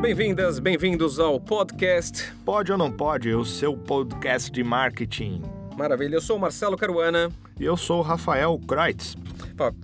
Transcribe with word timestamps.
Bem-vindas, 0.00 0.60
bem-vindos 0.60 1.18
ao 1.18 1.40
podcast. 1.40 2.32
Pode 2.44 2.70
ou 2.70 2.78
não 2.78 2.90
pode, 2.90 3.34
o 3.34 3.44
seu 3.44 3.76
podcast 3.76 4.50
de 4.50 4.62
marketing. 4.62 5.42
Maravilha, 5.76 6.14
eu 6.14 6.20
sou 6.20 6.36
o 6.36 6.40
Marcelo 6.40 6.76
Caruana. 6.76 7.32
E 7.58 7.64
eu 7.64 7.76
sou 7.76 7.98
o 7.98 8.02
Rafael 8.02 8.56
Kreutz. 8.66 9.16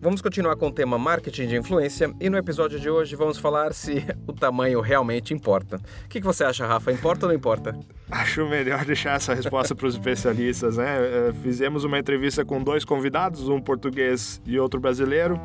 Vamos 0.00 0.22
continuar 0.22 0.54
com 0.54 0.68
o 0.68 0.72
tema 0.72 0.96
marketing 0.96 1.48
de 1.48 1.56
influência 1.56 2.14
e 2.20 2.30
no 2.30 2.38
episódio 2.38 2.78
de 2.78 2.88
hoje 2.88 3.16
vamos 3.16 3.38
falar 3.38 3.74
se 3.74 4.04
o 4.24 4.32
tamanho 4.32 4.80
realmente 4.80 5.34
importa. 5.34 5.80
O 6.04 6.08
que 6.08 6.20
você 6.20 6.44
acha, 6.44 6.64
Rafa? 6.64 6.92
Importa 6.92 7.26
ou 7.26 7.32
não 7.32 7.36
importa? 7.36 7.76
Acho 8.08 8.46
melhor 8.46 8.84
deixar 8.84 9.16
essa 9.16 9.34
resposta 9.34 9.74
para 9.74 9.88
os 9.88 9.94
especialistas, 9.94 10.76
né? 10.76 11.28
É, 11.28 11.32
fizemos 11.42 11.82
uma 11.82 11.98
entrevista 11.98 12.44
com 12.44 12.62
dois 12.62 12.84
convidados, 12.84 13.48
um 13.48 13.60
português 13.60 14.40
e 14.46 14.60
outro 14.60 14.78
brasileiro 14.78 15.40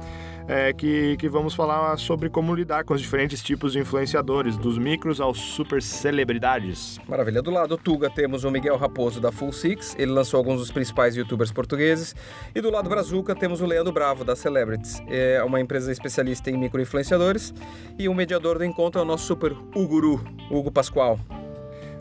é, 0.48 0.74
que, 0.74 1.18
que 1.18 1.30
vamos 1.30 1.54
falar 1.54 1.98
sobre 1.98 2.30
como 2.30 2.54
lidar 2.54 2.84
com 2.84 2.94
os 2.94 3.02
diferentes 3.02 3.42
tipos 3.42 3.74
de 3.74 3.80
influenciadores, 3.80 4.58
dos 4.58 4.78
micros 4.78 5.20
aos 5.22 5.38
super 5.38 5.82
celebridades. 5.82 7.00
Maravilha. 7.08 7.42
Do 7.42 7.52
lado 7.52 7.70
do 7.70 7.78
Tuga 7.78 8.10
temos 8.10 8.44
o 8.44 8.52
Miguel 8.52 8.78
Raposo 8.78 9.20
da 9.20 9.32
Full 9.32 9.52
Six, 9.52 9.96
ele 9.98 10.12
lançou 10.12 10.38
alguns 10.38 10.60
dos 10.60 10.72
principais 10.72 11.16
youtubers 11.16 11.52
portugueses. 11.52 12.16
E 12.54 12.62
do 12.62 12.70
lado 12.70 12.90
Brazuca 12.90 13.36
temos 13.36 13.62
o 13.62 13.66
Leandro 13.66 13.94
Bravo 13.94 14.24
da 14.24 14.36
Celebrities, 14.36 15.02
é 15.08 15.44
uma 15.44 15.60
empresa 15.60 15.92
especialista 15.92 16.50
em 16.50 16.58
microinfluenciadores. 16.58 17.54
E 17.98 18.08
o 18.08 18.14
mediador 18.14 18.58
do 18.58 18.66
encontro 18.66 19.00
é 19.00 19.04
o 19.04 19.08
nosso 19.08 19.26
super 19.26 19.56
Uguru, 19.76 20.24
Hugo 20.50 20.72
Pascoal. 20.72 21.20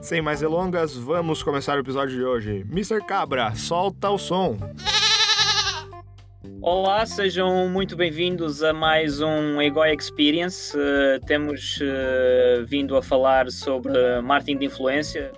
Sem 0.01 0.23
mais 0.23 0.41
delongas, 0.41 0.97
vamos 0.97 1.43
começar 1.43 1.77
o 1.77 1.81
episódio 1.81 2.17
de 2.17 2.25
hoje. 2.25 2.65
Mr. 2.71 3.05
Cabra, 3.05 3.55
solta 3.55 4.09
o 4.11 4.19
som! 4.19 4.57
Olá, 6.63 7.05
sejam 7.05 7.69
muito 7.69 7.97
bem-vindos 7.97 8.63
a 8.63 8.73
mais 8.73 9.21
um 9.21 9.61
Egoi 9.61 9.93
Experience. 9.93 10.77
Uh, 10.77 11.19
temos 11.27 11.81
uh, 11.81 12.65
vindo 12.65 12.97
a 12.97 13.03
falar 13.03 13.51
sobre 13.51 13.93
marketing 14.23 14.59
de 14.59 14.67
influência. 14.67 15.33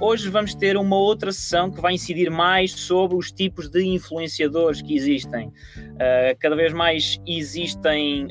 Hoje 0.00 0.30
vamos 0.30 0.54
ter 0.54 0.78
uma 0.78 0.96
outra 0.96 1.30
sessão 1.30 1.70
que 1.70 1.78
vai 1.78 1.92
incidir 1.92 2.30
mais 2.30 2.72
sobre 2.72 3.18
os 3.18 3.30
tipos 3.30 3.68
de 3.68 3.84
influenciadores 3.84 4.80
que 4.80 4.96
existem. 4.96 5.48
Uh, 5.48 6.36
cada 6.38 6.56
vez 6.56 6.72
mais 6.72 7.20
existem, 7.26 8.28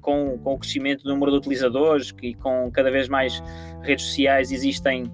com, 0.00 0.36
com 0.38 0.54
o 0.54 0.58
crescimento 0.58 1.04
do 1.04 1.10
número 1.10 1.30
de 1.30 1.38
utilizadores 1.38 2.12
e 2.20 2.34
com 2.34 2.68
cada 2.72 2.90
vez 2.90 3.08
mais 3.08 3.40
redes 3.82 4.06
sociais, 4.06 4.50
existem 4.50 5.12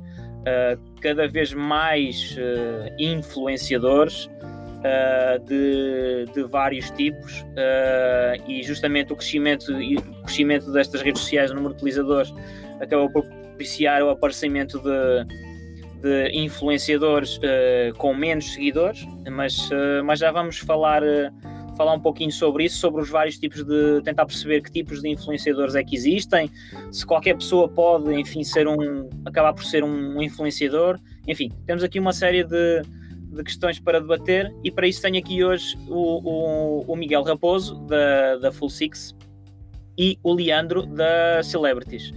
cada 1.02 1.28
vez 1.28 1.52
mais 1.52 2.34
influenciadores 2.98 4.30
uh, 4.78 5.44
de, 5.44 6.26
de, 6.32 6.42
vários 6.44 6.90
tipos 6.90 7.40
uh, 7.40 8.42
e 8.50 8.62
justamente 8.62 9.12
o 9.12 9.16
crescimento, 9.16 9.72
o 9.72 10.22
crescimento 10.22 10.72
destas 10.72 11.02
redes 11.02 11.22
sociais, 11.22 11.50
o 11.50 11.54
número 11.54 11.74
de 11.74 11.78
utilizadores, 11.78 12.32
acabou 12.80 13.10
por 13.10 13.24
propiciar 13.24 14.02
o 14.02 14.10
aparecimento 14.10 14.80
de, 14.80 15.24
de 16.00 16.30
influenciadores 16.38 17.38
uh, 17.38 17.96
com 17.96 18.14
menos 18.14 18.52
seguidores, 18.52 19.06
mas, 19.30 19.68
mas 20.04 20.18
já 20.18 20.30
vamos 20.30 20.58
falar 20.58 21.02
falar 21.76 21.94
um 21.94 22.00
pouquinho 22.00 22.32
sobre 22.32 22.64
isso, 22.64 22.78
sobre 22.78 23.00
os 23.00 23.08
vários 23.08 23.38
tipos 23.38 23.62
de 23.62 24.02
tentar 24.02 24.26
perceber 24.26 24.60
que 24.62 24.72
tipos 24.72 25.00
de 25.00 25.10
influenciadores 25.10 25.76
é 25.76 25.84
que 25.84 25.94
existem, 25.94 26.50
se 26.90 27.06
qualquer 27.06 27.36
pessoa 27.36 27.68
pode, 27.68 28.12
enfim, 28.14 28.42
ser 28.42 28.66
um 28.66 29.08
acabar 29.24 29.52
por 29.52 29.62
ser 29.62 29.84
um 29.84 30.20
influenciador, 30.20 30.98
enfim, 31.28 31.52
temos 31.66 31.84
aqui 31.84 32.00
uma 32.00 32.12
série 32.12 32.42
de, 32.42 32.82
de 33.30 33.42
questões 33.44 33.78
para 33.78 34.00
debater 34.00 34.54
e 34.64 34.70
para 34.70 34.86
isso 34.86 35.02
tenho 35.02 35.18
aqui 35.18 35.44
hoje 35.44 35.76
o, 35.88 36.82
o, 36.82 36.92
o 36.92 36.96
Miguel 36.96 37.22
Raposo 37.22 37.76
da, 37.86 38.36
da 38.36 38.52
Full 38.52 38.70
Six 38.70 39.14
e 39.96 40.18
o 40.22 40.32
Leandro 40.32 40.86
da 40.86 41.42
Celebrities. 41.42 42.12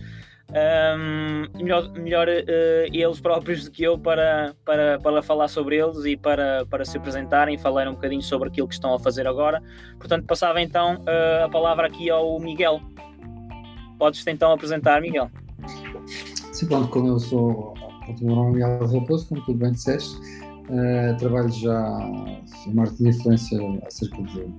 Um, 0.51 1.47
melhor 1.63 1.89
melhor 1.93 2.27
uh, 2.27 2.93
eles 2.93 3.21
próprios 3.21 3.63
do 3.63 3.71
que 3.71 3.83
eu 3.83 3.97
para, 3.97 4.53
para, 4.65 4.99
para 4.99 5.21
falar 5.21 5.47
sobre 5.47 5.77
eles 5.77 6.03
e 6.03 6.17
para, 6.17 6.65
para 6.65 6.83
se 6.83 6.97
apresentarem 6.97 7.55
e 7.55 7.57
falar 7.57 7.87
um 7.87 7.93
bocadinho 7.93 8.21
sobre 8.21 8.49
aquilo 8.49 8.67
que 8.67 8.73
estão 8.73 8.93
a 8.93 8.99
fazer 8.99 9.25
agora. 9.25 9.63
Portanto, 9.97 10.25
passava 10.25 10.61
então 10.61 10.95
uh, 10.95 11.45
a 11.45 11.49
palavra 11.49 11.87
aqui 11.87 12.09
ao 12.09 12.37
Miguel. 12.39 12.81
Podes 13.97 14.25
então 14.27 14.51
apresentar, 14.51 14.99
Miguel. 15.01 15.31
Sim, 16.51 16.67
pronto, 16.67 16.89
como 16.89 17.07
eu 17.07 17.19
sou 17.19 17.73
o 18.19 18.25
meu 18.25 18.35
nome 18.35 18.61
é 18.61 18.67
Miguel 18.67 18.99
Raposo, 18.99 19.27
como 19.27 19.41
tu 19.45 19.53
bem 19.53 19.71
disseste, 19.71 20.15
Uh, 20.69 21.17
trabalho 21.17 21.51
já 21.51 21.99
em 22.67 22.73
marketing 22.73 23.03
de 23.03 23.09
influência 23.09 23.59
há 23.85 23.89
cerca 23.89 24.21
de 24.23 24.53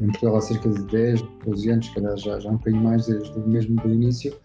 em 0.00 0.06
Portugal 0.06 0.36
há 0.36 0.40
cerca 0.40 0.68
de 0.68 0.84
10, 0.84 1.22
12 1.44 1.70
anos, 1.70 1.88
calhar 1.88 2.16
já, 2.16 2.38
já 2.38 2.50
um 2.50 2.56
bocadinho 2.56 2.82
mais 2.82 3.06
desde 3.06 3.40
mesmo 3.40 3.76
do 3.76 3.92
início. 3.92 4.36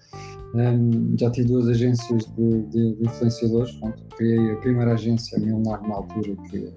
Um, 0.55 0.59
ehm, 0.59 1.15
já 1.19 1.29
tive 1.31 1.47
duas 1.47 1.67
agências 1.67 2.25
de, 2.35 2.61
de, 2.63 2.95
de 2.95 3.03
influenciadores. 3.03 3.71
Pronto, 3.75 4.03
criei 4.15 4.51
a 4.51 4.55
primeira 4.57 4.93
agência, 4.93 5.37
a 5.37 5.41
Milnar, 5.41 5.87
na 5.87 5.95
altura, 5.95 6.35
que 6.49 6.73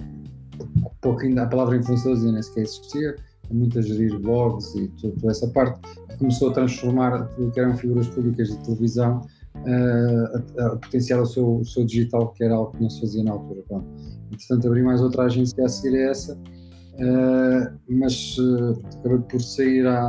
pouco 1.00 1.20
ainda 1.20 1.42
a 1.42 1.46
palavra 1.46 1.76
influenciadores 1.76 2.20
ainda 2.20 2.32
nem 2.34 2.42
sequer 2.42 2.62
existia, 2.62 3.16
muito 3.50 3.78
a 3.78 3.82
gerir 3.82 4.18
blogs 4.18 4.74
e 4.74 4.88
toda 5.00 5.30
essa 5.30 5.48
parte. 5.48 5.80
Começou 6.18 6.50
a 6.50 6.52
transformar 6.52 7.26
tudo 7.28 7.50
que 7.52 7.60
eram 7.60 7.76
figuras 7.76 8.08
públicas 8.08 8.48
de 8.48 8.58
televisão 8.64 9.20
a, 9.64 10.66
a, 10.66 10.76
potenciar 10.76 11.20
o 11.20 11.26
seu, 11.26 11.58
o 11.58 11.64
seu 11.64 11.84
digital, 11.84 12.32
que 12.32 12.44
era 12.44 12.54
algo 12.54 12.72
que 12.72 12.82
não 12.82 12.90
se 12.90 13.00
fazia 13.00 13.24
na 13.24 13.32
altura. 13.32 13.62
Pronto. 13.68 13.86
Entretanto, 14.32 14.66
abri 14.66 14.82
mais 14.82 15.00
outra 15.00 15.24
agência 15.24 15.64
a 15.64 15.68
seguir 15.68 15.96
a 15.96 16.10
essa, 16.10 16.34
uh, 16.34 17.78
mas 17.88 18.36
uh, 18.38 18.78
acabei 18.98 19.18
por 19.18 19.40
sair 19.40 19.86
há, 19.86 20.08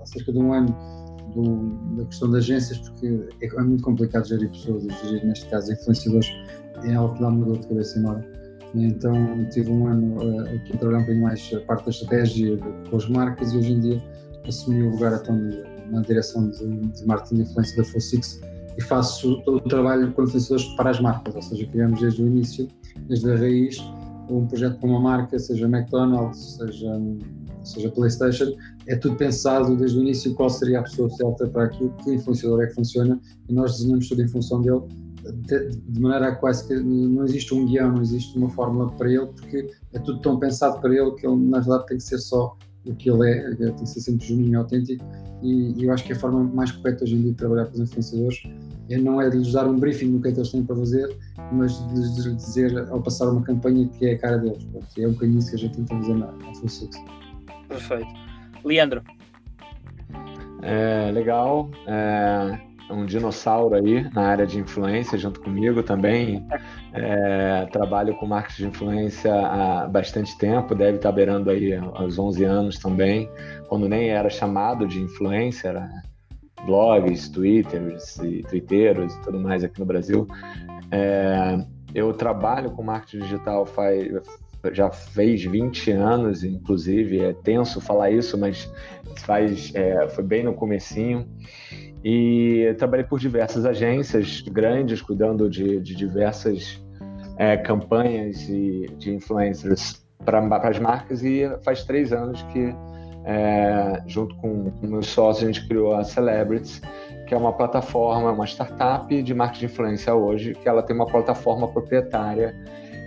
há 0.00 0.06
cerca 0.06 0.32
de 0.32 0.38
um 0.38 0.52
ano 0.52 0.74
do, 1.34 1.96
da 1.96 2.04
questão 2.06 2.30
de 2.30 2.38
agências, 2.38 2.78
porque 2.78 3.28
é, 3.40 3.46
é, 3.46 3.62
muito 3.62 3.82
complicado 3.82 4.26
gerir 4.26 4.50
pessoas 4.50 4.82
gerir, 4.82 5.24
neste 5.26 5.48
caso, 5.48 5.72
influenciadores, 5.72 6.28
é 6.84 6.94
algo 6.94 7.14
que 7.14 7.20
dá 7.20 7.28
uma 7.28 7.44
dor 7.44 7.58
de 7.58 7.68
cabeça 7.68 7.98
enorme. 7.98 8.24
Então 8.74 9.12
tive 9.50 9.70
um 9.70 9.86
ano 9.86 10.16
uh, 10.22 10.40
aqui 10.54 10.74
a 10.74 10.76
trabalhar 10.76 10.98
um 10.98 11.02
bocadinho 11.02 11.24
mais 11.24 11.50
a 11.54 11.60
parte 11.60 11.84
da 11.84 11.90
estratégia 11.90 12.58
com 12.90 12.96
as 12.96 13.08
marcas 13.08 13.52
e 13.52 13.56
hoje 13.56 13.72
em 13.72 13.80
dia 13.80 14.02
assumi 14.46 14.82
o 14.82 14.90
lugar 14.90 15.18
então, 15.20 15.36
na 15.90 16.00
direção 16.02 16.50
de, 16.50 16.66
de 16.66 17.06
marketing 17.06 17.36
de 17.36 17.42
influência 17.42 17.76
da 17.76 17.84
Full 17.84 18.00
Six, 18.00 18.40
e 18.78 18.82
faço 18.82 19.42
todo 19.42 19.56
o 19.56 19.68
trabalho 19.68 20.12
com 20.12 20.22
influenciadores 20.22 20.64
para 20.76 20.90
as 20.90 21.00
marcas, 21.00 21.34
ou 21.34 21.42
seja, 21.42 21.66
criamos 21.66 22.00
desde 22.00 22.22
o 22.22 22.26
início, 22.28 22.68
desde 23.08 23.28
a 23.28 23.36
raiz, 23.36 23.76
um 24.30 24.46
projeto 24.46 24.78
para 24.78 24.88
uma 24.88 25.00
marca, 25.00 25.36
seja 25.36 25.66
McDonald's, 25.66 26.56
seja, 26.56 27.00
seja 27.64 27.90
PlayStation, 27.90 28.52
é 28.86 28.94
tudo 28.94 29.16
pensado 29.16 29.76
desde 29.76 29.98
o 29.98 30.02
início 30.02 30.32
qual 30.34 30.48
seria 30.48 30.78
a 30.78 30.82
pessoa 30.82 31.10
certa 31.10 31.48
para 31.48 31.64
aquilo, 31.64 31.90
que 32.04 32.14
influenciador 32.14 32.62
é 32.62 32.66
que 32.68 32.74
funciona, 32.74 33.20
e 33.48 33.52
nós 33.52 33.78
desenhamos 33.78 34.08
tudo 34.08 34.22
em 34.22 34.28
função 34.28 34.62
dele, 34.62 34.82
de, 35.46 35.70
de 35.70 36.00
maneira 36.00 36.28
a 36.28 36.36
quase 36.36 36.68
que 36.68 36.74
não 36.74 37.24
existe 37.24 37.52
um 37.52 37.66
guião, 37.66 37.92
não 37.92 38.02
existe 38.02 38.38
uma 38.38 38.48
fórmula 38.48 38.92
para 38.92 39.10
ele, 39.10 39.26
porque 39.26 39.70
é 39.92 39.98
tudo 39.98 40.20
tão 40.20 40.38
pensado 40.38 40.80
para 40.80 40.94
ele 40.94 41.10
que 41.12 41.26
ele, 41.26 41.36
na 41.36 41.58
verdade, 41.58 41.86
tem 41.86 41.96
que 41.96 42.04
ser 42.04 42.18
só 42.18 42.56
o 42.86 42.94
que 42.94 43.10
ele 43.10 43.28
é, 43.28 43.54
tem 43.56 43.74
que 43.74 43.86
ser 43.86 44.00
sempre 44.00 44.24
genuíno 44.24 44.52
e 44.52 44.56
autêntico, 44.56 45.04
e, 45.42 45.72
e 45.80 45.84
eu 45.84 45.92
acho 45.92 46.04
que 46.04 46.12
a 46.12 46.16
forma 46.16 46.44
mais 46.44 46.70
correta 46.70 47.02
hoje 47.02 47.16
em 47.16 47.22
dia 47.22 47.30
de 47.30 47.36
trabalhar 47.36 47.66
com 47.66 47.72
os 47.72 47.80
influenciadores 47.80 48.42
é, 48.90 48.98
não 48.98 49.20
é 49.20 49.28
de 49.28 49.38
lhes 49.38 49.52
dar 49.52 49.66
um 49.66 49.78
briefing 49.78 50.06
no 50.06 50.22
que 50.22 50.28
é 50.28 50.32
que 50.32 50.38
eles 50.38 50.50
têm 50.50 50.64
para 50.64 50.76
fazer, 50.76 51.16
mas 51.52 51.78
de 51.88 51.94
lhes 51.94 52.36
dizer 52.36 52.88
ao 52.90 53.02
passar 53.02 53.28
uma 53.30 53.42
campanha 53.42 53.88
que 53.88 54.06
é 54.06 54.12
a 54.12 54.18
cara 54.18 54.38
deles. 54.38 54.64
Porque 54.64 55.02
é 55.02 55.08
um 55.08 55.12
bocadinho 55.12 55.38
isso 55.38 55.50
que 55.50 55.56
a 55.56 55.58
gente 55.58 55.76
tenta 55.76 55.94
fazer 55.94 56.14
na, 56.14 56.26
na 56.32 56.54
Full 56.54 56.90
Perfeito. 57.68 58.08
Leandro. 58.64 59.02
É, 60.62 61.10
legal. 61.12 61.70
É, 61.86 62.58
um 62.90 63.04
dinossauro 63.04 63.74
aí 63.74 64.08
na 64.14 64.28
área 64.28 64.46
de 64.46 64.58
influência 64.58 65.18
junto 65.18 65.40
comigo 65.40 65.82
também. 65.82 66.46
É, 66.92 67.66
trabalho 67.66 68.14
com 68.16 68.26
marketing 68.26 68.62
de 68.62 68.68
influência 68.68 69.34
há 69.34 69.86
bastante 69.86 70.36
tempo, 70.38 70.74
deve 70.74 70.96
estar 70.96 71.12
beirando 71.12 71.50
aí 71.50 71.74
aos 71.74 72.18
11 72.18 72.44
anos 72.44 72.78
também, 72.78 73.30
quando 73.68 73.88
nem 73.88 74.08
era 74.08 74.30
chamado 74.30 74.86
de 74.86 75.00
influência, 75.00 75.68
era 75.68 75.88
blogs, 76.64 77.28
twitters 77.28 78.16
e 78.18 78.42
twitteiros 78.42 79.14
e 79.14 79.20
tudo 79.22 79.40
mais 79.40 79.64
aqui 79.64 79.80
no 79.80 79.86
Brasil. 79.86 80.26
É, 80.90 81.64
eu 81.94 82.12
trabalho 82.12 82.70
com 82.70 82.82
marketing 82.82 83.20
digital 83.24 83.66
faz, 83.66 84.08
já 84.72 84.90
fez 84.90 85.44
20 85.44 85.92
anos, 85.92 86.44
inclusive, 86.44 87.20
é 87.20 87.32
tenso 87.32 87.80
falar 87.80 88.10
isso, 88.10 88.36
mas 88.36 88.70
faz, 89.18 89.72
é, 89.74 90.08
foi 90.08 90.24
bem 90.24 90.42
no 90.42 90.54
comecinho. 90.54 91.26
E 92.04 92.74
trabalhei 92.78 93.04
por 93.04 93.18
diversas 93.18 93.64
agências 93.64 94.40
grandes, 94.42 95.02
cuidando 95.02 95.48
de, 95.50 95.80
de 95.80 95.94
diversas 95.94 96.82
é, 97.36 97.56
campanhas 97.56 98.38
de, 98.38 98.86
de 98.98 99.14
influencers 99.14 100.04
para 100.24 100.68
as 100.68 100.78
marcas, 100.78 101.22
e 101.22 101.48
faz 101.62 101.84
três 101.84 102.12
anos 102.12 102.42
que 102.44 102.74
é, 103.24 104.02
junto 104.06 104.34
com, 104.36 104.72
meus 104.82 105.08
sócios, 105.08 105.44
a 105.44 105.52
gente 105.52 105.66
criou 105.66 105.94
a 105.94 106.04
Celebrities, 106.04 106.80
que 107.26 107.34
é 107.34 107.36
uma 107.36 107.52
plataforma, 107.52 108.32
uma 108.32 108.46
startup 108.46 109.22
de 109.22 109.34
marketing 109.34 109.66
de 109.66 109.72
influência 109.72 110.14
hoje, 110.14 110.54
que 110.54 110.68
ela 110.68 110.82
tem 110.82 110.96
uma 110.96 111.06
plataforma 111.06 111.68
proprietária 111.68 112.54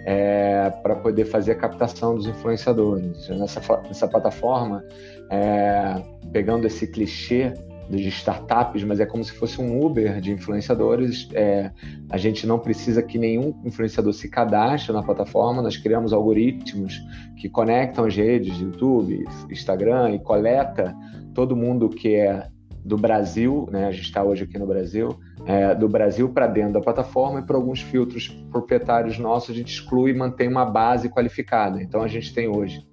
é, 0.05 0.69
para 0.83 0.95
poder 0.95 1.25
fazer 1.25 1.53
a 1.53 1.55
captação 1.55 2.15
dos 2.15 2.27
influenciadores. 2.27 3.29
Nessa, 3.29 3.81
nessa 3.83 4.07
plataforma, 4.07 4.83
é, 5.29 6.01
pegando 6.31 6.67
esse 6.67 6.87
clichê 6.87 7.53
de 7.97 8.09
startups, 8.09 8.83
mas 8.83 8.99
é 8.99 9.05
como 9.05 9.23
se 9.23 9.31
fosse 9.31 9.59
um 9.61 9.83
Uber 9.83 10.21
de 10.21 10.31
influenciadores. 10.31 11.27
É, 11.33 11.71
a 12.09 12.17
gente 12.17 12.45
não 12.45 12.59
precisa 12.59 13.01
que 13.01 13.17
nenhum 13.17 13.59
influenciador 13.65 14.13
se 14.13 14.29
cadastre 14.29 14.93
na 14.93 15.03
plataforma, 15.03 15.61
nós 15.61 15.77
criamos 15.77 16.13
algoritmos 16.13 17.01
que 17.38 17.49
conectam 17.49 18.05
as 18.05 18.15
redes 18.15 18.59
YouTube, 18.59 19.25
Instagram 19.49 20.11
e 20.15 20.19
coleta 20.19 20.95
todo 21.33 21.55
mundo 21.55 21.89
que 21.89 22.15
é 22.15 22.47
do 22.83 22.97
Brasil, 22.97 23.67
né? 23.71 23.85
A 23.85 23.91
gente 23.91 24.05
está 24.05 24.23
hoje 24.23 24.43
aqui 24.43 24.57
no 24.57 24.65
Brasil, 24.65 25.19
é, 25.45 25.75
do 25.75 25.88
Brasil 25.88 26.29
para 26.29 26.47
dentro 26.47 26.73
da 26.73 26.81
plataforma 26.81 27.39
e 27.39 27.43
por 27.43 27.55
alguns 27.55 27.81
filtros 27.81 28.27
proprietários 28.51 29.19
nossos 29.19 29.51
a 29.51 29.53
gente 29.53 29.73
exclui 29.73 30.11
e 30.11 30.13
mantém 30.13 30.47
uma 30.47 30.65
base 30.65 31.09
qualificada. 31.09 31.81
Então 31.81 32.01
a 32.01 32.07
gente 32.07 32.33
tem 32.33 32.47
hoje 32.47 32.83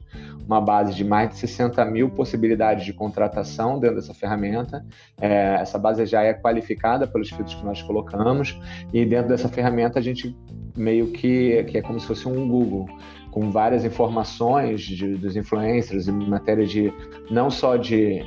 uma 0.48 0.62
base 0.62 0.94
de 0.94 1.04
mais 1.04 1.28
de 1.28 1.36
60 1.36 1.84
mil 1.84 2.08
possibilidades 2.08 2.86
de 2.86 2.94
contratação 2.94 3.78
dentro 3.78 3.96
dessa 3.96 4.14
ferramenta. 4.14 4.84
É, 5.20 5.58
essa 5.60 5.78
base 5.78 6.06
já 6.06 6.22
é 6.22 6.32
qualificada 6.32 7.06
pelos 7.06 7.28
filtros 7.28 7.54
que 7.54 7.64
nós 7.64 7.82
colocamos 7.82 8.58
e 8.90 9.04
dentro 9.04 9.28
dessa 9.28 9.48
ferramenta 9.48 9.98
a 9.98 10.02
gente 10.02 10.34
meio 10.74 11.08
que, 11.08 11.62
que 11.64 11.76
é 11.76 11.82
como 11.82 12.00
se 12.00 12.06
fosse 12.06 12.26
um 12.26 12.48
Google 12.48 12.88
com 13.30 13.50
várias 13.50 13.84
informações 13.84 14.80
de, 14.80 15.16
dos 15.16 15.36
influencers 15.36 16.08
em 16.08 16.12
matéria 16.12 16.64
de 16.64 16.90
não 17.30 17.50
só 17.50 17.76
de 17.76 18.26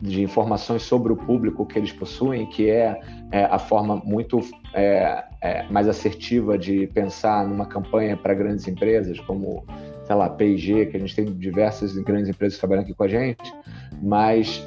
de 0.00 0.22
informações 0.22 0.82
sobre 0.82 1.12
o 1.12 1.16
público 1.16 1.64
que 1.64 1.78
eles 1.78 1.90
possuem, 1.90 2.46
que 2.46 2.68
é, 2.68 3.00
é 3.32 3.44
a 3.44 3.58
forma 3.58 3.96
muito 4.04 4.40
é, 4.74 5.24
é, 5.40 5.62
mais 5.70 5.88
assertiva 5.88 6.58
de 6.58 6.86
pensar 6.88 7.46
numa 7.48 7.66
campanha 7.66 8.16
para 8.16 8.34
grandes 8.34 8.68
empresas, 8.68 9.18
como 9.20 9.64
sei 10.06 10.14
lá, 10.14 10.28
P&G, 10.30 10.86
que 10.86 10.96
a 10.96 11.00
gente 11.00 11.14
tem 11.14 11.24
diversas 11.24 11.96
grandes 11.98 12.28
empresas 12.28 12.58
trabalhando 12.58 12.84
aqui 12.84 12.94
com 12.94 13.02
a 13.02 13.08
gente, 13.08 13.52
mas 14.00 14.64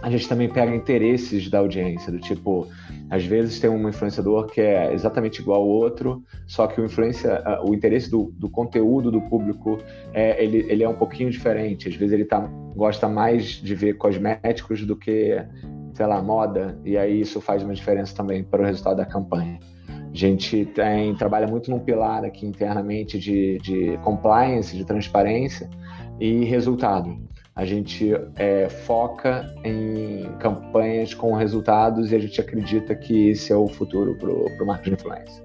a 0.00 0.10
gente 0.10 0.28
também 0.28 0.48
pega 0.48 0.74
interesses 0.74 1.50
da 1.50 1.58
audiência, 1.58 2.10
do 2.12 2.18
tipo, 2.18 2.66
às 3.10 3.24
vezes 3.24 3.58
tem 3.58 3.68
um 3.68 3.88
influenciador 3.88 4.46
que 4.46 4.60
é 4.60 4.92
exatamente 4.94 5.40
igual 5.40 5.60
ao 5.60 5.68
outro, 5.68 6.22
só 6.46 6.66
que 6.66 6.80
o 6.80 6.84
influência, 6.84 7.42
o 7.64 7.74
interesse 7.74 8.10
do, 8.10 8.32
do 8.36 8.48
conteúdo 8.48 9.10
do 9.10 9.20
público 9.20 9.78
é 10.14 10.42
ele, 10.42 10.64
ele 10.68 10.84
é 10.84 10.88
um 10.88 10.94
pouquinho 10.94 11.30
diferente. 11.30 11.88
Às 11.88 11.96
vezes 11.96 12.12
ele 12.12 12.24
tá, 12.24 12.40
gosta 12.74 13.08
mais 13.08 13.44
de 13.44 13.74
ver 13.74 13.94
cosméticos 13.94 14.86
do 14.86 14.96
que, 14.96 15.44
sei 15.92 16.06
lá, 16.06 16.22
moda, 16.22 16.78
e 16.84 16.96
aí 16.96 17.20
isso 17.20 17.40
faz 17.40 17.62
uma 17.62 17.74
diferença 17.74 18.14
também 18.14 18.44
para 18.44 18.62
o 18.62 18.64
resultado 18.64 18.96
da 18.96 19.04
campanha. 19.04 19.58
A 20.18 20.20
gente 20.20 20.64
tem, 20.74 21.14
trabalha 21.14 21.46
muito 21.46 21.70
num 21.70 21.78
pilar 21.78 22.24
aqui 22.24 22.44
internamente 22.44 23.16
de, 23.20 23.56
de 23.58 23.96
compliance, 23.98 24.76
de 24.76 24.84
transparência 24.84 25.70
e 26.18 26.44
resultado. 26.44 27.16
A 27.54 27.64
gente 27.64 28.10
é, 28.34 28.68
foca 28.68 29.46
em 29.62 30.24
campanhas 30.40 31.14
com 31.14 31.34
resultados 31.34 32.10
e 32.10 32.16
a 32.16 32.18
gente 32.18 32.40
acredita 32.40 32.96
que 32.96 33.28
esse 33.28 33.52
é 33.52 33.56
o 33.56 33.68
futuro 33.68 34.16
para 34.16 34.28
o 34.28 34.66
marketing 34.66 34.96
de 34.96 35.02
influência. 35.02 35.44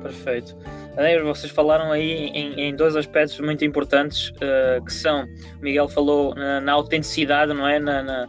Perfeito. 0.00 0.56
Vocês 1.24 1.50
falaram 1.50 1.90
aí 1.90 2.28
em, 2.28 2.68
em 2.68 2.76
dois 2.76 2.94
aspectos 2.94 3.40
muito 3.40 3.64
importantes 3.64 4.28
uh, 4.28 4.84
que 4.84 4.92
são, 4.92 5.24
o 5.58 5.60
Miguel 5.60 5.88
falou 5.88 6.36
na, 6.36 6.60
na 6.60 6.72
autenticidade, 6.72 7.52
não 7.52 7.66
é? 7.66 7.80
Na, 7.80 8.00
na, 8.00 8.28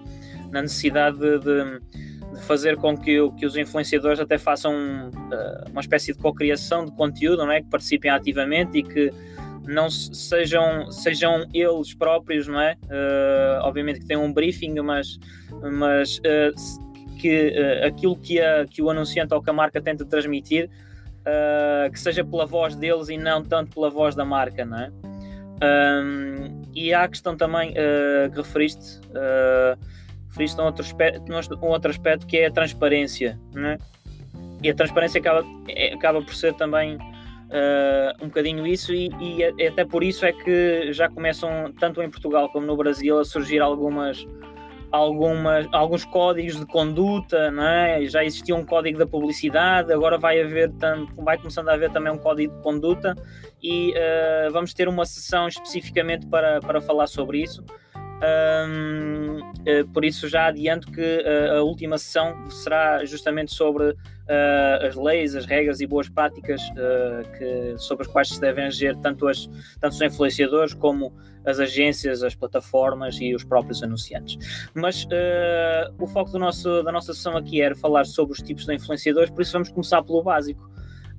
na 0.52 0.62
necessidade 0.64 1.20
de, 1.20 1.38
de 1.38 1.80
de 2.00 2.09
fazer 2.42 2.78
com 2.78 2.98
que, 2.98 3.18
que 3.32 3.46
os 3.46 3.56
influenciadores 3.56 4.20
até 4.20 4.38
façam 4.38 4.74
uh, 4.74 5.70
uma 5.72 5.82
espécie 5.82 6.14
de 6.14 6.20
cocriação 6.20 6.86
de 6.86 6.92
conteúdo, 6.92 7.46
não 7.46 7.52
é? 7.52 7.62
que 7.62 7.70
participem 7.70 8.12
ativamente 8.12 8.78
e 8.78 8.84
que 8.84 9.12
não 9.66 9.90
sejam, 9.90 10.92
sejam 10.92 11.46
eles 11.54 11.94
próprios, 11.94 12.48
não 12.48 12.60
é? 12.60 12.76
Uh, 12.86 13.62
obviamente 13.62 14.00
que 14.00 14.06
tem 14.06 14.18
um 14.18 14.34
briefing, 14.34 14.80
mas, 14.82 15.20
mas 15.72 16.18
uh, 16.20 17.20
que 17.20 17.54
aquilo 17.86 18.16
que, 18.16 18.40
a, 18.40 18.66
que 18.66 18.82
o 18.82 18.90
anunciante 18.90 19.34
ou 19.34 19.42
que 19.42 19.50
a 19.50 19.54
marca 19.54 19.82
tenta 19.82 20.06
transmitir 20.06 20.70
que 21.92 22.00
seja 22.00 22.26
pela 22.26 22.44
voz 22.44 22.76
deles 22.76 23.10
e 23.10 23.18
não 23.18 23.44
tanto 23.44 23.72
pela 23.76 23.88
voz 23.88 24.16
da 24.16 24.26
marca, 24.26 24.66
não 24.66 24.80
é? 24.80 24.92
Um, 25.62 26.64
e 26.74 26.92
há 26.92 27.04
a 27.04 27.08
questão 27.08 27.38
também 27.38 27.72
que 27.74 28.36
referiste 28.36 29.00
referiste 30.30 30.60
a 30.60 30.64
um 30.64 30.68
outro 30.68 30.84
aspecto, 30.84 31.32
um 31.62 31.68
outro 31.68 31.92
aspecto 31.92 32.26
que 32.26 32.38
é 32.38 32.48
a 32.48 32.52
transparência, 32.52 33.40
né? 33.54 33.78
E 34.62 34.70
a 34.70 34.76
transparência 34.76 35.20
acaba, 35.20 35.46
é, 35.68 35.94
acaba 35.94 36.22
por 36.22 36.34
ser 36.34 36.54
também 36.54 36.96
uh, 36.96 38.24
um 38.24 38.28
bocadinho 38.28 38.66
isso, 38.66 38.94
e, 38.94 39.10
e, 39.20 39.68
até 39.68 39.86
por 39.86 40.04
isso 40.04 40.26
é 40.26 40.34
que 40.34 40.92
já 40.94 41.10
começam, 41.10 41.74
tanto 41.80 42.02
em 42.02 42.10
Portugal 42.10 42.50
como 42.50 42.66
no 42.66 42.76
Brasil, 42.76 43.20
a 43.20 43.26
surgir 43.26 43.62
algumas, 43.62 44.28
algumas, 44.92 45.68
alguns 45.72 46.04
códigos 46.06 46.60
de 46.60 46.66
conduta, 46.66 47.52
não 47.52 47.64
é? 47.64 48.06
já 48.06 48.24
existia 48.24 48.56
um 48.56 48.66
código 48.66 49.00
da 49.00 49.08
publicidade, 49.08 49.94
agora 49.94 50.18
vai 50.18 50.42
haver 50.42 50.72
vai 51.18 51.38
começando 51.38 51.70
a 51.70 51.74
haver 51.74 51.92
também 51.92 52.12
um 52.12 52.18
código 52.18 52.54
de 52.54 52.62
conduta 52.62 53.16
e 53.62 53.92
uh, 53.92 54.52
vamos 54.52 54.74
ter 54.74 54.88
uma 54.88 55.06
sessão 55.06 55.48
especificamente 55.48 56.28
para, 56.28 56.60
para 56.60 56.82
falar 56.82 57.08
sobre 57.08 57.42
isso. 57.42 57.64
Um, 58.22 59.40
uh, 59.40 59.54
eh, 59.66 59.84
por 59.94 60.04
isso 60.04 60.28
já 60.28 60.48
adianto 60.48 60.92
que 60.92 61.02
uh, 61.02 61.58
a 61.58 61.64
última 61.64 61.98
sessão 61.98 62.50
será 62.50 63.06
justamente 63.06 63.54
sobre 63.54 63.92
uh, 63.92 64.86
as 64.86 64.96
leis, 64.96 65.38
as 65.38 65.46
regras 65.46 65.80
e 65.80 65.88
boas 65.88 66.10
práticas 66.10 66.62
que, 67.38 67.76
sobre 67.78 68.06
as 68.06 68.12
quais 68.12 68.30
se 68.30 68.42
devem 68.42 68.66
agir 68.66 68.96
tanto, 68.98 69.28
as, 69.28 69.48
tanto 69.80 69.94
os 69.94 70.02
influenciadores 70.02 70.74
como 70.74 71.14
as 71.46 71.60
agências, 71.60 72.22
as 72.22 72.36
plataformas 72.36 73.18
e 73.22 73.34
os 73.34 73.46
próprios 73.46 73.82
anunciantes. 73.82 74.38
Mas 74.74 75.08
o 75.98 76.06
foco 76.06 76.32
do 76.32 76.40
nosso, 76.40 76.84
da 76.84 76.92
nossa 76.92 77.14
sessão 77.14 77.38
aqui 77.38 77.62
era 77.62 77.76
falar 77.76 78.06
sobre 78.06 78.34
os 78.34 78.40
tipos 78.40 78.66
de 78.66 78.76
influenciadores, 78.76 79.32
por 79.32 79.42
isso 79.42 79.54
vamos 79.54 79.70
começar 79.70 80.04
pelo 80.04 80.22
básico. 80.22 80.70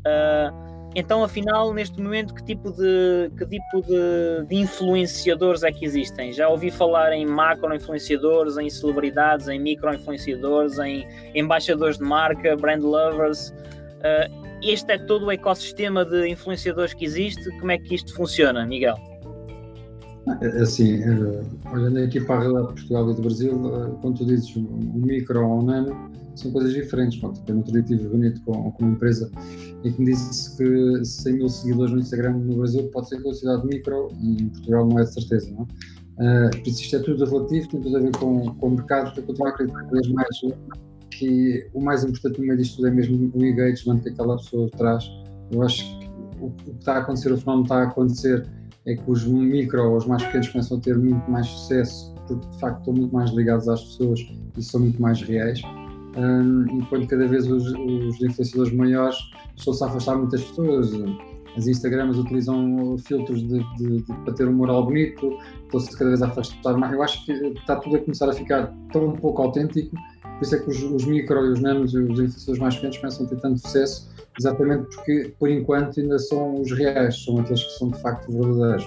Uh, 0.00 0.69
então, 0.94 1.22
afinal, 1.22 1.72
neste 1.72 2.00
momento, 2.00 2.34
que 2.34 2.42
tipo 2.42 2.72
de, 2.72 3.30
que 3.38 3.46
tipo 3.46 3.82
de, 3.82 4.46
de 4.48 4.56
influenciadores 4.56 5.62
é 5.62 5.70
que 5.70 5.84
existem? 5.84 6.32
Já 6.32 6.48
ouvi 6.48 6.70
falar 6.70 7.12
em 7.12 7.24
macro-influenciadores, 7.24 8.56
em 8.56 8.68
celebridades, 8.68 9.46
em 9.48 9.60
micro-influenciadores, 9.60 10.78
em 10.78 11.06
embaixadores 11.34 11.98
de 11.98 12.04
marca, 12.04 12.56
brand 12.56 12.82
lovers. 12.82 13.50
Uh, 13.50 14.50
este 14.62 14.92
é 14.92 14.98
todo 14.98 15.26
o 15.26 15.32
ecossistema 15.32 16.04
de 16.04 16.28
influenciadores 16.28 16.92
que 16.92 17.04
existe. 17.04 17.50
Como 17.60 17.70
é 17.70 17.78
que 17.78 17.94
isto 17.94 18.12
funciona, 18.14 18.66
Miguel? 18.66 19.09
É, 20.40 20.46
é 20.46 20.62
assim, 20.62 21.02
eh, 21.02 21.42
olhando 21.72 21.98
aqui 21.98 22.20
para 22.20 22.36
a 22.36 22.40
realidade 22.40 22.68
de 22.68 22.74
Portugal 22.74 23.10
e 23.10 23.14
do 23.14 23.22
Brasil, 23.22 23.52
eh, 23.52 23.90
quando 24.00 24.18
tu 24.18 24.26
dizes 24.26 24.54
o 24.56 24.60
micro 24.60 25.44
ou 25.44 25.60
o 25.60 25.62
nano, 25.62 26.10
são 26.36 26.50
coisas 26.52 26.72
diferentes. 26.72 27.18
Pronto, 27.18 27.40
eu 27.46 27.54
no 27.54 27.60
estive 27.60 28.02
reunido 28.02 28.40
com, 28.42 28.70
com 28.72 28.84
uma 28.84 28.92
empresa 28.92 29.30
e 29.84 29.90
que 29.90 30.00
me 30.00 30.06
disse 30.12 30.56
que 30.56 31.04
100 31.04 31.32
mil 31.34 31.48
seguidores 31.48 31.92
no 31.92 32.00
Instagram 32.00 32.32
no 32.32 32.56
Brasil 32.56 32.88
pode 32.92 33.08
ser 33.08 33.22
considerado 33.22 33.66
micro 33.66 34.08
e 34.20 34.42
em 34.42 34.48
Portugal 34.48 34.86
não 34.86 34.98
é 34.98 35.04
de 35.04 35.14
certeza, 35.14 35.50
não 35.50 35.62
uh, 35.62 36.50
Por 36.50 36.68
isso 36.68 36.82
isto 36.82 36.96
é 36.96 36.98
tudo 36.98 37.24
relativo, 37.24 37.68
tem 37.68 37.80
tudo 37.80 37.96
a 37.96 38.00
ver 38.00 38.12
com, 38.16 38.54
com 38.54 38.66
o 38.66 38.70
mercado, 38.70 39.12
eu 39.18 39.22
continuo 39.22 39.48
a 39.48 39.50
acreditar 39.50 39.80
cada 39.80 39.92
vez 39.92 40.08
mais 40.08 40.40
que 41.10 41.66
o 41.74 41.80
mais 41.80 42.04
importante 42.04 42.40
no 42.40 42.46
meio 42.46 42.56
disto 42.56 42.76
tudo 42.76 42.88
é 42.88 42.90
mesmo 42.90 43.30
o 43.34 43.44
engagement 43.44 43.98
que 43.98 44.08
aquela 44.08 44.36
pessoa 44.36 44.70
traz. 44.70 45.04
Eu 45.50 45.62
acho 45.62 45.82
que 45.98 46.10
o 46.40 46.50
que 46.50 46.70
está 46.70 46.94
a 46.94 46.98
acontecer, 47.00 47.32
o 47.32 47.36
fenómeno 47.36 47.64
está 47.64 47.76
a 47.76 47.82
acontecer 47.84 48.46
é 48.86 48.94
que 48.94 49.10
os 49.10 49.24
micro 49.26 49.96
os 49.96 50.06
mais 50.06 50.22
pequenos 50.24 50.48
começam 50.48 50.78
a 50.78 50.80
ter 50.80 50.96
muito 50.98 51.30
mais 51.30 51.46
sucesso 51.46 52.14
porque 52.14 52.34
de 52.34 52.60
facto 52.60 52.78
estão 52.78 52.94
muito 52.94 53.14
mais 53.14 53.30
ligados 53.30 53.68
às 53.68 53.82
pessoas 53.82 54.20
e 54.56 54.62
são 54.62 54.80
muito 54.80 55.00
mais 55.00 55.20
reais 55.22 55.60
um, 56.16 56.66
enquanto 56.70 57.06
cada 57.06 57.26
vez 57.26 57.46
os, 57.50 57.66
os 57.66 58.22
influenciadores 58.22 58.72
maiores 58.72 59.16
estão-se 59.56 59.84
a 59.84 59.86
afastar 59.86 60.16
muitas 60.16 60.42
pessoas. 60.42 60.92
As 61.56 61.66
Instagrams 61.66 62.16
utilizam 62.16 62.96
filtros 62.98 63.42
de, 63.42 63.58
de, 63.76 64.02
de, 64.02 64.12
para 64.24 64.32
ter 64.34 64.46
um 64.46 64.52
moral 64.52 64.84
bonito, 64.84 65.36
estão-se 65.64 65.96
cada 65.96 66.10
vez 66.10 66.22
a 66.22 66.28
afastar 66.28 66.76
mais. 66.76 66.92
Eu 66.92 67.02
acho 67.02 67.24
que 67.24 67.32
está 67.32 67.76
tudo 67.76 67.96
a 67.96 67.98
começar 67.98 68.28
a 68.28 68.32
ficar 68.32 68.72
tão 68.92 69.12
pouco 69.12 69.42
autêntico, 69.42 69.96
por 70.22 70.42
isso 70.42 70.54
é 70.54 70.58
que 70.58 70.70
os, 70.70 70.82
os 70.82 71.04
micro 71.04 71.44
e 71.46 71.50
os 71.50 71.60
nanos 71.60 71.92
e 71.92 71.98
os 71.98 72.10
influenciadores 72.10 72.60
mais 72.60 72.74
pequenos 72.76 72.98
começam 72.98 73.26
a 73.26 73.28
ter 73.28 73.40
tanto 73.40 73.58
sucesso, 73.60 74.08
exatamente 74.38 74.94
porque, 74.94 75.34
por 75.38 75.48
enquanto, 75.48 76.00
ainda 76.00 76.18
são 76.18 76.60
os 76.60 76.70
reais, 76.72 77.24
são 77.24 77.38
aqueles 77.38 77.62
que 77.62 77.72
são 77.72 77.88
de 77.88 78.00
facto 78.00 78.30
verdadeiros. 78.30 78.84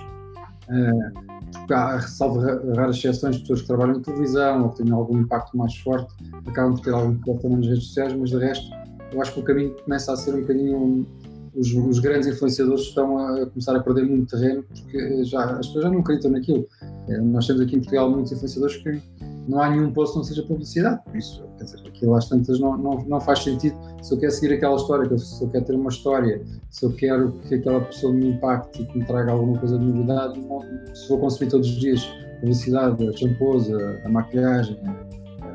Uh, 0.69 1.73
há, 1.73 2.00
salvo 2.01 2.39
raras 2.75 2.97
exceções, 2.97 3.38
pessoas 3.39 3.62
que 3.62 3.67
trabalham 3.67 3.97
em 3.97 4.01
televisão 4.01 4.63
ou 4.63 4.69
que 4.69 4.83
têm 4.83 4.91
algum 4.91 5.19
impacto 5.19 5.57
mais 5.57 5.75
forte, 5.77 6.13
acabam 6.47 6.75
por 6.75 6.83
ter 6.83 6.93
algum 6.93 7.15
comportamento 7.15 7.59
nas 7.59 7.67
redes 7.67 7.88
sociais, 7.88 8.13
mas 8.13 8.29
de 8.29 8.38
resto, 8.38 8.65
eu 9.12 9.21
acho 9.21 9.33
que 9.33 9.39
o 9.39 9.43
caminho 9.43 9.75
começa 9.83 10.13
a 10.13 10.15
ser 10.15 10.35
um 10.35 10.41
bocadinho. 10.41 11.07
Os, 11.55 11.72
os 11.74 12.00
grandes 12.00 12.27
influenciadores 12.27 12.81
estão 12.81 13.17
a 13.17 13.45
começar 13.45 13.75
a 13.75 13.79
perder 13.79 14.05
muito 14.05 14.36
terreno 14.36 14.63
porque 14.63 15.24
já, 15.24 15.43
as 15.57 15.67
pessoas 15.67 15.83
já 15.83 15.91
não 15.91 16.00
acreditam 16.00 16.31
naquilo. 16.31 16.67
É, 17.07 17.17
nós 17.19 17.45
temos 17.45 17.62
aqui 17.62 17.75
em 17.75 17.79
Portugal 17.79 18.10
muitos 18.10 18.31
influenciadores 18.31 18.77
que 18.77 19.01
não 19.48 19.62
há 19.62 19.69
nenhum 19.69 19.91
posto 19.91 20.13
que 20.13 20.17
não 20.19 20.24
seja 20.24 20.43
publicidade. 20.43 21.03
Por 21.03 21.15
isso, 21.15 21.43
quer 21.57 21.65
dizer, 21.65 21.79
aquilo 21.88 22.15
às 22.15 22.27
tantas 22.27 22.60
não, 22.60 22.77
não, 22.77 23.05
não 23.05 23.22
faz 23.22 23.39
sentido. 23.39 23.77
Se 24.01 24.13
eu 24.13 24.19
quero 24.19 24.31
seguir 24.31 24.53
aquela 24.53 24.75
história, 24.75 25.17
se 25.17 25.43
eu 25.43 25.50
quero 25.50 25.65
ter 25.65 25.75
uma 25.75 25.89
história, 25.89 26.41
se 26.69 26.86
eu 26.86 26.91
quero 26.93 27.31
que 27.48 27.55
aquela 27.55 27.81
pessoa 27.81 28.13
me 28.13 28.29
impacte 28.29 28.81
e 28.81 28.86
que 28.86 28.98
me 28.98 29.05
traga 29.05 29.31
alguma 29.31 29.57
coisa 29.60 29.77
de 29.77 29.86
novidade, 29.86 30.39
não, 30.39 30.62
se 30.93 31.10
vou 31.10 31.19
consumir 31.19 31.50
todos 31.50 31.67
os 31.69 31.79
dias 31.79 32.07
publicidade, 32.39 33.07
a 33.07 33.13
shampoos, 33.13 33.72
a, 34.03 34.10
maquilhagem, 34.10 34.77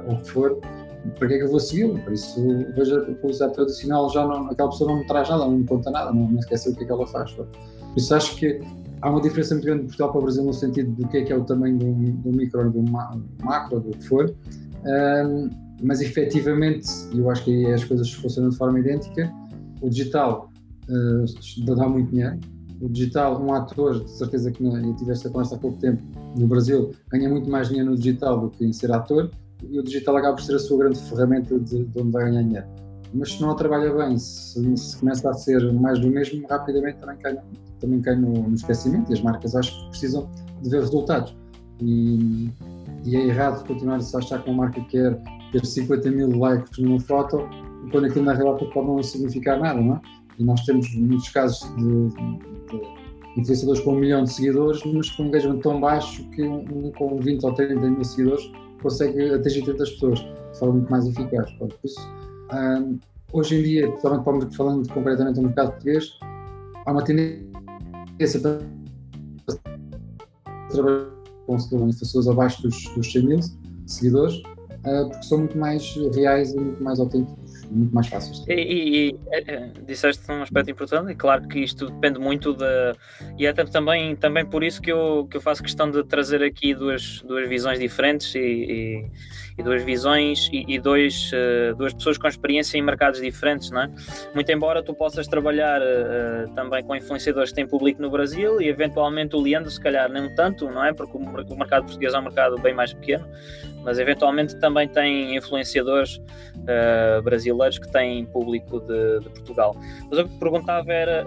ou 0.06 0.14
o 0.14 0.22
que 0.22 0.30
for, 0.30 0.58
para 1.10 1.28
que 1.28 1.34
é 1.34 1.38
que 1.38 1.44
eu 1.44 1.50
vou 1.50 1.60
segui-lo? 1.60 1.98
Por 1.98 2.12
isso, 2.12 2.40
vejo 2.74 2.96
a 2.96 3.04
publicidade 3.14 3.54
tradicional, 3.54 4.10
já 4.10 4.26
não, 4.26 4.50
aquela 4.50 4.70
pessoa 4.70 4.90
não 4.90 5.00
me 5.00 5.06
traz 5.06 5.28
nada, 5.28 5.44
não 5.44 5.58
me 5.58 5.66
conta 5.66 5.90
nada, 5.90 6.12
não, 6.12 6.28
não 6.28 6.38
esquece 6.38 6.70
o 6.70 6.74
que 6.74 6.84
é 6.84 6.86
que 6.86 6.92
ela 6.92 7.06
faz. 7.06 7.32
Por 7.32 7.48
isso, 7.96 8.14
acho 8.14 8.36
que 8.36 8.60
há 9.00 9.10
uma 9.10 9.20
diferença 9.20 9.54
muito 9.54 9.64
grande 9.64 9.80
de 9.82 9.86
Portugal 9.88 10.12
para 10.12 10.18
o 10.18 10.22
Brasil 10.22 10.44
no 10.44 10.52
sentido 10.52 10.90
do 10.92 11.08
que 11.08 11.18
é 11.18 11.24
que 11.24 11.32
é 11.32 11.36
o 11.36 11.44
tamanho 11.44 11.78
do, 11.78 11.92
do 11.92 12.32
micro, 12.32 12.70
do 12.70 12.82
macro, 13.42 13.80
do 13.80 13.90
que 13.90 14.06
for. 14.06 14.34
Um, 14.84 15.50
mas 15.82 16.00
efetivamente, 16.00 16.88
eu 17.14 17.30
acho 17.30 17.44
que 17.44 17.66
as 17.66 17.84
coisas 17.84 18.12
funcionam 18.12 18.50
de 18.50 18.56
forma 18.56 18.80
idêntica. 18.80 19.32
O 19.80 19.88
digital 19.88 20.50
uh, 20.88 21.64
dá 21.64 21.88
muito 21.88 22.10
dinheiro. 22.10 22.38
O 22.80 22.88
digital, 22.88 23.40
um 23.42 23.52
ator, 23.52 24.04
de 24.04 24.10
certeza 24.10 24.50
que 24.50 24.64
eu 24.64 24.96
tive 24.96 25.12
esta 25.12 25.28
conversa 25.28 25.56
há 25.56 25.58
pouco 25.58 25.78
tempo, 25.78 26.02
no 26.36 26.46
Brasil, 26.46 26.92
ganha 27.10 27.28
muito 27.28 27.50
mais 27.50 27.68
dinheiro 27.68 27.90
no 27.90 27.96
digital 27.96 28.40
do 28.40 28.50
que 28.50 28.64
em 28.64 28.72
ser 28.72 28.92
ator. 28.92 29.30
E 29.62 29.78
o 29.78 29.82
digital 29.82 30.16
acaba 30.16 30.36
por 30.36 30.42
ser 30.42 30.54
a 30.54 30.58
sua 30.58 30.78
grande 30.78 31.00
ferramenta 31.02 31.58
de, 31.58 31.84
de 31.84 32.00
onde 32.00 32.10
vai 32.10 32.24
ganhar 32.24 32.42
dinheiro. 32.42 32.66
Mas 33.14 33.32
se 33.32 33.40
não 33.40 33.50
a 33.50 33.54
trabalha 33.54 33.92
bem, 33.92 34.18
se, 34.18 34.76
se 34.76 34.96
começa 34.98 35.30
a 35.30 35.34
ser 35.34 35.72
mais 35.72 35.98
do 35.98 36.08
mesmo, 36.08 36.46
rapidamente 36.46 36.98
também 36.98 37.16
cai, 37.16 37.38
também 37.80 38.00
cai 38.02 38.16
no, 38.16 38.48
no 38.48 38.54
esquecimento. 38.54 39.10
E 39.10 39.14
as 39.14 39.22
marcas 39.22 39.54
acho 39.54 39.72
que 39.72 39.90
precisam 39.90 40.28
de 40.62 40.70
ver 40.70 40.80
resultados. 40.80 41.34
E, 41.80 42.50
e 43.04 43.16
é 43.16 43.26
errado 43.26 43.66
continuar 43.66 43.96
a 43.96 44.18
achar 44.18 44.42
que 44.42 44.50
uma 44.50 44.64
marca 44.64 44.80
quer 44.82 45.18
ter 45.52 45.64
50 45.64 46.10
mil 46.10 46.38
likes 46.38 46.78
numa 46.78 47.00
foto, 47.00 47.48
quando 47.90 48.06
aquilo 48.06 48.24
na 48.24 48.34
realidade 48.34 48.70
pode 48.72 48.86
não 48.86 49.02
significar 49.02 49.58
nada, 49.58 49.80
não 49.80 49.94
é? 49.94 50.00
E 50.38 50.44
nós 50.44 50.60
temos 50.64 50.94
muitos 50.94 51.28
casos 51.30 51.60
de, 51.76 52.08
de 52.08 53.40
influenciadores 53.40 53.80
com 53.80 53.94
um 53.94 53.98
milhão 53.98 54.24
de 54.24 54.32
seguidores, 54.32 54.82
mas 54.84 55.10
com 55.10 55.24
um 55.24 55.26
engagement 55.26 55.58
tão 55.60 55.80
baixo 55.80 56.28
que 56.30 56.42
um, 56.42 56.92
com 56.92 57.18
20 57.18 57.44
ou 57.44 57.54
30 57.54 57.74
mil 57.74 58.04
seguidores 58.04 58.50
consegue 58.82 59.34
atingir 59.34 59.64
tantas 59.64 59.90
pessoas 59.90 60.18
de 60.20 60.58
forma 60.58 60.74
muito 60.74 60.90
mais 60.90 61.06
eficaz. 61.06 61.50
Por 61.52 61.68
isso, 61.84 62.00
um, 62.52 62.98
hoje 63.32 63.58
em 63.58 63.62
dia, 63.62 63.90
principalmente 63.90 64.56
falando 64.56 64.88
concretamente 64.92 65.36
do 65.36 65.42
mercado 65.42 65.70
português, 65.72 66.18
há 66.86 66.92
uma 66.92 67.04
tendência 67.04 68.40
para 68.40 68.60
trabalhar 70.70 71.06
com 71.46 71.56
pessoas 71.98 72.28
abaixo 72.28 72.62
dos, 72.62 72.84
dos 72.94 73.12
100 73.12 73.26
mil 73.26 73.40
seguidores, 73.86 74.36
uh, 74.36 75.08
porque 75.08 75.22
são 75.22 75.38
muito 75.38 75.56
mais 75.56 75.94
reais 76.14 76.52
e 76.52 76.60
muito 76.60 76.82
mais 76.82 77.00
autênticos 77.00 77.47
muito 77.70 77.94
mais 77.94 78.08
fáceis. 78.08 78.44
E, 78.48 78.52
e, 78.52 79.10
e 79.10 79.16
é, 79.30 79.70
disseste 79.86 80.30
um 80.30 80.42
aspecto 80.42 80.70
importante, 80.70 81.12
e 81.12 81.14
claro 81.14 81.46
que 81.46 81.60
isto 81.60 81.86
depende 81.90 82.18
muito 82.18 82.54
da. 82.54 82.94
E 83.38 83.46
é 83.46 83.52
também, 83.52 84.16
também 84.16 84.44
por 84.44 84.64
isso 84.64 84.80
que 84.80 84.90
eu, 84.90 85.26
que 85.30 85.36
eu 85.36 85.40
faço 85.40 85.62
questão 85.62 85.90
de 85.90 86.02
trazer 86.04 86.42
aqui 86.42 86.74
duas, 86.74 87.22
duas 87.22 87.48
visões 87.48 87.78
diferentes 87.78 88.34
e, 88.34 88.38
e, 88.38 89.10
e 89.58 89.62
duas 89.62 89.82
visões 89.82 90.48
e, 90.52 90.64
e 90.68 90.78
dois, 90.78 91.32
uh, 91.32 91.74
duas 91.74 91.92
pessoas 91.92 92.16
com 92.16 92.28
experiência 92.28 92.78
em 92.78 92.82
mercados 92.82 93.20
diferentes, 93.20 93.70
não 93.70 93.82
é? 93.82 93.90
Muito 94.32 94.50
embora 94.52 94.82
tu 94.82 94.94
possas 94.94 95.26
trabalhar 95.26 95.80
uh, 95.82 96.48
também 96.54 96.84
com 96.84 96.94
influenciadores 96.94 97.50
que 97.50 97.56
têm 97.56 97.66
público 97.66 98.00
no 98.00 98.08
Brasil 98.08 98.60
e 98.62 98.68
eventualmente 98.68 99.34
o 99.34 99.40
Leandro, 99.40 99.68
se 99.70 99.80
calhar, 99.80 100.08
nem 100.08 100.32
tanto, 100.36 100.70
não 100.70 100.84
é? 100.84 100.92
Porque 100.92 101.16
o, 101.16 101.56
mercado 101.58 101.86
português 101.86 102.14
é 102.14 102.18
um 102.18 102.22
mercado 102.22 102.56
bem 102.60 102.72
mais 102.72 102.92
pequeno, 102.92 103.26
mas 103.82 103.98
eventualmente 103.98 104.56
também 104.60 104.86
tem 104.86 105.36
influenciadores 105.36 106.18
uh, 106.18 107.20
brasileiros 107.22 107.78
que 107.78 107.90
têm 107.90 108.24
público 108.26 108.78
de, 108.80 109.20
de, 109.20 109.28
Portugal. 109.30 109.76
Mas 110.08 110.20
o 110.20 110.28
que 110.28 110.38
perguntava 110.38 110.92
era, 110.92 111.24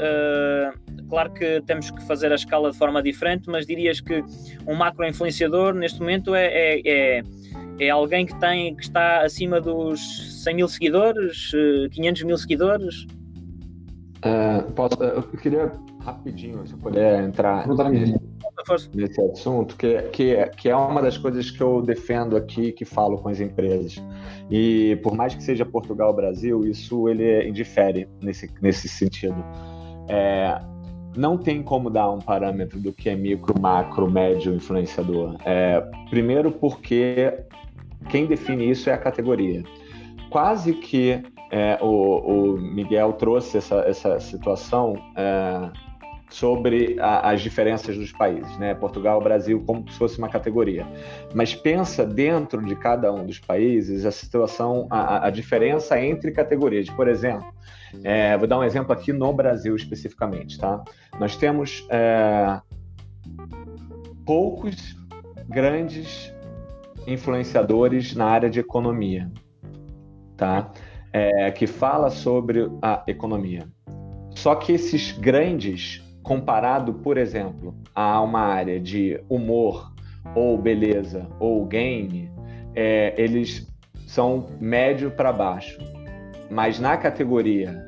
claro 1.09 1.33
que 1.33 1.61
temos 1.61 1.91
que 1.91 2.01
fazer 2.03 2.31
a 2.31 2.35
escala 2.35 2.71
de 2.71 2.77
forma 2.77 3.03
diferente, 3.03 3.49
mas 3.49 3.65
dirias 3.65 3.99
que 3.99 4.23
um 4.65 4.75
macro 4.75 5.05
influenciador 5.05 5.73
neste 5.73 5.99
momento 5.99 6.33
é, 6.33 6.45
é, 6.45 6.81
é 6.85 7.23
é 7.81 7.89
alguém 7.89 8.25
que 8.25 8.35
tem 8.39 8.75
que 8.75 8.83
está 8.83 9.23
acima 9.23 9.59
dos 9.59 10.43
100 10.43 10.55
mil 10.55 10.67
seguidores, 10.67 11.51
500 11.91 12.21
eh, 12.21 12.25
mil 12.25 12.37
seguidores? 12.37 13.07
Uh, 14.23 14.71
posso, 14.73 15.03
eu 15.03 15.23
queria 15.23 15.71
rapidinho, 16.03 16.65
se 16.67 16.73
eu 16.73 16.77
puder 16.77 17.23
entrar 17.23 17.67
nesse, 17.67 18.19
nesse 18.93 19.21
assunto, 19.21 19.75
que, 19.75 19.99
que, 20.09 20.45
que 20.57 20.69
é 20.69 20.75
uma 20.75 21.01
das 21.01 21.17
coisas 21.17 21.49
que 21.49 21.61
eu 21.61 21.81
defendo 21.81 22.37
aqui, 22.37 22.71
que 22.71 22.85
falo 22.85 23.17
com 23.17 23.29
as 23.29 23.39
empresas. 23.39 23.95
E 24.49 24.99
por 25.01 25.15
mais 25.15 25.33
que 25.33 25.41
seja 25.43 25.65
Portugal 25.65 26.13
Brasil, 26.13 26.63
isso 26.67 27.09
ele 27.09 27.49
indifere 27.49 28.07
nesse, 28.21 28.47
nesse 28.61 28.87
sentido. 28.87 29.43
É, 30.07 30.61
não 31.15 31.35
tem 31.37 31.63
como 31.63 31.89
dar 31.89 32.11
um 32.11 32.19
parâmetro 32.19 32.79
do 32.79 32.93
que 32.93 33.09
é 33.09 33.15
micro, 33.15 33.59
macro, 33.59 34.09
médio 34.09 34.53
influenciador. 34.53 35.35
É, 35.45 35.81
primeiro 36.09 36.51
porque 36.51 37.33
quem 38.09 38.25
define 38.25 38.69
isso 38.69 38.89
é 38.89 38.93
a 38.93 38.97
categoria. 38.97 39.63
Quase 40.29 40.73
que 40.73 41.21
é, 41.51 41.77
o, 41.81 42.53
o, 42.53 42.57
Miguel 42.57 43.13
trouxe 43.13 43.57
essa, 43.57 43.81
essa 43.81 44.19
situação 44.19 44.95
é, 45.15 45.69
sobre 46.29 46.95
a, 46.99 47.31
as 47.31 47.41
diferenças 47.41 47.97
dos 47.97 48.11
países, 48.13 48.57
né? 48.57 48.73
Portugal, 48.73 49.21
Brasil, 49.21 49.61
como 49.65 49.89
se 49.91 49.97
fosse 49.97 50.17
uma 50.17 50.29
categoria. 50.29 50.87
Mas 51.33 51.53
pensa 51.53 52.05
dentro 52.05 52.65
de 52.65 52.75
cada 52.75 53.11
um 53.11 53.25
dos 53.25 53.39
países 53.39 54.05
a 54.05 54.11
situação, 54.11 54.87
a, 54.89 55.27
a 55.27 55.29
diferença 55.29 55.99
entre 56.01 56.31
categorias. 56.31 56.89
Por 56.89 57.09
exemplo, 57.09 57.53
é, 58.03 58.37
vou 58.37 58.47
dar 58.47 58.57
um 58.57 58.63
exemplo 58.63 58.93
aqui 58.93 59.11
no 59.11 59.33
Brasil 59.33 59.75
especificamente, 59.75 60.57
tá? 60.57 60.81
Nós 61.19 61.35
temos 61.35 61.85
é, 61.89 62.61
poucos 64.25 64.97
grandes 65.49 66.33
influenciadores 67.07 68.15
na 68.15 68.25
área 68.25 68.49
de 68.49 68.59
economia, 68.59 69.31
tá? 70.37 70.71
É, 71.13 71.51
que 71.51 71.67
fala 71.67 72.09
sobre 72.09 72.69
a 72.81 73.03
economia. 73.07 73.67
Só 74.35 74.55
que 74.55 74.71
esses 74.71 75.11
grandes, 75.11 76.01
comparado, 76.23 76.93
por 76.93 77.17
exemplo, 77.17 77.75
a 77.93 78.21
uma 78.21 78.41
área 78.41 78.79
de 78.79 79.19
humor 79.29 79.91
ou 80.35 80.57
beleza 80.57 81.27
ou 81.39 81.65
game, 81.65 82.31
é, 82.73 83.13
eles 83.17 83.67
são 84.07 84.47
médio 84.59 85.11
para 85.11 85.33
baixo. 85.33 85.77
Mas 86.49 86.79
na 86.79 86.97
categoria 86.97 87.87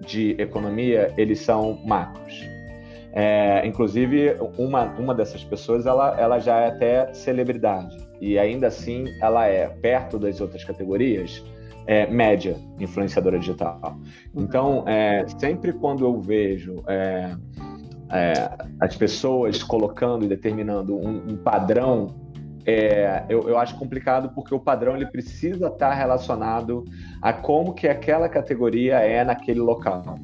de 0.00 0.30
economia, 0.38 1.12
eles 1.16 1.40
são 1.40 1.78
macros. 1.84 2.57
É, 3.12 3.66
inclusive, 3.66 4.36
uma, 4.58 4.84
uma 4.98 5.14
dessas 5.14 5.42
pessoas 5.42 5.86
ela, 5.86 6.18
ela 6.20 6.38
já 6.38 6.58
é 6.60 6.68
até 6.68 7.12
celebridade 7.14 7.96
e 8.20 8.38
ainda 8.38 8.66
assim 8.66 9.06
ela 9.20 9.46
é, 9.46 9.68
perto 9.68 10.18
das 10.18 10.40
outras 10.40 10.64
categorias, 10.64 11.44
é, 11.86 12.06
média 12.06 12.56
influenciadora 12.78 13.38
digital. 13.38 13.98
Então, 14.34 14.84
é, 14.86 15.24
sempre 15.38 15.72
quando 15.72 16.04
eu 16.04 16.20
vejo 16.20 16.82
é, 16.86 17.34
é 18.10 18.32
as 18.80 18.94
pessoas 18.96 19.62
colocando 19.62 20.24
e 20.24 20.28
determinando 20.28 20.96
um, 20.96 21.32
um 21.32 21.36
padrão, 21.36 22.14
é, 22.66 23.24
eu, 23.30 23.48
eu, 23.48 23.58
acho 23.58 23.78
complicado 23.78 24.30
porque 24.34 24.54
o 24.54 24.60
padrão 24.60 24.94
ele 24.94 25.06
precisa 25.06 25.68
estar 25.68 25.94
relacionado 25.94 26.84
a 27.22 27.32
como 27.32 27.72
que 27.72 27.88
aquela 27.88 28.28
categoria 28.28 28.96
é 28.96 29.24
naquele 29.24 29.60
local. 29.60 30.18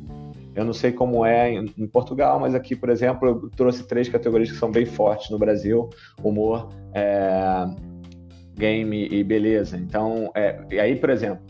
Eu 0.55 0.65
não 0.65 0.73
sei 0.73 0.93
como 0.93 1.25
é 1.25 1.53
em, 1.53 1.87
Portugal, 1.87 2.39
mas 2.39 2.55
aqui, 2.55 2.77
por 2.77 2.89
exemplo, 2.89 3.29
eu 3.29 3.51
trouxe 3.57 3.87
três 3.87 4.09
categorias 4.09 4.51
que 4.51 4.57
são 4.57 4.71
bem 4.71 4.87
fortes 4.87 5.31
no 5.31 5.39
Brasil: 5.39 5.91
humor, 6.23 6.69
é, 6.95 7.67
game 8.57 9.09
e 9.11 9.25
beleza. 9.25 9.77
Então, 9.77 10.31
é, 10.35 10.61
e 10.71 10.79
aí, 10.79 10.97
por 10.97 11.11
exemplo, 11.11 11.45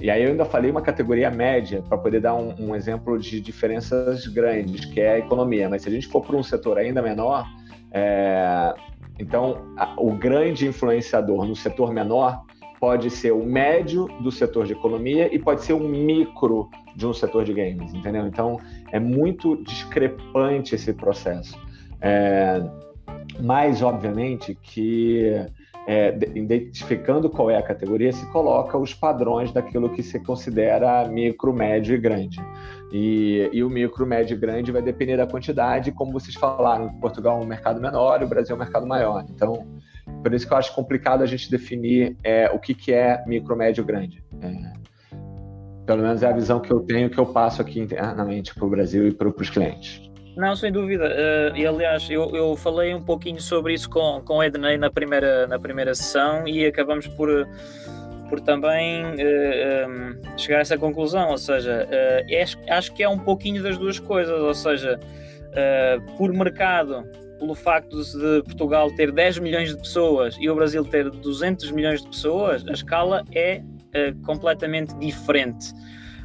e 0.00 0.10
aí 0.10 0.22
eu 0.22 0.30
ainda 0.30 0.44
falei 0.44 0.70
uma 0.70 0.82
categoria 0.82 1.28
média 1.30 1.82
para 1.82 1.98
poder 1.98 2.20
dar 2.20 2.34
um, 2.34 2.54
um, 2.58 2.76
exemplo 2.76 3.18
de 3.18 3.40
diferenças 3.40 4.26
grandes, 4.28 4.84
que 4.84 5.00
é 5.00 5.14
a 5.14 5.18
economia. 5.18 5.68
Mas 5.68 5.82
se 5.82 5.88
a 5.88 5.92
gente 5.92 6.06
for 6.06 6.22
para 6.22 6.36
um 6.36 6.42
setor 6.42 6.78
ainda 6.78 7.02
menor, 7.02 7.44
é, 7.90 8.74
então 9.18 9.74
a, 9.76 9.94
o 9.98 10.12
grande 10.12 10.68
influenciador 10.68 11.44
no 11.46 11.56
setor 11.56 11.92
menor 11.92 12.44
pode 12.82 13.10
ser 13.10 13.30
o 13.30 13.44
médio 13.44 14.08
do 14.20 14.32
setor 14.32 14.66
de 14.66 14.72
economia 14.72 15.32
e 15.32 15.38
pode 15.38 15.62
ser 15.62 15.72
o 15.72 15.78
micro 15.78 16.68
de 16.96 17.06
um 17.06 17.14
setor 17.14 17.44
de 17.44 17.54
games, 17.54 17.94
entendeu? 17.94 18.26
Então 18.26 18.58
é 18.90 18.98
muito 18.98 19.62
discrepante 19.62 20.74
esse 20.74 20.92
processo. 20.92 21.56
É, 22.00 22.60
mas, 23.40 23.82
obviamente, 23.82 24.58
que 24.60 25.32
é, 25.86 26.12
identificando 26.34 27.30
qual 27.30 27.52
é 27.52 27.56
a 27.56 27.62
categoria, 27.62 28.12
se 28.12 28.26
coloca 28.32 28.76
os 28.76 28.92
padrões 28.92 29.52
daquilo 29.52 29.88
que 29.88 30.02
se 30.02 30.18
considera 30.18 31.06
micro, 31.06 31.52
médio 31.52 31.94
e 31.94 31.98
grande. 31.98 32.40
E, 32.92 33.48
e, 33.52 33.62
o 33.62 33.70
micro, 33.70 34.04
médio 34.04 34.34
e 34.34 34.40
grande 34.40 34.72
vai 34.72 34.82
depender 34.82 35.16
da 35.16 35.26
quantidade, 35.26 35.92
como 35.92 36.10
vocês 36.12 36.34
falaram, 36.34 36.92
Portugal 36.94 37.40
é 37.40 37.44
um 37.44 37.46
mercado 37.46 37.80
menor 37.80 38.20
e 38.20 38.24
o 38.24 38.28
Brasil 38.28 38.54
é 38.54 38.56
um 38.56 38.60
mercado 38.60 38.88
maior. 38.88 39.24
Então, 39.30 39.64
por 40.22 40.32
isso 40.32 40.46
que 40.46 40.52
eu 40.52 40.56
acho 40.56 40.74
complicado 40.74 41.22
a 41.22 41.26
gente 41.26 41.50
definir 41.50 42.16
é, 42.22 42.50
o 42.50 42.58
que, 42.58 42.74
que 42.74 42.92
é 42.92 43.22
micro, 43.26 43.56
médio, 43.56 43.84
grande. 43.84 44.22
É, 44.40 44.82
pelo 45.86 46.02
menos 46.02 46.22
é 46.22 46.28
a 46.28 46.32
visão 46.32 46.60
que 46.60 46.72
eu 46.72 46.80
tenho, 46.80 47.10
que 47.10 47.18
eu 47.18 47.26
passo 47.26 47.60
aqui 47.60 47.80
internamente 47.80 48.54
para 48.54 48.64
o 48.64 48.70
Brasil 48.70 49.08
e 49.08 49.12
para 49.12 49.28
os 49.28 49.50
clientes. 49.50 50.00
Não, 50.36 50.56
sem 50.56 50.72
dúvida. 50.72 51.04
Uh, 51.04 51.56
e 51.56 51.66
aliás, 51.66 52.08
eu, 52.08 52.30
eu 52.34 52.56
falei 52.56 52.94
um 52.94 53.02
pouquinho 53.02 53.40
sobre 53.40 53.74
isso 53.74 53.90
com, 53.90 54.22
com 54.24 54.38
o 54.38 54.42
Ednei 54.42 54.78
na 54.78 54.90
primeira, 54.90 55.46
na 55.46 55.58
primeira 55.58 55.94
sessão 55.94 56.48
e 56.48 56.64
acabamos 56.64 57.06
por 57.06 57.28
por 58.32 58.40
também 58.40 59.04
uh, 59.04 59.14
eh, 59.18 59.86
um, 59.86 59.92
ehm, 59.92 60.38
chegar 60.38 60.56
a 60.56 60.60
essa 60.62 60.78
conclusão. 60.78 61.28
Ou 61.28 61.36
seja, 61.36 61.86
uh, 61.86 62.72
acho 62.72 62.94
que 62.94 63.02
é 63.02 63.08
um 63.08 63.18
pouquinho 63.18 63.62
das 63.62 63.76
duas 63.76 63.98
coisas. 63.98 64.40
Ou 64.40 64.54
seja, 64.54 64.98
uh, 65.52 66.16
por 66.16 66.32
mercado, 66.32 67.04
pelo 67.38 67.54
facto 67.54 68.02
de 68.02 68.42
Portugal 68.44 68.90
ter 68.92 69.12
10 69.12 69.38
milhões 69.38 69.70
de 69.70 69.76
pessoas 69.76 70.36
e 70.40 70.48
o 70.48 70.54
Brasil 70.54 70.84
ter 70.84 71.10
200 71.10 71.70
milhões 71.72 72.02
de 72.02 72.08
pessoas, 72.08 72.66
a 72.68 72.72
escala 72.72 73.24
é 73.34 73.62
completamente 74.24 74.94
diferente. 74.98 75.72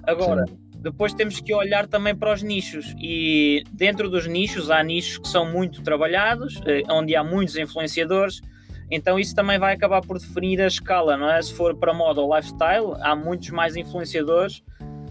Agora. 0.04 0.46
Sim. 0.48 0.58
Depois 0.80 1.12
temos 1.12 1.42
que 1.42 1.54
olhar 1.54 1.88
também 1.88 2.16
para 2.16 2.32
os 2.32 2.44
nichos 2.44 2.96
e 3.00 3.64
dentro 3.74 4.10
dos 4.10 4.28
nichos 4.28 4.70
há 4.70 4.82
nichos 4.84 5.18
que 5.18 5.28
são 5.28 5.52
muito 5.52 5.82
trabalhados, 5.82 6.62
onde 6.90 7.16
há 7.16 7.24
muitos 7.24 7.58
influenciadores, 7.58 8.42
então 8.90 9.20
isso 9.20 9.36
também 9.36 9.60
vai 9.60 9.74
acabar 9.74 10.02
por 10.02 10.18
definir 10.18 10.62
a 10.62 10.68
escala, 10.68 11.18
não 11.18 11.30
é? 11.30 11.42
Se 11.42 11.54
for 11.54 11.76
para 11.76 11.94
moda 11.94 12.22
ou 12.22 12.34
lifestyle, 12.34 12.94
há 13.02 13.16
muitos 13.16 13.50
mais 13.50 13.76
influenciadores 13.76 14.64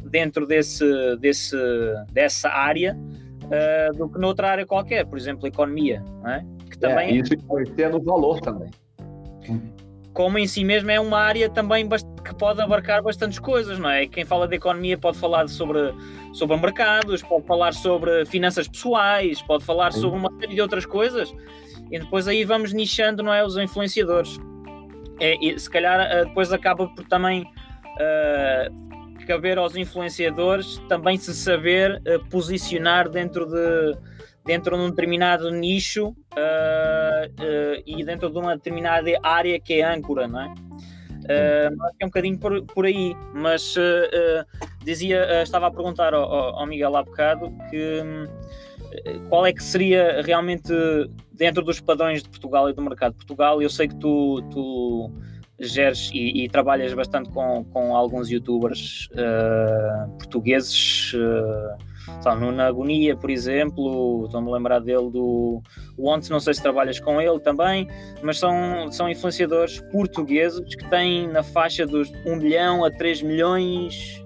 dentro 0.02 0.46
desse, 0.46 1.16
desse, 1.18 1.56
dessa 2.10 2.48
área 2.48 2.96
uh, 3.46 3.96
do 3.96 4.08
que 4.08 4.18
noutra 4.18 4.50
área 4.50 4.66
qualquer, 4.66 5.06
por 5.06 5.18
exemplo, 5.18 5.46
economia, 5.46 6.02
é? 6.26 6.44
Que 6.70 6.78
também 6.78 7.10
é, 7.10 7.20
isso 7.20 7.34
influencia 7.34 7.88
no 7.88 8.02
valor 8.02 8.40
também. 8.40 8.70
Como 10.12 10.38
em 10.38 10.46
si 10.46 10.64
mesmo 10.64 10.90
é 10.90 10.98
uma 10.98 11.18
área 11.18 11.48
também 11.50 11.86
que 11.88 12.34
pode 12.34 12.60
abarcar 12.60 13.02
bastantes 13.02 13.38
coisas, 13.38 13.78
não 13.78 13.90
é? 13.90 14.06
Quem 14.06 14.24
fala 14.24 14.48
de 14.48 14.56
economia 14.56 14.96
pode 14.96 15.18
falar 15.18 15.48
sobre, 15.48 15.94
sobre 16.32 16.56
mercados, 16.56 17.22
pode 17.22 17.46
falar 17.46 17.72
sobre 17.74 18.24
finanças 18.24 18.66
pessoais, 18.66 19.42
pode 19.42 19.64
falar 19.64 19.92
sobre 19.92 20.18
uma 20.18 20.30
série 20.40 20.54
de 20.54 20.60
outras 20.60 20.86
coisas 20.86 21.32
e 21.90 21.98
depois 21.98 22.26
aí 22.26 22.44
vamos 22.44 22.72
nichando, 22.72 23.22
não 23.22 23.32
é? 23.32 23.44
Os 23.44 23.56
influenciadores. 23.56 24.38
É, 25.20 25.36
e 25.40 25.58
se 25.58 25.70
calhar 25.70 26.00
eh, 26.00 26.24
depois 26.24 26.52
acaba 26.52 26.86
por 26.88 27.04
também 27.06 27.42
uh, 27.42 28.85
caber 29.26 29.58
aos 29.58 29.76
influenciadores 29.76 30.78
também 30.88 31.18
se 31.18 31.34
saber 31.34 32.00
uh, 32.06 32.24
posicionar 32.30 33.08
dentro 33.08 33.46
de 33.46 33.98
dentro 34.44 34.76
de 34.76 34.82
um 34.84 34.90
determinado 34.90 35.50
nicho 35.50 36.10
uh, 36.10 37.82
e 37.84 38.04
dentro 38.04 38.30
de 38.30 38.38
uma 38.38 38.54
determinada 38.54 39.10
área 39.20 39.58
que 39.58 39.80
é 39.80 39.84
âncora, 39.84 40.28
não 40.28 40.40
é? 40.40 40.46
Uh, 40.46 41.76
é 41.98 42.04
um 42.04 42.08
bocadinho 42.08 42.38
por, 42.38 42.64
por 42.66 42.86
aí, 42.86 43.16
mas 43.34 43.74
dizia, 44.84 45.42
estava 45.42 45.66
a 45.66 45.70
perguntar 45.72 46.14
ao, 46.14 46.24
ao 46.24 46.64
Miguel 46.64 46.96
há 46.96 47.02
bocado 47.02 47.52
que 47.68 48.04
qual 49.28 49.44
é 49.44 49.52
que 49.52 49.62
seria 49.62 50.22
realmente 50.22 50.72
dentro 51.32 51.64
dos 51.64 51.80
padrões 51.80 52.22
de 52.22 52.28
Portugal 52.28 52.70
e 52.70 52.72
do 52.72 52.80
mercado 52.82 53.12
de 53.12 53.18
Portugal? 53.18 53.60
Eu 53.60 53.68
sei 53.68 53.88
que 53.88 53.96
tu, 53.96 54.40
tu 54.52 55.10
geres 55.58 56.10
e, 56.12 56.44
e 56.44 56.48
trabalhas 56.48 56.92
bastante 56.92 57.30
com, 57.30 57.64
com 57.72 57.96
alguns 57.96 58.30
youtubers 58.30 59.08
uh, 59.12 60.10
portugueses. 60.18 61.12
Uh, 61.14 61.96
no 62.38 62.52
Na 62.52 62.66
Agonia, 62.66 63.16
por 63.16 63.30
exemplo, 63.30 64.26
estou-me 64.26 64.48
a 64.48 64.54
lembrar 64.54 64.78
dele 64.80 65.10
do 65.10 65.60
Once, 65.98 66.30
não 66.30 66.38
sei 66.38 66.54
se 66.54 66.62
trabalhas 66.62 67.00
com 67.00 67.20
ele 67.20 67.40
também, 67.40 67.88
mas 68.22 68.38
são, 68.38 68.90
são 68.92 69.08
influenciadores 69.08 69.80
portugueses 69.90 70.74
que 70.76 70.88
têm 70.88 71.26
na 71.26 71.42
faixa 71.42 71.84
dos 71.84 72.12
1 72.24 72.36
milhão 72.36 72.84
a 72.84 72.90
3 72.92 73.22
milhões 73.22 74.22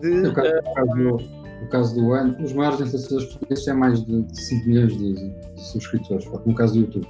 de. 0.00 0.28
Uh, 0.28 1.42
no 1.62 1.68
caso 1.68 1.94
do 1.94 2.12
ano, 2.12 2.36
os 2.42 2.52
maiores 2.52 2.80
influenciadores 2.80 3.28
portugueses 3.28 3.64
têm 3.64 3.74
mais 3.74 4.04
de 4.04 4.26
5 4.32 4.68
milhões 4.68 4.96
de, 4.96 5.14
de 5.14 5.60
subscritores, 5.60 6.26
no 6.44 6.54
caso 6.54 6.74
do 6.74 6.80
YouTube, 6.80 7.06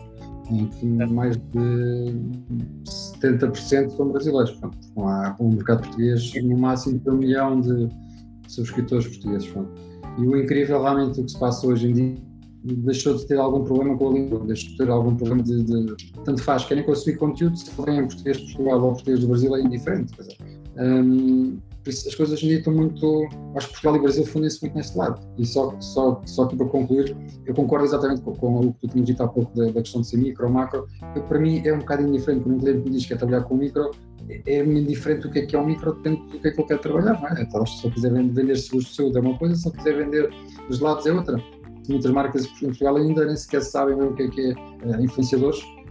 em 0.50 0.66
que 0.66 0.86
mais 0.86 1.36
de 1.36 2.14
70% 3.22 3.96
são 3.96 4.08
brasileiros. 4.08 4.50
Portanto, 4.52 4.78
há 4.98 5.36
um 5.38 5.50
mercado 5.50 5.82
português 5.82 6.32
no 6.42 6.58
máximo 6.58 6.98
de 6.98 7.10
um 7.10 7.16
milhão 7.16 7.60
de 7.60 7.88
subscritores 8.48 9.06
portugueses. 9.06 9.48
Portanto. 9.48 9.80
E 10.18 10.26
o 10.26 10.36
incrível 10.36 10.82
realmente 10.82 11.20
o 11.20 11.24
que 11.24 11.32
se 11.32 11.38
passa 11.38 11.66
hoje 11.66 11.88
em 11.88 11.92
dia 11.92 12.32
deixou 12.64 13.16
de 13.16 13.26
ter 13.26 13.38
algum 13.38 13.64
problema 13.64 13.96
com 13.96 14.10
a 14.10 14.12
língua, 14.12 14.38
deixou 14.46 14.70
de 14.70 14.76
ter 14.76 14.88
algum 14.88 15.16
problema 15.16 15.42
de, 15.42 15.62
de 15.64 15.96
tanto 16.24 16.42
faz, 16.42 16.64
querem 16.64 16.84
consumir 16.84 17.16
conteúdo, 17.16 17.56
se 17.56 17.70
vem 17.84 17.98
em 17.98 18.06
português 18.06 18.36
de 18.36 18.44
Portugal 18.44 18.82
ou 18.82 18.92
português 18.92 19.20
do 19.20 19.28
Brasil 19.28 19.56
é 19.56 19.60
indiferente. 19.62 20.12
Quer 20.12 20.22
dizer, 20.22 20.36
um, 20.78 21.58
as 21.88 22.14
coisas 22.14 22.34
hoje 22.34 22.46
em 22.46 22.48
dia 22.50 22.58
estão 22.58 22.72
muito. 22.72 23.28
Acho 23.56 23.66
que 23.68 23.72
Portugal 23.72 23.96
e 23.96 24.00
Brasil 24.00 24.26
fundem-se 24.26 24.60
muito 24.62 24.76
neste 24.76 24.96
lado. 24.96 25.20
E 25.36 25.44
só, 25.44 25.74
só, 25.80 26.22
só 26.24 26.44
aqui 26.44 26.56
para 26.56 26.66
concluir, 26.66 27.16
eu 27.44 27.54
concordo 27.54 27.84
exatamente 27.84 28.22
com, 28.22 28.34
com 28.34 28.60
o 28.60 28.72
que 28.74 28.86
tu 28.86 28.92
tinhas 28.92 29.06
dito 29.06 29.22
há 29.22 29.28
pouco 29.28 29.54
da, 29.56 29.66
da 29.66 29.82
questão 29.82 30.00
de 30.00 30.06
ser 30.06 30.18
micro 30.18 30.46
ou 30.46 30.52
macro. 30.52 30.86
Eu, 31.16 31.22
para 31.24 31.38
mim 31.38 31.60
é 31.64 31.74
um 31.74 31.78
bocado 31.80 32.02
indiferente. 32.02 32.44
Quando 32.44 32.56
um 32.56 32.60
cliente 32.60 32.84
me 32.84 32.90
diz 32.90 33.02
que 33.02 33.08
quer 33.08 33.18
trabalhar 33.18 33.42
com 33.42 33.56
micro, 33.56 33.90
é, 34.28 34.42
é 34.46 34.64
indiferente 34.64 35.26
o 35.26 35.30
que 35.30 35.40
é 35.40 35.46
que 35.46 35.56
é 35.56 35.58
um 35.58 35.66
micro, 35.66 35.94
depende 35.94 36.22
do 36.30 36.38
que 36.38 36.48
é 36.48 36.50
que 36.52 36.60
ele 36.60 36.68
quer 36.68 36.78
trabalhar. 36.78 37.20
Não 37.20 37.28
é? 37.28 37.42
Então, 37.42 37.66
se 37.66 37.84
eu 37.84 37.90
quiser 37.90 38.12
vender 38.12 38.56
seguros 38.56 38.88
de 38.88 38.94
saúde 38.94 39.18
é 39.18 39.20
uma 39.20 39.36
coisa, 39.36 39.54
se 39.56 39.66
eu 39.66 39.72
quiser 39.72 39.96
vender 39.96 40.30
gelados 40.70 41.06
é 41.06 41.12
outra. 41.12 41.42
Muitas 41.88 42.12
marcas 42.12 42.46
em 42.46 42.66
Portugal 42.66 42.96
ainda 42.96 43.26
nem 43.26 43.36
sequer 43.36 43.60
sabem 43.62 44.00
o 44.00 44.14
que 44.14 44.22
é 44.22 44.28
que 44.28 44.40
é 44.50 44.52
uh, 44.86 45.02
influenciadores 45.02 45.60
é, 45.60 45.81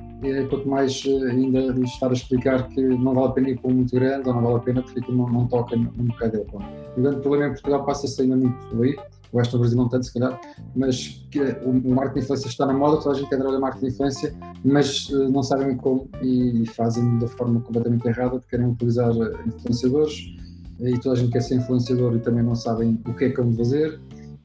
quanto 0.50 0.68
mais 0.68 1.04
eh, 1.06 1.32
ainda 1.32 1.60
estar 1.84 2.10
a 2.10 2.14
explicar 2.14 2.68
que 2.70 2.82
não 2.82 3.14
vale 3.14 3.28
a 3.28 3.32
pena 3.32 3.50
ir 3.50 3.60
para 3.60 3.72
um 3.72 3.74
muito 3.76 3.96
grande 3.96 4.30
ou 4.30 4.36
não 4.36 4.42
vale 4.42 4.56
a 4.56 4.60
pena 4.60 4.82
porque 4.84 5.00
aquilo 5.00 5.18
não, 5.18 5.30
não 5.30 5.48
toca 5.48 5.76
no, 5.76 5.92
no 5.92 6.04
mercado 6.04 6.32
dele. 6.32 6.48
O 6.96 7.02
grande 7.02 7.22
problema 7.22 7.48
em 7.48 7.50
Portugal 7.50 7.86
passa-se 7.86 8.22
ainda 8.22 8.36
muito 8.36 8.84
aí, 8.84 8.96
o 9.32 9.38
resto 9.38 9.54
do 9.54 9.60
Brasil 9.60 9.78
não 9.78 9.90
tanto, 9.90 10.06
se 10.06 10.14
calhar, 10.14 10.40
mas 10.76 11.26
que 11.32 11.40
o, 11.40 11.70
o 11.70 11.96
marketing 11.96 12.20
de 12.20 12.26
influência 12.26 12.48
está 12.48 12.66
na 12.66 12.74
moda, 12.74 12.98
toda 12.98 13.16
a 13.16 13.20
gente 13.20 13.30
quer 13.30 13.38
trabalhar 13.38 13.60
marketing 13.60 13.88
de 13.88 13.94
influência, 13.94 14.36
mas 14.64 15.10
uh, 15.10 15.30
não 15.30 15.42
sabem 15.42 15.76
como 15.78 16.10
e, 16.22 16.66
fazem 16.68 17.18
da 17.18 17.28
forma 17.28 17.60
completamente 17.62 18.06
errada, 18.08 18.32
porque 18.32 18.50
querem 18.50 18.68
utilizar 18.68 19.12
eh, 19.12 19.48
influenciadores 19.48 20.36
e 20.80 21.00
toda 21.00 21.16
a 21.16 21.18
gente 21.18 21.32
quer 21.32 21.42
ser 21.42 21.56
influenciador 21.56 22.16
e 22.16 22.20
também 22.20 22.44
não 22.44 22.56
sabem 22.56 23.00
o 23.08 23.14
que 23.14 23.26
é 23.26 23.30
que 23.30 23.42
vão 23.42 23.54
fazer. 23.54 24.00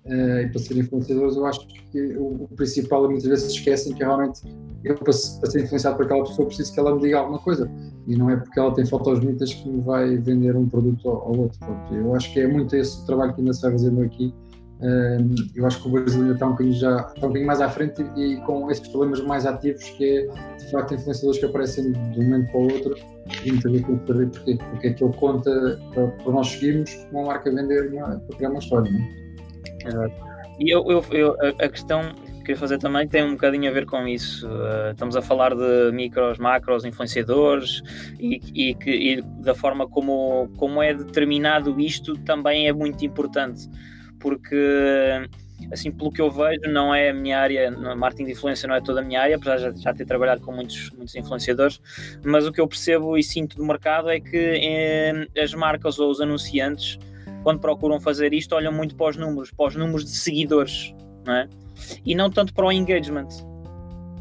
Uh, 0.06 0.40
e 0.42 0.48
para 0.48 0.58
ser 0.60 0.76
influenciadores, 0.78 1.36
eu 1.36 1.46
acho 1.46 1.66
que 1.90 2.16
o, 2.16 2.44
o 2.44 2.48
principal, 2.54 3.08
muitas 3.08 3.24
vezes, 3.24 3.52
esquecem 3.52 3.92
que 3.92 4.04
realmente 4.04 4.42
eu, 4.84 4.94
para, 4.94 5.04
para, 5.04 5.50
ser 5.50 5.64
influenciado 5.64 5.96
por 5.96 6.06
aquela 6.06 6.24
pessoa, 6.24 6.46
preciso 6.46 6.72
que 6.72 6.78
ela 6.78 6.94
me 6.94 7.00
diga 7.00 7.18
alguma 7.18 7.40
coisa. 7.40 7.68
E 8.06 8.16
não 8.16 8.30
é 8.30 8.36
porque 8.36 8.58
ela 8.58 8.72
tem 8.72 8.86
fotos 8.86 9.18
bonitas 9.18 9.52
que 9.52 9.68
me 9.68 9.80
vai 9.80 10.16
vender 10.16 10.56
um 10.56 10.68
produto 10.68 11.08
ao, 11.08 11.36
outro. 11.36 11.58
Pronto. 11.58 11.94
Eu 11.94 12.14
acho 12.14 12.32
que 12.32 12.40
é 12.40 12.46
muito 12.46 12.74
esse 12.76 13.02
o 13.02 13.06
trabalho 13.06 13.34
que 13.34 13.40
ainda 13.40 13.52
se 13.52 13.62
vai 13.62 13.72
fazendo 13.72 14.02
aqui. 14.02 14.32
Um, 14.80 15.34
eu 15.54 15.66
acho 15.66 15.82
que 15.82 15.88
o 15.88 15.90
Brasil 15.90 16.20
ainda 16.20 16.34
está 16.34 16.46
um 16.46 16.50
bocadinho, 16.50 16.76
já, 16.76 16.96
está 16.98 17.26
um 17.26 17.28
bocadinho 17.28 17.46
mais 17.46 17.60
à 17.60 17.68
frente 17.68 18.04
e, 18.14 18.34
e 18.34 18.40
com 18.42 18.70
esses 18.70 18.86
problemas 18.88 19.20
mais 19.22 19.46
ativos, 19.46 19.82
que 19.90 20.04
é 20.04 20.56
de 20.56 20.70
facto 20.70 20.94
influenciadores 20.94 21.40
que 21.40 21.46
aparecem 21.46 21.92
de 21.92 22.20
um 22.20 22.24
momento 22.24 22.52
para 22.52 22.60
o 22.60 22.62
outro 22.64 22.94
e 23.44 23.50
vezes 23.50 23.60
tem 23.62 23.82
saber 24.06 24.26
porque, 24.28 24.56
porque 24.56 24.86
é 24.86 24.92
que 24.92 25.02
ele 25.02 25.14
conta 25.14 25.80
para, 25.94 26.06
para 26.08 26.32
nós 26.32 26.48
seguirmos 26.48 26.94
uma 27.10 27.24
marca 27.24 27.50
vender 27.50 27.90
uma, 27.90 28.18
para 28.18 28.36
criar 28.36 28.50
uma 28.50 28.58
história. 28.58 28.92
Não 28.92 29.00
é? 29.00 29.25
Exato. 29.86 30.14
E 30.58 30.70
eu, 30.70 30.90
eu, 30.90 31.04
eu, 31.10 31.36
a 31.60 31.68
questão 31.68 32.14
queria 32.46 32.56
fazer 32.56 32.78
também 32.78 33.08
tem 33.08 33.24
um 33.24 33.32
bocadinho 33.32 33.68
a 33.68 33.74
ver 33.74 33.86
com 33.86 34.06
isso. 34.06 34.48
Uh, 34.48 34.92
estamos 34.92 35.16
a 35.16 35.22
falar 35.22 35.54
de 35.54 35.90
micros, 35.92 36.38
macros, 36.38 36.84
influenciadores 36.84 37.82
e, 38.20 38.40
e, 38.54 38.74
que, 38.74 38.90
e 38.90 39.22
da 39.42 39.54
forma 39.54 39.88
como, 39.88 40.48
como 40.56 40.80
é 40.80 40.94
determinado 40.94 41.78
isto 41.80 42.16
também 42.18 42.68
é 42.68 42.72
muito 42.72 43.04
importante, 43.04 43.68
porque 44.20 44.56
assim, 45.72 45.90
pelo 45.90 46.12
que 46.12 46.20
eu 46.20 46.30
vejo, 46.30 46.60
não 46.68 46.94
é 46.94 47.10
a 47.10 47.14
minha 47.14 47.38
área, 47.38 47.70
marketing 47.96 48.26
de 48.26 48.32
influência 48.32 48.68
não 48.68 48.76
é 48.76 48.80
toda 48.80 49.00
a 49.00 49.02
minha 49.02 49.20
área, 49.20 49.36
apesar 49.36 49.72
de 49.72 49.82
já 49.82 49.92
ter 49.92 50.04
trabalhado 50.04 50.40
com 50.42 50.52
muitos, 50.52 50.90
muitos 50.90 51.14
influenciadores, 51.16 51.80
mas 52.24 52.46
o 52.46 52.52
que 52.52 52.60
eu 52.60 52.68
percebo 52.68 53.16
e 53.16 53.22
sinto 53.22 53.56
do 53.56 53.64
mercado 53.64 54.08
é 54.10 54.20
que 54.20 54.36
eh, 54.36 55.26
as 55.42 55.54
marcas 55.54 55.98
ou 55.98 56.10
os 56.10 56.20
anunciantes, 56.20 56.98
quando 57.46 57.60
procuram 57.60 58.00
fazer 58.00 58.34
isto, 58.34 58.56
olham 58.56 58.72
muito 58.72 58.96
para 58.96 59.10
os 59.10 59.16
números, 59.16 59.52
para 59.52 59.68
os 59.68 59.76
números 59.76 60.04
de 60.04 60.10
seguidores, 60.10 60.92
não 61.24 61.32
é? 61.32 61.48
e 62.04 62.12
não 62.12 62.28
tanto 62.28 62.52
para 62.52 62.66
o 62.66 62.72
engagement. 62.72 63.28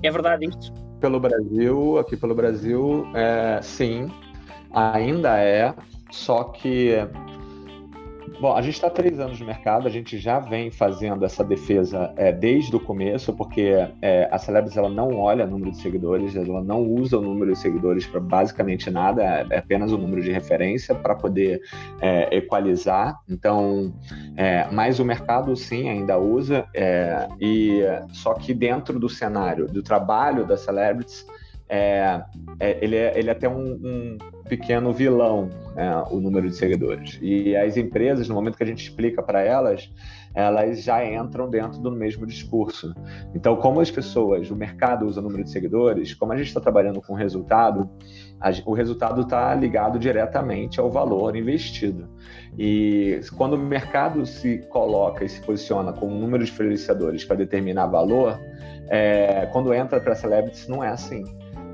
É 0.04 0.12
verdade 0.12 0.46
isto? 0.46 0.72
Pelo 1.00 1.20
Brasil, 1.20 1.98
aqui 1.98 2.16
pelo 2.16 2.36
Brasil, 2.36 3.04
é, 3.16 3.60
sim, 3.64 4.12
ainda 4.72 5.40
é, 5.40 5.74
só 6.12 6.44
que 6.44 6.98
Bom, 8.40 8.54
a 8.54 8.62
gente 8.62 8.74
está 8.74 8.90
três 8.90 9.18
anos 9.18 9.40
no 9.40 9.46
mercado, 9.46 9.88
a 9.88 9.90
gente 9.90 10.18
já 10.18 10.40
vem 10.40 10.70
fazendo 10.70 11.24
essa 11.24 11.44
defesa 11.44 12.14
é, 12.18 12.34
desde 12.34 12.76
o 12.76 12.80
começo, 12.80 13.32
porque 13.34 13.72
é, 14.02 14.28
a 14.30 14.38
Celebs 14.38 14.76
ela 14.76 14.90
não 14.90 15.18
olha 15.18 15.46
o 15.46 15.50
número 15.50 15.72
de 15.72 15.78
seguidores, 15.78 16.36
ela 16.36 16.62
não 16.62 16.84
usa 16.84 17.18
o 17.18 17.22
número 17.22 17.54
de 17.54 17.58
seguidores 17.58 18.06
para 18.06 18.20
basicamente 18.20 18.92
nada, 18.92 19.24
é, 19.24 19.48
é 19.52 19.58
apenas 19.60 19.92
o 19.94 19.98
número 19.98 20.22
de 20.22 20.32
referência 20.32 20.94
para 20.94 21.16
poder 21.16 21.62
é, 22.02 22.36
equalizar. 22.36 23.18
Então, 23.30 23.94
é, 24.36 24.68
mas 24.70 25.00
o 25.00 25.06
mercado 25.06 25.56
sim 25.56 25.88
ainda 25.90 26.18
usa, 26.18 26.68
é, 26.74 27.30
e 27.40 27.84
só 28.12 28.34
que 28.34 28.54
dentro 28.54 29.00
do 29.00 29.08
cenário 29.08 29.66
do 29.66 29.82
trabalho 29.82 30.46
da 30.46 30.58
Celebrities, 30.58 31.26
é, 31.68 32.22
é, 32.60 32.78
ele, 32.84 32.96
é, 32.96 33.18
ele 33.18 33.30
é 33.30 33.32
até 33.32 33.50
um, 33.50 33.74
um, 33.74 34.18
pequeno 34.48 34.94
vilão, 34.94 35.50
né, 35.76 36.04
o 36.10 36.20
número 36.20 36.50
de 36.50 36.56
seguidores. 36.56 37.18
E 37.22 37.56
as 37.56 37.78
empresas, 37.78 38.30
no 38.30 38.36
momento 38.36 38.58
que 38.58 38.64
a 38.64 38.68
gente 38.68 38.84
explica 38.84 39.22
para 39.22 39.42
elas, 39.42 39.90
elas 40.36 40.84
já 40.84 41.04
entram 41.06 41.50
dentro 41.50 41.80
do 41.80 41.92
mesmo 41.92 42.26
discurso. 42.28 42.94
Então, 43.34 43.56
como 43.56 43.80
as 43.80 43.90
pessoas, 43.90 44.52
o 44.52 44.56
mercado 44.56 45.06
usa 45.06 45.20
o 45.20 45.24
número 45.24 45.44
de 45.44 45.50
seguidores, 45.50 46.14
como 46.14 46.34
a 46.34 46.38
gente 46.38 46.48
está 46.48 46.60
trabalhando 46.60 47.02
com 47.02 47.14
resultado, 47.14 47.90
a, 48.40 48.52
o 48.66 48.74
resultado 48.74 49.22
está 49.22 49.56
ligado 49.56 49.98
diretamente 49.98 50.80
ao 50.80 50.92
valor 50.92 51.36
investido. 51.36 52.10
E 52.58 53.22
quando 53.38 53.54
o 53.54 53.58
mercado 53.58 54.26
se 54.26 54.60
coloca 54.70 55.24
e 55.24 55.30
se 55.30 55.42
posiciona 55.42 55.94
com 55.94 56.08
um 56.08 56.20
número 56.20 56.44
de 56.44 56.52
influenciadores 56.52 57.24
para 57.24 57.38
determinar 57.38 57.88
valor, 57.88 58.40
é, 58.90 59.48
quando 59.52 59.74
entra 59.74 60.00
para 60.00 60.14
celebrities 60.16 60.68
não 60.68 60.84
é 60.84 60.90
assim. 60.90 61.24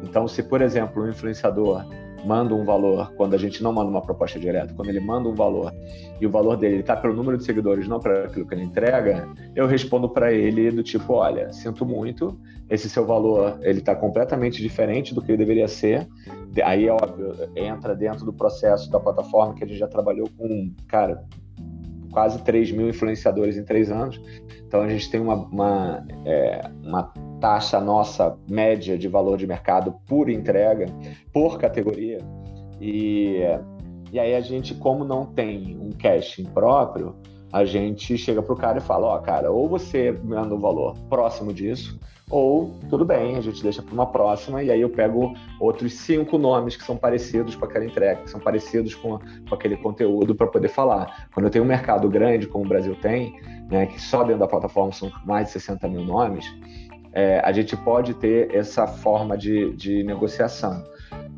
Então, 0.03 0.27
se 0.27 0.41
por 0.41 0.61
exemplo 0.61 1.03
um 1.03 1.09
influenciador 1.09 1.85
manda 2.25 2.53
um 2.53 2.63
valor, 2.63 3.13
quando 3.15 3.33
a 3.33 3.37
gente 3.37 3.63
não 3.63 3.73
manda 3.73 3.89
uma 3.89 4.01
proposta 4.01 4.39
direta, 4.39 4.73
quando 4.73 4.89
ele 4.89 4.99
manda 4.99 5.27
um 5.27 5.35
valor 5.35 5.73
e 6.19 6.25
o 6.25 6.29
valor 6.29 6.57
dele 6.57 6.81
está 6.81 6.95
pelo 6.95 7.13
número 7.13 7.37
de 7.37 7.43
seguidores, 7.43 7.87
não 7.87 7.99
para 7.99 8.25
aquilo 8.25 8.47
que 8.47 8.53
ele 8.53 8.63
entrega, 8.63 9.27
eu 9.55 9.67
respondo 9.67 10.09
para 10.09 10.31
ele 10.31 10.71
do 10.71 10.83
tipo, 10.83 11.13
olha, 11.13 11.51
sinto 11.51 11.85
muito, 11.85 12.39
esse 12.69 12.89
seu 12.89 13.05
valor 13.05 13.59
ele 13.61 13.79
está 13.79 13.95
completamente 13.95 14.61
diferente 14.61 15.13
do 15.13 15.21
que 15.21 15.31
ele 15.31 15.37
deveria 15.37 15.67
ser. 15.67 16.07
Aí, 16.63 16.87
é 16.87 16.91
óbvio, 16.91 17.33
entra 17.55 17.95
dentro 17.95 18.25
do 18.25 18.31
processo 18.31 18.89
da 18.89 18.99
plataforma 18.99 19.53
que 19.53 19.63
a 19.63 19.67
gente 19.67 19.79
já 19.79 19.87
trabalhou 19.87 20.29
com, 20.37 20.71
cara, 20.87 21.23
quase 22.11 22.41
3 22.43 22.71
mil 22.71 22.89
influenciadores 22.89 23.57
em 23.57 23.63
três 23.63 23.91
anos. 23.91 24.21
Então 24.65 24.81
a 24.81 24.89
gente 24.89 25.09
tem 25.09 25.19
uma, 25.19 25.35
uma, 25.35 26.05
é, 26.25 26.61
uma 26.83 27.11
taxa 27.41 27.81
nossa 27.81 28.37
média 28.47 28.97
de 28.97 29.07
valor 29.07 29.37
de 29.37 29.47
mercado 29.47 29.95
por 30.07 30.29
entrega, 30.29 30.85
por 31.33 31.57
categoria. 31.57 32.19
E, 32.79 33.41
e 34.11 34.19
aí 34.19 34.35
a 34.35 34.41
gente, 34.41 34.75
como 34.75 35.03
não 35.03 35.25
tem 35.25 35.77
um 35.77 35.89
caching 35.89 36.45
próprio, 36.45 37.15
a 37.51 37.65
gente 37.65 38.17
chega 38.17 38.41
pro 38.41 38.55
cara 38.55 38.77
e 38.77 38.81
fala, 38.81 39.07
ó, 39.07 39.17
oh, 39.17 39.21
cara, 39.21 39.51
ou 39.51 39.67
você 39.67 40.11
manda 40.23 40.55
um 40.55 40.59
valor 40.59 40.95
próximo 41.09 41.51
disso, 41.51 41.99
ou 42.29 42.73
tudo 42.89 43.03
bem, 43.03 43.35
a 43.35 43.41
gente 43.41 43.61
deixa 43.61 43.81
para 43.81 43.93
uma 43.93 44.05
próxima 44.05 44.63
e 44.63 44.71
aí 44.71 44.79
eu 44.79 44.89
pego 44.89 45.33
outros 45.59 45.93
cinco 45.95 46.37
nomes 46.37 46.77
que 46.77 46.83
são 46.83 46.95
parecidos 46.95 47.55
com 47.55 47.65
aquela 47.65 47.83
entrega, 47.83 48.21
que 48.21 48.29
são 48.29 48.39
parecidos 48.39 48.95
com, 48.95 49.19
com 49.19 49.53
aquele 49.53 49.75
conteúdo 49.75 50.33
para 50.33 50.47
poder 50.47 50.69
falar. 50.69 51.27
Quando 51.33 51.47
eu 51.47 51.49
tenho 51.49 51.65
um 51.65 51.67
mercado 51.67 52.09
grande, 52.09 52.47
como 52.47 52.63
o 52.63 52.67
Brasil 52.67 52.95
tem, 53.01 53.35
né, 53.69 53.85
que 53.85 54.01
só 54.01 54.23
dentro 54.23 54.39
da 54.39 54.47
plataforma 54.47 54.93
são 54.93 55.11
mais 55.25 55.47
de 55.47 55.53
60 55.53 55.89
mil 55.89 56.05
nomes, 56.05 56.45
é, 57.13 57.39
a 57.39 57.51
gente 57.51 57.75
pode 57.75 58.13
ter 58.13 58.53
essa 58.55 58.87
forma 58.87 59.37
de, 59.37 59.75
de 59.75 60.03
negociação. 60.03 60.83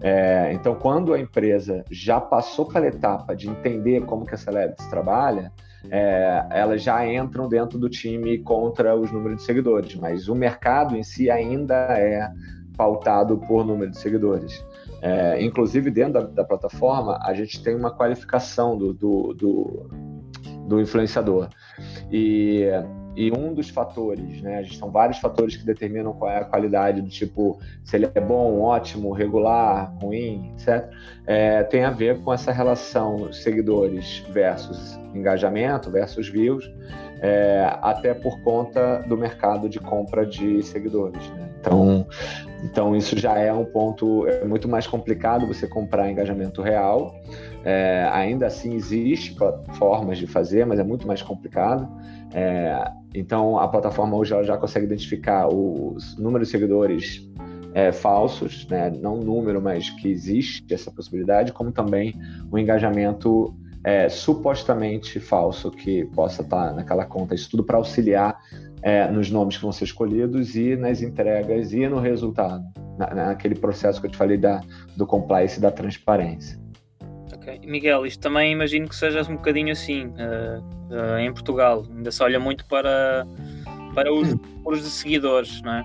É, 0.02 0.52
então, 0.54 0.76
quando 0.76 1.14
a 1.14 1.20
empresa 1.20 1.84
já 1.90 2.20
passou 2.20 2.68
pela 2.68 2.88
etapa 2.88 3.36
de 3.36 3.50
entender 3.50 4.06
como 4.06 4.26
que 4.26 4.36
a 4.36 4.38
Celebrities 4.38 4.88
trabalha, 4.90 5.52
é, 5.90 6.46
elas 6.50 6.82
já 6.82 7.06
entram 7.08 7.48
dentro 7.48 7.78
do 7.78 7.90
time 7.90 8.38
contra 8.40 8.96
os 8.96 9.12
números 9.12 9.38
de 9.38 9.44
seguidores, 9.44 9.96
mas 9.96 10.28
o 10.28 10.36
mercado 10.36 10.96
em 10.96 11.04
si 11.04 11.30
ainda 11.30 11.76
é 11.98 12.30
pautado 12.76 13.38
por 13.38 13.66
número 13.66 13.92
de 13.92 13.98
seguidores. 13.98 14.66
É, 15.02 15.44
inclusive, 15.44 15.92
dentro 15.92 16.14
da, 16.14 16.22
da, 16.22 16.44
plataforma, 16.44 17.20
a 17.22 17.34
gente 17.34 17.62
tem 17.62 17.76
uma 17.76 17.92
qualificação 17.92 18.78
do, 18.78 18.94
do, 18.94 19.34
do, 19.34 19.90
do 20.68 20.82
influenciador. 20.82 21.50
E 22.10 22.66
e 23.16 23.32
um 23.32 23.54
dos 23.54 23.70
fatores, 23.70 24.42
né? 24.42 24.64
São 24.66 24.90
vários 24.90 25.20
fatores 25.20 25.56
que 25.56 25.66
determinam 25.66 26.14
qual 26.14 26.32
é 26.32 26.38
a 26.38 26.46
qualidade 26.46 27.02
do 27.02 27.10
tipo, 27.10 27.60
se 27.84 27.96
ele 27.96 28.10
é 28.14 28.20
bom, 28.20 28.62
ótimo, 28.62 29.12
regular, 29.12 29.94
ruim, 30.02 30.52
etc. 30.54 30.90
É, 31.28 31.64
tem 31.64 31.84
a 31.84 31.92
ver 31.92 32.20
com 32.22 32.34
essa 32.34 32.52
relação 32.52 33.32
seguidores 33.32 34.24
versus 34.30 35.00
engajamento 35.14 35.92
versus 35.92 36.28
views, 36.28 36.72
é, 37.22 37.78
até 37.82 38.14
por 38.14 38.42
conta 38.42 39.00
do 39.08 39.16
mercado 39.16 39.70
de 39.70 39.80
compra 39.80 40.26
de 40.26 40.64
seguidores. 40.64 41.30
Né? 41.30 41.53
Então, 41.64 42.06
então 42.62 42.96
isso 42.96 43.18
já 43.18 43.38
é 43.38 43.54
um 43.54 43.64
ponto 43.64 44.28
é 44.28 44.44
muito 44.44 44.68
mais 44.68 44.86
complicado 44.86 45.48
você 45.48 45.66
comprar 45.66 46.12
engajamento 46.12 46.62
real. 46.62 47.16
É, 47.64 48.10
ainda 48.12 48.48
assim 48.48 48.76
existe 48.76 49.34
formas 49.78 50.18
de 50.18 50.28
fazer, 50.28 50.66
mas 50.66 50.78
é 50.78 50.84
muito 50.84 51.08
mais 51.08 51.22
complicado. 51.22 51.88
É, 52.34 52.92
então, 53.16 53.58
a 53.58 53.68
plataforma 53.68 54.18
hoje 54.18 54.34
ela 54.34 54.44
já 54.44 54.58
consegue 54.58 54.86
identificar 54.86 55.48
os 55.48 56.18
números 56.18 56.48
de 56.48 56.52
seguidores 56.52 57.30
é, 57.74 57.92
falsos, 57.94 58.68
né? 58.68 58.90
não 58.90 59.18
número, 59.18 59.62
mas 59.62 59.90
que 59.90 60.10
existe 60.10 60.74
essa 60.74 60.92
possibilidade, 60.92 61.54
como 61.54 61.72
também 61.72 62.14
o 62.52 62.60
engajamento 62.60 63.56
é, 63.84 64.10
supostamente 64.10 65.20
falso 65.20 65.72
que 65.72 66.06
possa 66.08 66.42
estar 66.42 66.74
naquela 66.74 67.06
conta. 67.06 67.34
Isso 67.34 67.50
tudo 67.50 67.64
para 67.64 67.78
auxiliar 67.78 68.38
é, 68.84 69.10
nos 69.10 69.32
nomes 69.32 69.56
que 69.56 69.64
vão 69.64 69.72
ser 69.72 69.86
escolhidos 69.86 70.56
e 70.56 70.76
nas 70.76 71.02
entregas 71.02 71.72
e 71.74 71.88
no 71.88 72.00
resultado, 72.00 72.64
na, 72.98 73.14
naquele 73.14 73.56
processo 73.56 74.00
que 74.02 74.08
eu 74.08 74.12
te 74.12 74.18
falei 74.18 74.38
da, 74.38 74.62
do 74.98 75.08
compliance 75.08 75.58
e 75.58 75.62
da 75.62 75.72
transparência. 75.72 76.62
Ok. 77.34 77.62
Miguel, 77.66 78.06
isto 78.06 78.20
também 78.20 78.52
imagino 78.52 78.88
que 78.88 78.96
seja 78.96 79.22
um 79.30 79.36
bocadinho 79.36 79.72
assim 79.72 80.08
uh, 80.08 80.62
uh, 80.94 81.18
em 81.18 81.32
Portugal. 81.34 81.86
Ainda 81.90 82.12
se 82.12 82.22
olha 82.22 82.40
muito 82.40 82.66
para, 82.66 83.26
para 83.96 84.14
os 84.14 84.36
números 84.36 84.84
de 84.84 84.90
seguidores, 84.90 85.62
não 85.62 85.74
é? 85.74 85.84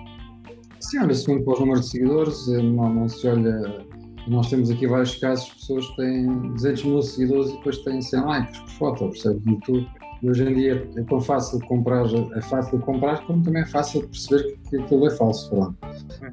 Sim, 0.80 0.98
olha-se 1.00 1.28
muito 1.28 1.44
para 1.44 1.54
os 1.54 1.60
números 1.60 1.84
de 1.86 1.90
seguidores, 1.90 2.48
eh, 2.48 2.62
não, 2.62 2.94
não 2.94 3.08
se 3.08 3.26
olha. 3.26 3.86
Nós 4.28 4.50
temos 4.50 4.70
aqui 4.70 4.86
vários 4.86 5.16
casos 5.16 5.46
de 5.46 5.54
pessoas 5.54 5.86
que 5.88 5.96
têm 5.96 6.52
200 6.52 6.84
mil 6.84 7.02
seguidores 7.02 7.50
e 7.50 7.56
depois 7.56 7.78
têm 7.78 8.02
100 8.02 8.20
likes 8.20 8.58
por 8.60 8.70
foto, 8.70 9.08
percebes? 9.08 9.44
YouTube. 9.46 9.88
Hoje 10.22 10.44
em 10.44 10.54
dia 10.54 10.88
é 10.96 11.02
tão 11.02 11.20
fácil 11.20 11.60
comprar, 11.60 12.04
é 12.34 12.40
fácil 12.42 12.78
comprar, 12.80 13.24
como 13.24 13.42
também 13.42 13.62
é 13.62 13.66
fácil 13.66 14.02
perceber 14.08 14.58
que 14.68 14.76
aquilo 14.76 15.06
é 15.06 15.10
falso. 15.10 15.48
Pronto. 15.50 15.76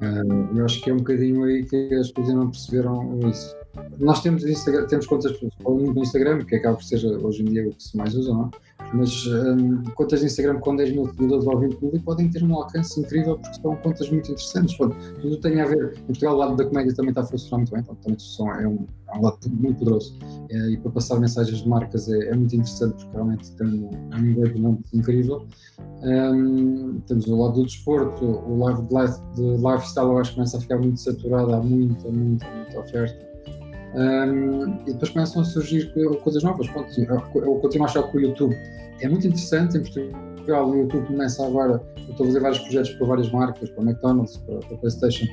Uh, 0.02 0.58
eu 0.58 0.66
acho 0.66 0.82
que 0.82 0.90
é 0.90 0.94
um 0.94 0.98
bocadinho 0.98 1.44
aí 1.44 1.64
que 1.64 1.94
as 1.94 2.12
pessoas 2.12 2.36
não 2.36 2.50
perceberam 2.50 3.20
isso. 3.30 3.56
Nós 4.00 4.22
temos, 4.22 4.44
Instagram, 4.44 4.88
temos 4.88 5.06
contas 5.06 5.40
no 5.64 6.02
Instagram, 6.02 6.44
que 6.46 6.56
acaba 6.56 6.78
por 6.78 6.84
ser 6.84 7.06
hoje 7.06 7.42
em 7.44 7.46
dia 7.46 7.68
o 7.68 7.74
que 7.74 7.84
se 7.84 7.96
mais 7.96 8.16
usa, 8.16 8.34
não 8.34 8.46
é? 8.46 8.65
Mas 8.94 9.26
um, 9.28 9.84
contas 9.96 10.20
de 10.20 10.28
Instagram 10.28 10.60
com 10.60 10.76
10 10.76 10.92
mil 10.92 11.06
seguidores 11.08 11.46
ou 11.46 11.60
20 11.60 11.82
mil 11.82 12.02
podem 12.04 12.30
ter 12.30 12.44
um 12.44 12.54
alcance 12.56 13.00
incrível 13.00 13.38
porque 13.38 13.62
são 13.62 13.76
contas 13.78 14.10
muito 14.10 14.32
interessantes. 14.32 14.78
Pronto, 14.78 14.96
tudo 15.22 15.38
tem 15.38 15.60
a 15.60 15.66
ver. 15.66 15.96
Em 15.98 16.04
Portugal, 16.04 16.36
o 16.36 16.38
lado 16.38 16.56
da 16.56 16.66
comédia 16.66 16.94
também 16.94 17.10
está 17.10 17.22
a 17.22 17.26
funcionar 17.26 17.58
muito 17.58 17.72
bem, 17.72 17.82
então, 17.82 17.96
também 17.96 18.64
é 18.64 18.68
um, 18.68 18.86
é 19.14 19.18
um 19.18 19.22
lado 19.22 19.38
muito 19.50 19.80
poderoso. 19.80 20.18
É, 20.50 20.70
e 20.72 20.78
para 20.78 20.92
passar 20.92 21.20
mensagens 21.20 21.62
de 21.62 21.68
marcas 21.68 22.08
é, 22.10 22.30
é 22.30 22.36
muito 22.36 22.56
interessante 22.56 22.96
porque 22.96 23.12
realmente 23.14 23.52
tem 23.54 23.68
um, 23.68 23.90
um 24.14 24.18
engajamento 24.18 24.84
incrível. 24.94 25.46
Um, 26.04 27.00
temos 27.08 27.28
o 27.28 27.36
lado 27.36 27.56
do 27.56 27.66
desporto, 27.66 28.24
o 28.24 28.64
live 28.64 28.82
de, 28.84 29.36
de 29.36 29.42
lifestyle, 29.58 30.08
eu 30.08 30.18
acho 30.20 30.32
que 30.32 30.36
começa 30.36 30.58
a 30.58 30.62
ficar 30.62 30.78
muito 30.78 31.00
saturado, 31.00 31.54
há 31.54 31.62
muita, 31.62 32.10
muita, 32.10 32.46
muita 32.56 32.80
oferta. 32.80 33.25
Um, 33.96 34.82
e 34.82 34.92
depois 34.92 35.10
começam 35.12 35.42
a 35.42 35.46
surgir 35.46 35.94
coisas 36.22 36.44
novas. 36.44 36.68
Eu 36.68 37.56
continuo 37.62 37.88
a 37.88 37.90
achar 37.90 38.04
que 38.04 38.18
o 38.18 38.20
YouTube 38.20 38.56
é 39.00 39.08
muito 39.08 39.26
interessante. 39.26 39.78
Em 39.78 39.82
Portugal, 39.82 40.70
o 40.70 40.76
YouTube 40.76 41.08
começa 41.08 41.46
agora. 41.46 41.82
Eu 41.98 42.12
estou 42.12 42.26
a 42.26 42.28
fazer 42.28 42.40
vários 42.42 42.60
projetos 42.60 42.92
para 42.92 43.08
várias 43.08 43.32
marcas, 43.32 43.70
para 43.70 43.84
McDonald's, 43.84 44.38
para, 44.38 44.60
para 44.60 44.78
PlayStation, 44.78 45.26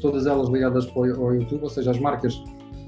todas 0.00 0.26
elas 0.26 0.48
ligadas 0.48 0.86
para 0.86 1.02
o, 1.02 1.26
ao 1.26 1.34
YouTube, 1.34 1.62
ou 1.62 1.70
seja, 1.70 1.90
as 1.90 2.00
marcas 2.00 2.34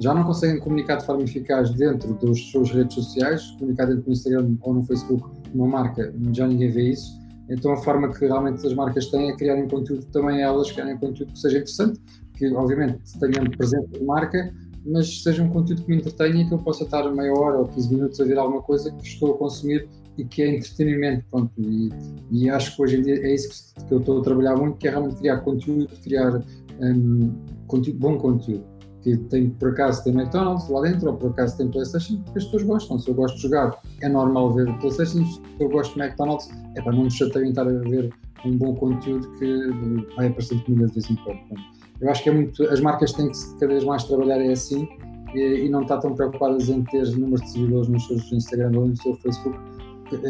já 0.00 0.14
não 0.14 0.24
conseguem 0.24 0.58
comunicar 0.58 0.96
de 0.96 1.04
forma 1.04 1.22
eficaz 1.22 1.70
dentro 1.74 2.14
das 2.14 2.40
suas 2.50 2.70
redes 2.70 2.94
sociais, 2.94 3.42
comunicar 3.58 3.86
dentro 3.86 4.02
do 4.02 4.10
Instagram 4.10 4.56
ou 4.62 4.74
no 4.74 4.82
Facebook 4.82 5.28
uma 5.54 5.66
marca, 5.66 6.12
já 6.32 6.46
ninguém 6.46 6.70
vê 6.70 6.90
isso. 6.90 7.20
Então 7.50 7.72
a 7.72 7.76
forma 7.76 8.10
que 8.10 8.24
realmente 8.26 8.66
as 8.66 8.72
marcas 8.72 9.06
têm 9.06 9.30
é 9.30 9.36
criarem 9.36 9.68
conteúdo 9.68 10.06
também 10.06 10.40
elas, 10.40 10.70
criarem 10.72 10.96
conteúdo 10.96 11.32
que 11.32 11.38
seja 11.38 11.58
interessante, 11.58 12.00
que 12.34 12.50
obviamente 12.54 13.18
tenham 13.18 13.44
presente 13.50 14.00
a 14.00 14.04
marca, 14.04 14.54
mas 14.84 15.22
seja 15.22 15.42
um 15.42 15.48
conteúdo 15.48 15.82
que 15.82 15.90
me 15.90 15.96
entretenha 15.96 16.42
e 16.42 16.48
que 16.48 16.54
eu 16.54 16.58
possa 16.58 16.84
estar 16.84 17.10
meia 17.10 17.32
hora 17.32 17.58
ou 17.58 17.68
15 17.68 17.94
minutos 17.94 18.20
a 18.20 18.24
ver 18.24 18.38
alguma 18.38 18.62
coisa 18.62 18.90
que 18.92 19.06
estou 19.06 19.34
a 19.34 19.38
consumir 19.38 19.88
e 20.16 20.24
que 20.24 20.42
é 20.42 20.56
entretenimento, 20.56 21.24
pronto, 21.30 21.52
e, 21.58 21.90
e 22.30 22.50
acho 22.50 22.76
que 22.76 22.82
hoje 22.82 22.96
em 22.98 23.02
dia 23.02 23.14
é 23.14 23.34
isso 23.34 23.74
que, 23.86 23.92
eu 23.92 23.98
estou 23.98 24.20
a 24.20 24.22
trabalhar 24.22 24.56
muito, 24.56 24.76
que 24.76 24.88
é 24.88 24.90
realmente 24.90 25.16
criar 25.16 25.38
conteúdo, 25.38 25.88
criar 26.02 26.42
um, 26.80 27.32
conteúdo, 27.66 27.98
bom 27.98 28.18
conteúdo, 28.18 28.64
que 29.02 29.16
tem, 29.16 29.50
por 29.50 29.70
acaso 29.70 30.04
tem 30.04 30.12
McDonald's 30.12 30.68
lá 30.68 30.82
dentro, 30.82 31.10
ou 31.10 31.16
por 31.16 31.30
acaso 31.30 31.56
tem 31.56 31.68
Playstation, 31.68 32.22
porque 32.22 32.38
as 32.38 32.44
pessoas 32.44 32.62
gostam, 32.64 32.98
se 32.98 33.08
eu 33.08 33.14
gosto 33.14 33.36
de 33.36 33.42
jogar 33.42 33.80
é 34.02 34.08
normal 34.08 34.52
ver 34.52 34.66
Playstation, 34.78 35.24
se 35.24 35.40
eu 35.58 35.68
gosto 35.70 35.94
de 35.94 36.02
McDonald's, 36.02 36.48
é 36.76 36.82
para 36.82 36.92
não 36.92 37.04
me 37.04 37.10
chatear 37.10 37.44
estar 37.44 37.66
a 37.66 37.72
ver 37.72 38.12
um 38.44 38.56
bom 38.56 38.74
conteúdo 38.74 39.30
que 39.38 40.14
vai 40.16 40.26
aparecer 40.28 40.62
comigo 40.64 40.86
de 40.86 40.92
vez 40.92 41.10
em 41.10 41.16
quando. 41.16 41.79
Eu 42.00 42.10
acho 42.10 42.22
que 42.22 42.30
é 42.30 42.32
muito, 42.32 42.62
as 42.64 42.80
marcas 42.80 43.12
têm 43.12 43.28
que 43.28 43.38
cada 43.58 43.68
vez 43.68 43.84
mais 43.84 44.04
trabalhar 44.04 44.40
é 44.40 44.52
assim 44.52 44.88
e, 45.34 45.66
e 45.66 45.68
não 45.68 45.82
estar 45.82 45.98
tão 45.98 46.14
preocupadas 46.14 46.68
em 46.68 46.82
ter 46.84 47.06
números 47.16 47.42
de 47.42 47.50
seguidores 47.52 47.88
nos 47.88 48.06
seus 48.06 48.32
Instagram 48.32 48.72
ou 48.74 48.88
no 48.88 48.96
seu 48.96 49.14
Facebook. 49.16 49.58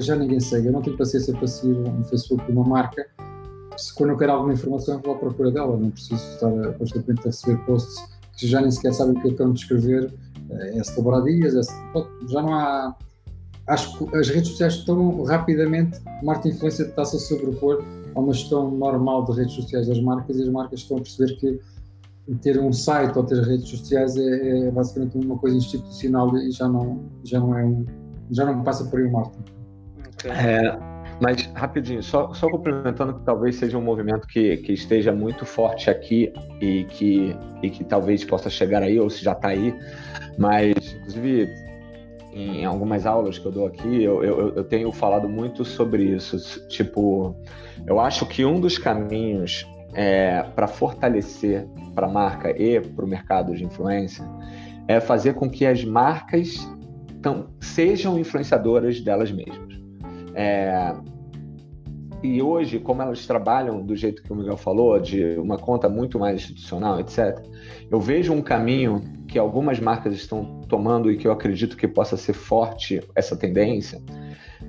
Já 0.03 0.17
ninguém 0.17 0.41
segue, 0.41 0.67
eu 0.67 0.73
não 0.73 0.83
tenho 0.83 0.97
paciência 0.97 1.33
para 1.33 1.47
seguir 1.47 1.75
um 1.75 2.05
Facebook 2.05 2.45
de 2.45 2.53
uma 2.53 2.65
marca. 2.65 3.07
Se 3.77 3.95
quando 3.95 4.11
eu 4.11 4.19
quero 4.19 4.33
alguma 4.33 4.53
informação, 4.53 4.97
eu 4.97 5.01
vou 5.01 5.15
à 5.15 5.19
procura 5.19 5.51
dela, 5.51 5.77
não 5.77 5.91
preciso 5.91 6.23
estar 6.35 6.51
constantemente 6.75 7.23
a 7.23 7.27
receber 7.27 7.57
posts 7.65 7.97
que 7.97 8.21
que 8.41 8.47
já 8.47 8.61
nem 8.61 8.71
sequer 8.71 8.95
sabem 8.95 9.17
o 9.17 9.21
que 9.21 9.29
acabam 9.29 9.53
de 9.53 9.61
escrever, 9.61 10.13
é 10.51 10.83
celebrar 10.83 11.23
dias, 11.23 11.55
é, 11.55 11.61
já 12.27 12.43
não 12.43 12.55
há. 12.55 12.97
Acho 13.67 13.99
que 13.99 14.17
as 14.17 14.29
redes 14.29 14.49
sociais 14.51 14.75
estão 14.75 15.23
rapidamente, 15.23 16.01
marca 16.23 16.49
influência 16.49 16.85
está-se 16.85 17.17
a 17.17 17.19
sobrepor 17.21 17.85
a 18.15 18.21
uma 18.21 18.33
gestão 18.33 18.71
normal 18.71 19.25
de 19.25 19.33
redes 19.33 19.55
sociais 19.55 19.89
das 19.89 20.01
marcas 20.01 20.37
e 20.37 20.43
as 20.43 20.49
marcas 20.49 20.81
estão 20.81 20.99
a 20.99 21.01
perceber 21.01 21.37
que 21.37 21.61
ter 22.43 22.61
um 22.61 22.73
site 22.73 23.17
ou 23.17 23.25
ter 23.25 23.43
redes 23.43 23.69
sociais 23.69 24.17
é, 24.17 24.69
é 24.69 24.71
basicamente 24.71 25.17
uma 25.19 25.37
coisa 25.39 25.57
institucional 25.57 26.37
e 26.37 26.51
já 26.51 26.69
não, 26.69 27.01
já 27.25 27.41
não 27.41 27.59
é 27.59 27.65
um, 27.65 27.85
já 28.31 28.45
não 28.45 28.63
passa 28.63 28.85
por 28.85 29.01
aí 29.01 29.07
o 29.07 29.13
marketing. 29.13 29.53
Okay. 30.15 30.31
É, 30.31 30.79
mas 31.21 31.51
rapidinho, 31.55 32.03
só, 32.03 32.33
só 32.33 32.49
complementando 32.49 33.15
que 33.15 33.23
talvez 33.25 33.57
seja 33.57 33.77
um 33.77 33.83
movimento 33.83 34.27
que, 34.27 34.59
que 34.59 34.73
esteja 34.73 35.13
muito 35.13 35.45
forte 35.45 35.91
aqui 35.91 36.33
e 36.61 36.85
que, 36.85 37.37
e 37.63 37.71
que 37.71 37.85
talvez 37.85 38.25
possa 38.25 38.49
chegar 38.49 38.83
aí, 38.83 38.99
ou 38.99 39.11
se 39.11 39.23
já 39.25 39.33
está 39.33 39.49
aí, 39.49 39.75
mas 40.39 40.75
inclusive 40.95 41.49
em 42.33 42.65
algumas 42.65 43.07
aulas 43.07 43.39
que 43.39 43.47
eu 43.47 43.53
dou 43.53 43.67
aqui, 43.67 44.03
eu, 44.03 44.23
eu, 44.23 44.55
eu 44.55 44.65
tenho 44.65 44.91
falado 44.93 45.29
muito 45.29 45.65
sobre 45.65 46.05
isso. 46.05 46.69
Tipo, 46.69 47.35
eu 47.87 47.99
acho 47.99 48.27
que 48.27 48.45
um 48.45 48.61
dos 48.61 48.79
caminhos 48.79 49.67
é, 49.95 50.43
para 50.55 50.67
fortalecer 50.67 51.67
para 51.95 52.07
a 52.07 52.11
marca 52.11 52.51
e 52.51 52.81
para 52.81 53.05
o 53.05 53.09
mercado 53.09 53.55
de 53.55 53.65
influência 53.65 54.25
é 54.87 55.01
fazer 55.01 55.35
com 55.35 55.49
que 55.49 55.67
as 55.67 55.85
marcas 55.85 56.69
tão, 57.23 57.49
sejam 57.61 58.19
influenciadoras 58.19 59.01
delas 59.01 59.31
mesmas. 59.31 59.81
É, 60.35 60.95
e 62.23 62.43
hoje, 62.43 62.79
como 62.79 63.01
elas 63.01 63.27
trabalham 63.27 63.81
do 63.81 63.97
jeito 63.97 64.23
que 64.23 64.33
o 64.33 64.37
Miguel 64.37 64.57
falou, 64.57 64.99
de 65.01 65.39
uma 65.39 65.57
conta 65.57 65.89
muito 65.89 66.19
mais 66.19 66.43
institucional, 66.43 67.01
etc., 67.01 67.41
eu 67.91 67.99
vejo 67.99 68.33
um 68.33 68.43
caminho 68.43 69.03
que 69.27 69.39
algumas 69.39 69.81
marcas 69.81 70.15
estão 70.15 70.61
tomando 70.69 71.11
e 71.11 71.17
que 71.17 71.27
eu 71.27 71.33
acredito 71.33 71.77
que 71.77 71.89
possa 71.89 72.17
ser 72.17 72.35
forte 72.35 73.01
essa 73.15 73.37
tendência, 73.37 74.03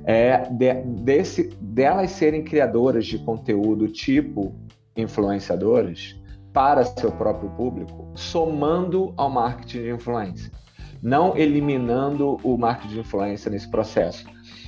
é 0.05 0.49
de, 0.49 0.73
desse, 1.03 1.49
delas 1.59 2.11
serem 2.11 2.43
criadoras 2.43 3.05
de 3.05 3.19
conteúdo 3.19 3.87
tipo 3.87 4.55
influenciadoras 4.95 6.15
para 6.53 6.85
seu 6.85 7.11
próprio 7.11 7.49
público, 7.51 8.11
somando 8.15 9.13
ao 9.17 9.29
marketing 9.29 9.83
de 9.83 9.91
influência. 9.91 10.51
Não 11.01 11.35
eliminando 11.35 12.37
o 12.43 12.57
marketing 12.57 12.93
de 12.93 12.99
influência 12.99 13.49
nesse 13.49 13.69
processo, 13.69 14.25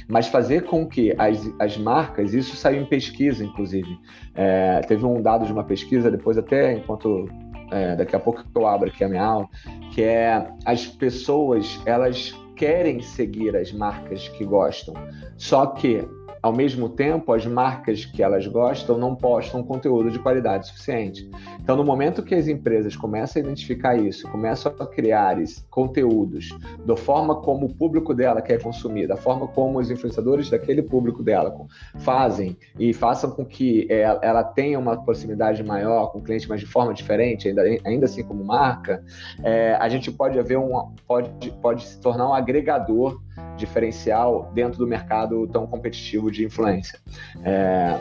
mas 0.08 0.28
fazer 0.28 0.64
com 0.64 0.88
que 0.88 1.14
as, 1.18 1.50
as 1.60 1.78
marcas, 1.78 2.34
isso 2.34 2.56
saiu 2.56 2.82
em 2.82 2.86
pesquisa, 2.86 3.44
inclusive. 3.44 3.98
É, 4.36 4.82
teve 4.82 5.06
um 5.06 5.22
dado 5.22 5.46
de 5.46 5.52
uma 5.52 5.64
pesquisa, 5.64 6.12
depois 6.12 6.38
até 6.38 6.74
enquanto 6.74 7.28
é, 7.72 7.96
daqui 7.96 8.16
a 8.16 8.20
pouco 8.20 8.44
eu 8.56 8.68
abro 8.68 8.90
aqui 8.90 9.04
a 9.04 9.10
minha 9.10 9.24
aula, 9.24 9.50
que 9.92 10.04
é 10.04 10.48
as 10.66 10.86
pessoas 10.86 11.82
elas 11.86 12.34
querem 12.56 13.02
seguir 13.02 13.56
as 13.56 13.72
marcas 13.72 14.28
que 14.30 14.46
gostam, 14.46 14.94
só 15.38 15.66
que 15.68 16.08
ao 16.44 16.52
mesmo 16.52 16.90
tempo, 16.90 17.32
as 17.32 17.46
marcas 17.46 18.04
que 18.04 18.22
elas 18.22 18.46
gostam 18.46 18.98
não 18.98 19.16
postam 19.16 19.64
conteúdo 19.64 20.12
de 20.12 20.20
qualidade 20.20 20.68
suficiente. 20.68 21.32
Então, 21.62 21.78
no 21.78 21.86
momento 21.86 22.22
que 22.22 22.36
as 22.36 22.50
empresas 22.50 22.98
começam 22.98 23.42
a 23.42 23.46
identificar 23.46 23.96
isso, 23.96 24.30
começam 24.30 24.76
a 24.78 24.86
criar 24.86 25.38
conteúdos 25.70 26.50
da 26.86 26.98
forma 26.98 27.38
como 27.38 27.68
o 27.68 27.74
público 27.74 28.14
dela 28.14 28.42
quer 28.42 28.62
consumir, 28.62 29.08
da 29.08 29.16
forma 29.16 29.48
como 29.48 29.80
os 29.80 29.90
influenciadores 29.90 30.50
daquele 30.50 30.82
público 30.82 31.24
dela 31.24 31.56
fazem 32.00 32.58
e 32.78 32.92
façam 32.92 33.32
com 33.32 33.46
que 33.46 33.88
ela 33.90 34.44
tenha 34.44 34.78
uma 34.78 35.02
proximidade 35.02 35.64
maior 35.64 36.12
com 36.12 36.20
o 36.20 36.22
cliente, 36.22 36.50
mas 36.50 36.60
de 36.60 36.66
forma 36.66 36.94
diferente, 36.94 37.48
ainda, 37.48 37.64
ainda 37.86 38.06
assim 38.06 38.22
como 38.22 38.44
marca, 38.44 39.02
é, 39.42 39.76
a 39.76 39.88
gente 39.88 40.12
pode 40.12 40.38
haver 40.38 40.60
um 40.60 40.92
pode, 41.08 41.52
pode 41.62 41.86
se 41.86 42.02
tornar 42.02 42.28
um 42.28 42.34
agregador 42.34 43.18
diferencial 43.58 44.52
dentro 44.54 44.78
do 44.78 44.88
mercado 44.88 45.48
tão 45.48 45.66
competitivo 45.68 46.32
de 46.32 46.46
influência. 46.46 47.00
É, 47.44 47.98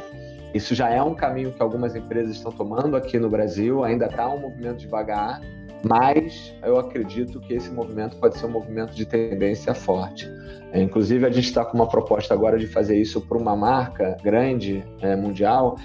isso 0.54 0.74
já 0.74 0.90
é 0.90 1.02
um 1.02 1.14
caminho 1.14 1.52
que 1.52 1.62
algumas 1.62 1.96
empresas 1.96 2.36
estão 2.36 2.52
tomando 2.52 2.96
aqui 2.96 3.18
no 3.18 3.28
Brasil, 3.28 3.84
ainda 3.84 4.06
está 4.06 4.28
um 4.28 4.38
movimento 4.38 4.78
devagar, 4.78 5.40
mas 5.82 6.54
eu 6.62 6.78
acredito 6.78 7.40
que 7.40 7.54
esse 7.54 7.70
movimento 7.70 8.16
pode 8.16 8.38
ser 8.38 8.46
um 8.46 8.50
movimento 8.50 8.94
de 8.94 9.04
tendência 9.06 9.74
forte. 9.74 10.28
É, 10.72 10.80
inclusive, 10.80 11.26
a 11.26 11.30
gente 11.30 11.46
está 11.46 11.64
com 11.64 11.76
uma 11.76 11.88
proposta 11.88 12.32
agora 12.32 12.58
de 12.58 12.66
fazer 12.66 12.96
isso 12.96 13.20
para 13.20 13.36
uma 13.36 13.56
marca 13.56 14.16
grande, 14.22 14.84
é, 15.00 15.16
mundial, 15.16 15.76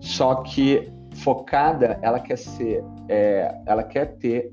só 0.00 0.36
que 0.36 0.90
focada, 1.14 1.98
ela 2.02 2.18
quer 2.18 2.36
ser, 2.36 2.82
é, 3.08 3.54
ela 3.66 3.82
quer 3.82 4.16
ter 4.16 4.52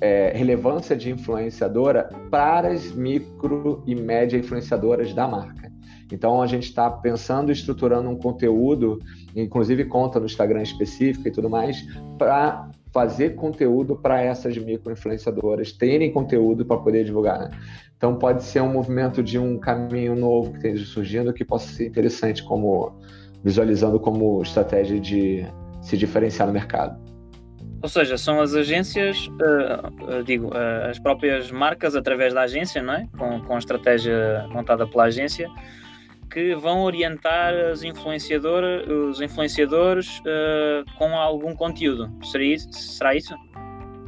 é, 0.00 0.32
relevância 0.34 0.96
de 0.96 1.10
influenciadora 1.10 2.08
para 2.30 2.68
as 2.68 2.92
micro 2.92 3.82
e 3.86 3.94
média 3.94 4.38
influenciadoras 4.38 5.12
da 5.12 5.28
marca. 5.28 5.70
Então 6.12 6.42
a 6.42 6.46
gente 6.46 6.64
está 6.64 6.90
pensando 6.90 7.52
estruturando 7.52 8.08
um 8.08 8.16
conteúdo, 8.16 8.98
inclusive 9.34 9.84
conta 9.84 10.18
no 10.18 10.26
Instagram 10.26 10.62
específico 10.62 11.28
e 11.28 11.30
tudo 11.30 11.48
mais, 11.48 11.80
para 12.18 12.68
fazer 12.92 13.36
conteúdo 13.36 13.94
para 13.94 14.20
essas 14.20 14.56
micro 14.58 14.92
influenciadoras 14.92 15.72
terem 15.72 16.10
conteúdo 16.12 16.64
para 16.64 16.78
poder 16.78 17.04
divulgar. 17.04 17.38
Né? 17.38 17.50
Então 17.96 18.16
pode 18.16 18.42
ser 18.42 18.60
um 18.62 18.72
movimento 18.72 19.22
de 19.22 19.38
um 19.38 19.58
caminho 19.58 20.16
novo 20.16 20.50
que 20.50 20.56
esteja 20.56 20.84
surgindo 20.84 21.32
que 21.32 21.44
possa 21.44 21.72
ser 21.72 21.86
interessante 21.86 22.42
como 22.42 22.98
visualizando 23.44 23.98
como 24.00 24.42
estratégia 24.42 24.98
de 25.00 25.46
se 25.80 25.96
diferenciar 25.96 26.46
no 26.46 26.52
mercado. 26.52 26.98
Ou 27.82 27.88
seja, 27.88 28.18
são 28.18 28.40
as 28.40 28.54
agências, 28.54 29.26
uh, 29.28 30.18
uh, 30.18 30.22
digo, 30.22 30.48
uh, 30.48 30.90
as 30.90 30.98
próprias 30.98 31.50
marcas 31.50 31.96
através 31.96 32.34
da 32.34 32.42
agência, 32.42 32.82
não 32.82 32.94
é? 32.94 33.06
Com, 33.16 33.40
com 33.40 33.54
a 33.54 33.58
estratégia 33.58 34.46
montada 34.50 34.86
pela 34.86 35.04
agência, 35.04 35.48
que 36.30 36.54
vão 36.54 36.82
orientar 36.82 37.54
as 37.54 37.82
influenciadoras, 37.82 38.86
os 38.86 39.20
influenciadores 39.20 40.22
com 40.96 41.16
algum 41.16 41.56
conteúdo. 41.56 42.08
Seria 42.22 42.54
isso? 42.54 42.72
Será 42.72 43.16
isso? 43.16 43.34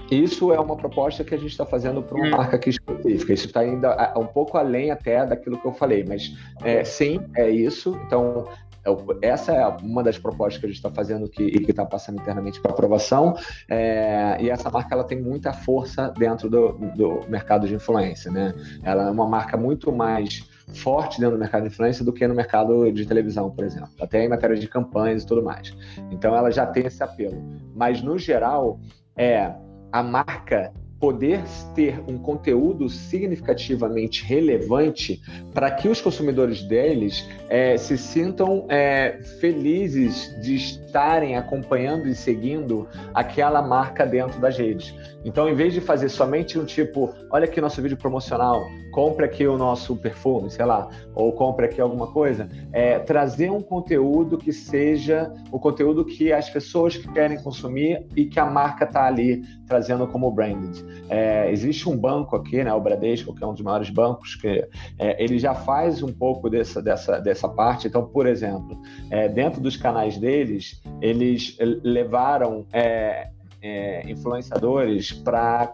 Isso 0.08 0.52
é 0.52 0.60
uma 0.60 0.76
proposta 0.76 1.24
que 1.24 1.34
a 1.34 1.38
gente 1.38 1.50
está 1.50 1.64
fazendo 1.64 2.02
para 2.02 2.16
uma 2.16 2.26
hum. 2.26 2.30
marca 2.30 2.56
aqui 2.56 2.70
específica. 2.70 3.32
Isso 3.32 3.46
está 3.46 3.60
ainda 3.60 4.12
um 4.16 4.26
pouco 4.26 4.58
além 4.58 4.90
até 4.90 5.24
daquilo 5.24 5.58
que 5.58 5.66
eu 5.66 5.72
falei, 5.72 6.04
mas 6.06 6.36
é, 6.62 6.84
sim, 6.84 7.18
é 7.34 7.50
isso. 7.50 7.98
Então, 8.06 8.46
é 8.46 8.71
essa 9.20 9.52
é 9.52 9.66
uma 9.66 10.02
das 10.02 10.18
propostas 10.18 10.58
que 10.58 10.66
a 10.66 10.68
gente 10.68 10.76
está 10.76 10.90
fazendo 10.90 11.28
que, 11.28 11.42
e 11.42 11.60
que 11.60 11.70
está 11.70 11.84
passando 11.84 12.20
internamente 12.20 12.60
para 12.60 12.72
aprovação. 12.72 13.36
É, 13.68 14.36
e 14.40 14.50
essa 14.50 14.70
marca 14.70 14.94
ela 14.94 15.04
tem 15.04 15.20
muita 15.20 15.52
força 15.52 16.12
dentro 16.16 16.50
do, 16.50 16.72
do 16.96 17.20
mercado 17.28 17.66
de 17.66 17.74
influência. 17.74 18.30
Né? 18.30 18.54
Ela 18.82 19.08
é 19.08 19.10
uma 19.10 19.26
marca 19.26 19.56
muito 19.56 19.92
mais 19.92 20.48
forte 20.74 21.20
dentro 21.20 21.36
do 21.36 21.40
mercado 21.40 21.62
de 21.62 21.68
influência 21.68 22.04
do 22.04 22.12
que 22.12 22.26
no 22.26 22.34
mercado 22.34 22.90
de 22.92 23.06
televisão, 23.06 23.50
por 23.50 23.64
exemplo, 23.64 23.90
até 24.00 24.24
em 24.24 24.28
matéria 24.28 24.56
de 24.56 24.66
campanhas 24.66 25.22
e 25.22 25.26
tudo 25.26 25.42
mais. 25.42 25.74
Então 26.10 26.34
ela 26.34 26.50
já 26.50 26.66
tem 26.66 26.86
esse 26.86 27.02
apelo. 27.02 27.42
Mas 27.74 28.02
no 28.02 28.18
geral 28.18 28.80
é 29.16 29.52
a 29.92 30.02
marca 30.02 30.72
poder 31.02 31.42
ter 31.74 32.00
um 32.06 32.16
conteúdo 32.16 32.88
significativamente 32.88 34.24
relevante 34.24 35.20
para 35.52 35.68
que 35.68 35.88
os 35.88 36.00
consumidores 36.00 36.62
deles 36.62 37.28
é, 37.48 37.76
se 37.76 37.98
sintam 37.98 38.66
é, 38.68 39.18
felizes 39.40 40.32
de 40.40 40.54
estarem 40.54 41.36
acompanhando 41.36 42.06
e 42.06 42.14
seguindo 42.14 42.86
aquela 43.12 43.60
marca 43.60 44.06
dentro 44.06 44.40
das 44.40 44.56
redes. 44.56 44.94
Então, 45.24 45.48
em 45.48 45.54
vez 45.54 45.72
de 45.72 45.80
fazer 45.80 46.08
somente 46.08 46.58
um 46.58 46.64
tipo, 46.64 47.12
olha 47.30 47.46
aqui 47.46 47.60
nosso 47.60 47.80
vídeo 47.82 47.96
promocional, 47.96 48.64
compre 48.92 49.24
aqui 49.24 49.46
o 49.46 49.56
nosso 49.56 49.96
perfume, 49.96 50.50
sei 50.50 50.64
lá, 50.64 50.88
ou 51.14 51.32
compre 51.32 51.66
aqui 51.66 51.80
alguma 51.80 52.08
coisa, 52.12 52.48
é, 52.72 52.98
trazer 52.98 53.50
um 53.50 53.60
conteúdo 53.60 54.36
que 54.36 54.52
seja 54.52 55.32
o 55.50 55.58
conteúdo 55.58 56.04
que 56.04 56.32
as 56.32 56.50
pessoas 56.50 56.96
que 56.96 57.10
querem 57.12 57.40
consumir 57.42 58.06
e 58.16 58.26
que 58.26 58.38
a 58.38 58.46
marca 58.46 58.84
está 58.84 59.06
ali 59.06 59.42
trazendo 59.66 60.06
como 60.06 60.30
branded. 60.30 60.91
É, 61.08 61.50
existe 61.50 61.88
um 61.88 61.96
banco 61.96 62.36
aqui, 62.36 62.62
né, 62.62 62.72
o 62.72 62.80
Bradesco, 62.80 63.34
que 63.34 63.42
é 63.42 63.46
um 63.46 63.52
dos 63.52 63.62
maiores 63.62 63.90
bancos, 63.90 64.34
que 64.34 64.66
é, 64.98 65.22
ele 65.22 65.38
já 65.38 65.54
faz 65.54 66.02
um 66.02 66.12
pouco 66.12 66.48
dessa, 66.48 66.82
dessa, 66.82 67.18
dessa 67.18 67.48
parte. 67.48 67.88
Então, 67.88 68.06
por 68.06 68.26
exemplo, 68.26 68.80
é, 69.10 69.28
dentro 69.28 69.60
dos 69.60 69.76
canais 69.76 70.16
deles, 70.18 70.80
eles 71.00 71.56
levaram 71.82 72.66
é, 72.72 73.28
é, 73.62 74.10
influenciadores 74.10 75.12
para 75.12 75.72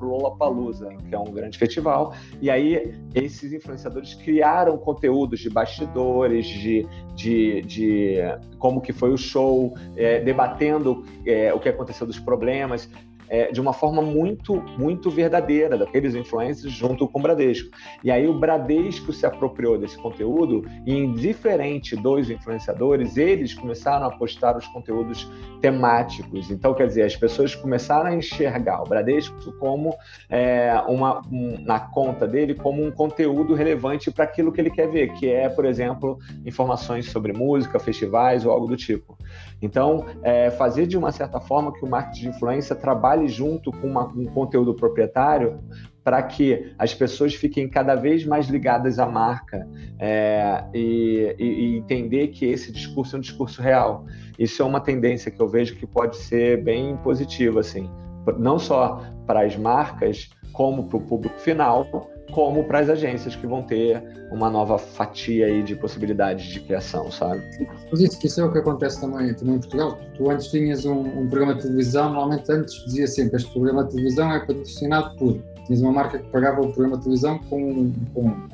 Lollapalooza, 0.00 0.88
que 1.08 1.14
é 1.14 1.18
um 1.18 1.30
grande 1.30 1.58
festival. 1.58 2.14
E 2.40 2.50
aí 2.50 2.94
esses 3.14 3.52
influenciadores 3.52 4.14
criaram 4.14 4.78
conteúdos 4.78 5.40
de 5.40 5.50
bastidores, 5.50 6.46
de, 6.46 6.86
de, 7.14 7.62
de 7.62 8.16
como 8.58 8.80
que 8.80 8.92
foi 8.92 9.12
o 9.12 9.18
show, 9.18 9.74
é, 9.94 10.20
debatendo 10.20 11.04
é, 11.26 11.52
o 11.52 11.60
que 11.60 11.68
aconteceu 11.68 12.06
dos 12.06 12.18
problemas 12.18 12.88
é, 13.32 13.50
de 13.50 13.62
uma 13.62 13.72
forma 13.72 14.02
muito, 14.02 14.62
muito 14.76 15.10
verdadeira, 15.10 15.78
daqueles 15.78 16.14
influencers 16.14 16.70
junto 16.70 17.08
com 17.08 17.18
o 17.18 17.22
Bradesco. 17.22 17.70
E 18.04 18.10
aí 18.10 18.28
o 18.28 18.38
Bradesco 18.38 19.10
se 19.10 19.24
apropriou 19.24 19.78
desse 19.78 19.96
conteúdo 19.96 20.66
e, 20.84 20.94
indiferente 20.94 21.96
dos 21.96 22.28
influenciadores, 22.28 23.16
eles 23.16 23.54
começaram 23.54 24.04
a 24.04 24.10
postar 24.10 24.54
os 24.58 24.66
conteúdos 24.66 25.26
temáticos. 25.62 26.50
Então, 26.50 26.74
quer 26.74 26.86
dizer, 26.86 27.04
as 27.04 27.16
pessoas 27.16 27.54
começaram 27.54 28.10
a 28.10 28.14
enxergar 28.14 28.82
o 28.82 28.84
Bradesco 28.84 29.50
como 29.58 29.96
é, 30.28 30.74
uma, 30.86 31.22
um, 31.32 31.56
na 31.64 31.80
conta 31.80 32.28
dele 32.28 32.54
como 32.54 32.84
um 32.84 32.90
conteúdo 32.90 33.54
relevante 33.54 34.10
para 34.10 34.24
aquilo 34.24 34.52
que 34.52 34.60
ele 34.60 34.70
quer 34.70 34.90
ver, 34.90 35.14
que 35.14 35.30
é, 35.30 35.48
por 35.48 35.64
exemplo, 35.64 36.18
informações 36.44 37.10
sobre 37.10 37.32
música, 37.32 37.78
festivais 37.78 38.44
ou 38.44 38.52
algo 38.52 38.66
do 38.66 38.76
tipo. 38.76 39.16
Então, 39.62 40.04
é, 40.24 40.50
fazer 40.50 40.86
de 40.86 40.98
uma 40.98 41.12
certa 41.12 41.40
forma 41.40 41.72
que 41.72 41.84
o 41.84 41.88
marketing 41.88 42.22
de 42.22 42.28
influência 42.30 42.74
trabalhe 42.74 43.28
junto 43.28 43.70
com 43.70 43.86
uma, 43.86 44.06
um 44.08 44.26
conteúdo 44.26 44.74
proprietário 44.74 45.60
para 46.02 46.20
que 46.20 46.74
as 46.76 46.92
pessoas 46.92 47.32
fiquem 47.34 47.68
cada 47.68 47.94
vez 47.94 48.26
mais 48.26 48.48
ligadas 48.48 48.98
à 48.98 49.06
marca 49.06 49.68
é, 50.00 50.64
e, 50.74 51.36
e, 51.38 51.76
entender 51.76 52.28
que 52.28 52.44
esse 52.44 52.72
discurso 52.72 53.14
é 53.14 53.18
um 53.18 53.22
discurso 53.22 53.62
real. 53.62 54.04
Isso 54.36 54.60
é 54.62 54.64
uma 54.64 54.80
tendência 54.80 55.30
que 55.30 55.40
eu 55.40 55.48
vejo 55.48 55.76
que 55.76 55.86
pode 55.86 56.16
ser 56.16 56.62
bem 56.64 56.96
positiva, 56.96 57.60
assim, 57.60 57.88
não 58.36 58.58
só 58.58 59.00
para 59.26 59.42
as 59.42 59.56
marcas, 59.56 60.28
como 60.52 60.88
para 60.88 60.98
o 60.98 61.00
público 61.00 61.38
final, 61.38 61.86
como 62.32 62.64
para 62.64 62.80
as 62.80 62.88
agências 62.88 63.36
que 63.36 63.46
vão 63.46 63.62
ter 63.62 64.02
uma 64.30 64.50
nova 64.50 64.78
fatia 64.78 65.46
aí 65.46 65.62
de 65.62 65.76
possibilidades 65.76 66.46
de 66.46 66.60
criação, 66.60 67.10
sabe? 67.10 67.42
Mas 67.90 68.00
isso, 68.00 68.18
isso 68.26 68.40
é 68.40 68.44
o 68.44 68.52
que 68.52 68.58
acontece 68.58 69.00
também, 69.00 69.32
também 69.34 69.56
em 69.56 69.58
Portugal. 69.58 69.98
Tu 70.16 70.30
antes 70.30 70.48
tinhas 70.48 70.84
um, 70.84 71.00
um, 71.00 71.28
programa 71.28 71.54
de 71.54 71.62
televisão, 71.62 72.12
normalmente 72.12 72.50
antes 72.50 72.74
dizia 72.86 73.06
sempre 73.06 73.36
este 73.36 73.52
programa 73.52 73.84
de 73.84 73.90
televisão 73.90 74.32
é 74.32 74.40
patrocinado 74.40 75.16
por. 75.16 75.38
Tinhas 75.66 75.80
uma 75.82 75.92
marca 75.92 76.18
que 76.18 76.28
pagava 76.30 76.60
o 76.60 76.72
programa 76.72 76.96
de 76.96 77.04
televisão 77.04 77.38
com, 77.50 77.92
com, 78.14 78.48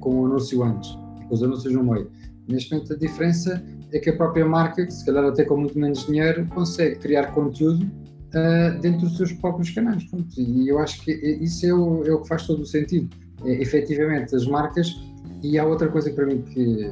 com 0.00 0.20
o 0.20 0.26
anúncio 0.26 0.62
antes, 0.62 0.90
com 1.28 1.34
os 1.34 1.42
anúncios 1.42 1.74
no 1.74 1.84
meio. 1.84 2.10
Neste 2.48 2.72
momento 2.72 2.92
a 2.92 2.96
diferença 2.96 3.62
é 3.92 3.98
que 3.98 4.10
a 4.10 4.16
própria 4.16 4.46
marca, 4.46 4.86
que 4.86 4.92
se 4.92 5.04
calhar 5.04 5.24
até 5.24 5.44
com 5.44 5.56
muito 5.56 5.78
menos 5.78 6.06
dinheiro, 6.06 6.46
consegue 6.46 6.96
criar 6.96 7.32
conteúdo 7.32 7.90
uh, 8.36 8.80
dentro 8.80 9.00
dos 9.00 9.16
seus 9.16 9.32
próprios 9.32 9.70
canais. 9.70 10.04
Pronto. 10.04 10.28
E 10.38 10.68
eu 10.68 10.78
acho 10.78 11.02
que 11.02 11.12
isso 11.12 11.66
é 11.66 11.72
o, 11.72 12.04
é 12.04 12.12
o 12.12 12.22
que 12.22 12.28
faz 12.28 12.46
todo 12.46 12.62
o 12.62 12.66
sentido. 12.66 13.08
É, 13.44 13.62
efetivamente, 13.62 14.34
as 14.34 14.46
marcas. 14.46 14.94
E 15.42 15.58
há 15.58 15.64
outra 15.64 15.88
coisa 15.88 16.10
para 16.12 16.26
mim 16.26 16.42
que, 16.42 16.90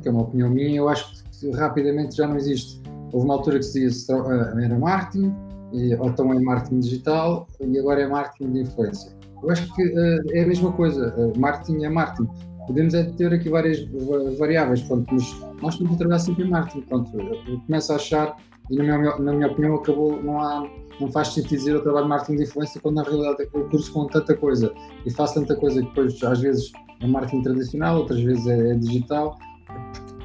que 0.00 0.08
é 0.08 0.10
uma 0.10 0.22
opinião 0.22 0.50
minha, 0.50 0.76
eu 0.76 0.88
acho 0.88 1.24
que 1.38 1.50
rapidamente 1.50 2.16
já 2.16 2.26
não 2.26 2.36
existe. 2.36 2.80
Houve 3.12 3.26
uma 3.26 3.34
altura 3.34 3.58
que 3.58 3.64
se 3.64 3.80
dizia 3.80 4.16
uh, 4.16 4.58
era 4.58 4.78
marketing, 4.78 5.34
e, 5.72 5.94
ou 5.94 6.08
então 6.08 6.32
é 6.32 6.40
marketing 6.40 6.80
digital, 6.80 7.48
e 7.60 7.78
agora 7.78 8.02
é 8.02 8.06
marketing 8.06 8.52
de 8.52 8.60
influência. 8.60 9.12
Eu 9.42 9.50
acho 9.50 9.74
que 9.74 9.82
uh, 9.82 10.22
é 10.32 10.42
a 10.42 10.46
mesma 10.46 10.72
coisa, 10.72 11.14
uh, 11.16 11.38
marketing 11.38 11.84
é 11.84 11.88
marketing. 11.88 12.30
Podemos 12.66 12.94
é 12.94 13.04
ter 13.04 13.32
aqui 13.32 13.48
várias 13.48 13.78
variáveis, 14.38 14.82
pronto, 14.82 15.06
mas 15.12 15.40
nós 15.62 15.74
estamos 15.74 15.94
a 15.94 15.96
trabalhar 15.98 16.18
sempre 16.18 16.44
em 16.44 16.50
marketing. 16.50 16.80
Pronto, 16.86 17.20
eu 17.20 17.60
começo 17.60 17.92
a 17.92 17.96
achar 17.96 18.36
e 18.70 18.76
na 18.76 18.98
minha, 18.98 19.16
na 19.16 19.32
minha 19.32 19.46
opinião 19.48 19.76
acabou, 19.76 20.22
não, 20.22 20.40
há, 20.40 20.68
não 21.00 21.10
faz 21.10 21.28
sentido 21.28 21.58
dizer 21.58 21.74
eu 21.74 21.82
trabalho 21.82 22.08
marketing 22.08 22.36
de 22.36 22.42
influência 22.44 22.80
quando 22.80 22.96
na 22.96 23.02
realidade 23.02 23.48
eu 23.52 23.68
curso 23.68 23.92
com 23.92 24.06
tanta 24.06 24.34
coisa 24.36 24.72
e 25.04 25.10
faço 25.10 25.34
tanta 25.34 25.54
coisa 25.56 25.80
que 25.80 25.88
depois 25.88 26.22
às 26.22 26.40
vezes 26.40 26.72
é 27.00 27.06
marketing 27.06 27.42
tradicional, 27.42 27.98
outras 27.98 28.20
vezes 28.20 28.46
é, 28.46 28.70
é 28.70 28.74
digital, 28.74 29.38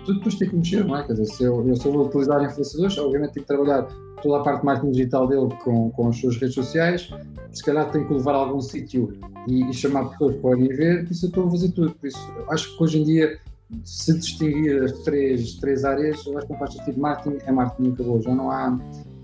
tudo 0.05 0.17
depois 0.17 0.35
tem 0.35 0.49
que 0.49 0.55
mexer, 0.55 0.85
não 0.85 0.97
é? 0.97 1.03
Quer 1.03 1.13
dizer, 1.13 1.25
se 1.25 1.43
eu, 1.43 1.67
eu, 1.67 1.75
se 1.75 1.87
vou 1.87 2.05
utilizar 2.05 2.43
influenciadores, 2.43 2.97
obviamente 2.97 3.33
tenho 3.33 3.45
que 3.45 3.53
trabalhar 3.53 3.87
toda 4.21 4.39
a 4.39 4.43
parte 4.43 4.59
de 4.61 4.65
marketing 4.65 4.91
digital 4.91 5.27
dele 5.27 5.49
com, 5.63 5.91
com 5.91 6.09
as 6.09 6.17
suas 6.17 6.37
redes 6.37 6.55
sociais, 6.55 7.09
se 7.51 7.63
calhar 7.63 7.89
tenho 7.91 8.07
que 8.07 8.13
levar 8.13 8.33
a 8.33 8.37
algum 8.37 8.61
sítio 8.61 9.13
e, 9.47 9.69
e, 9.69 9.73
chamar 9.73 10.09
pessoas 10.09 10.35
para 10.37 10.57
irem 10.57 10.75
ver, 10.75 11.03
por 11.05 11.11
isso 11.11 11.25
eu 11.25 11.29
estou 11.29 11.47
a 11.47 11.51
fazer 11.51 11.71
tudo. 11.71 11.91
Por 11.91 12.07
isso, 12.07 12.33
acho 12.49 12.77
que 12.77 12.83
hoje 12.83 13.01
em 13.01 13.03
dia 13.03 13.39
se 13.83 14.13
distinguir 14.17 14.83
as 14.83 14.91
três, 15.03 15.55
três 15.55 15.83
áreas, 15.85 16.25
eu 16.25 16.37
acho 16.37 16.47
que 16.47 16.53
não 16.53 16.59
faz 16.59 16.73
sentido. 16.73 16.99
Marketing 16.99 17.37
é 17.45 17.51
marketing 17.51 17.93
acabou. 17.93 18.21
Já 18.21 18.35
não 18.35 18.51
há, 18.51 18.69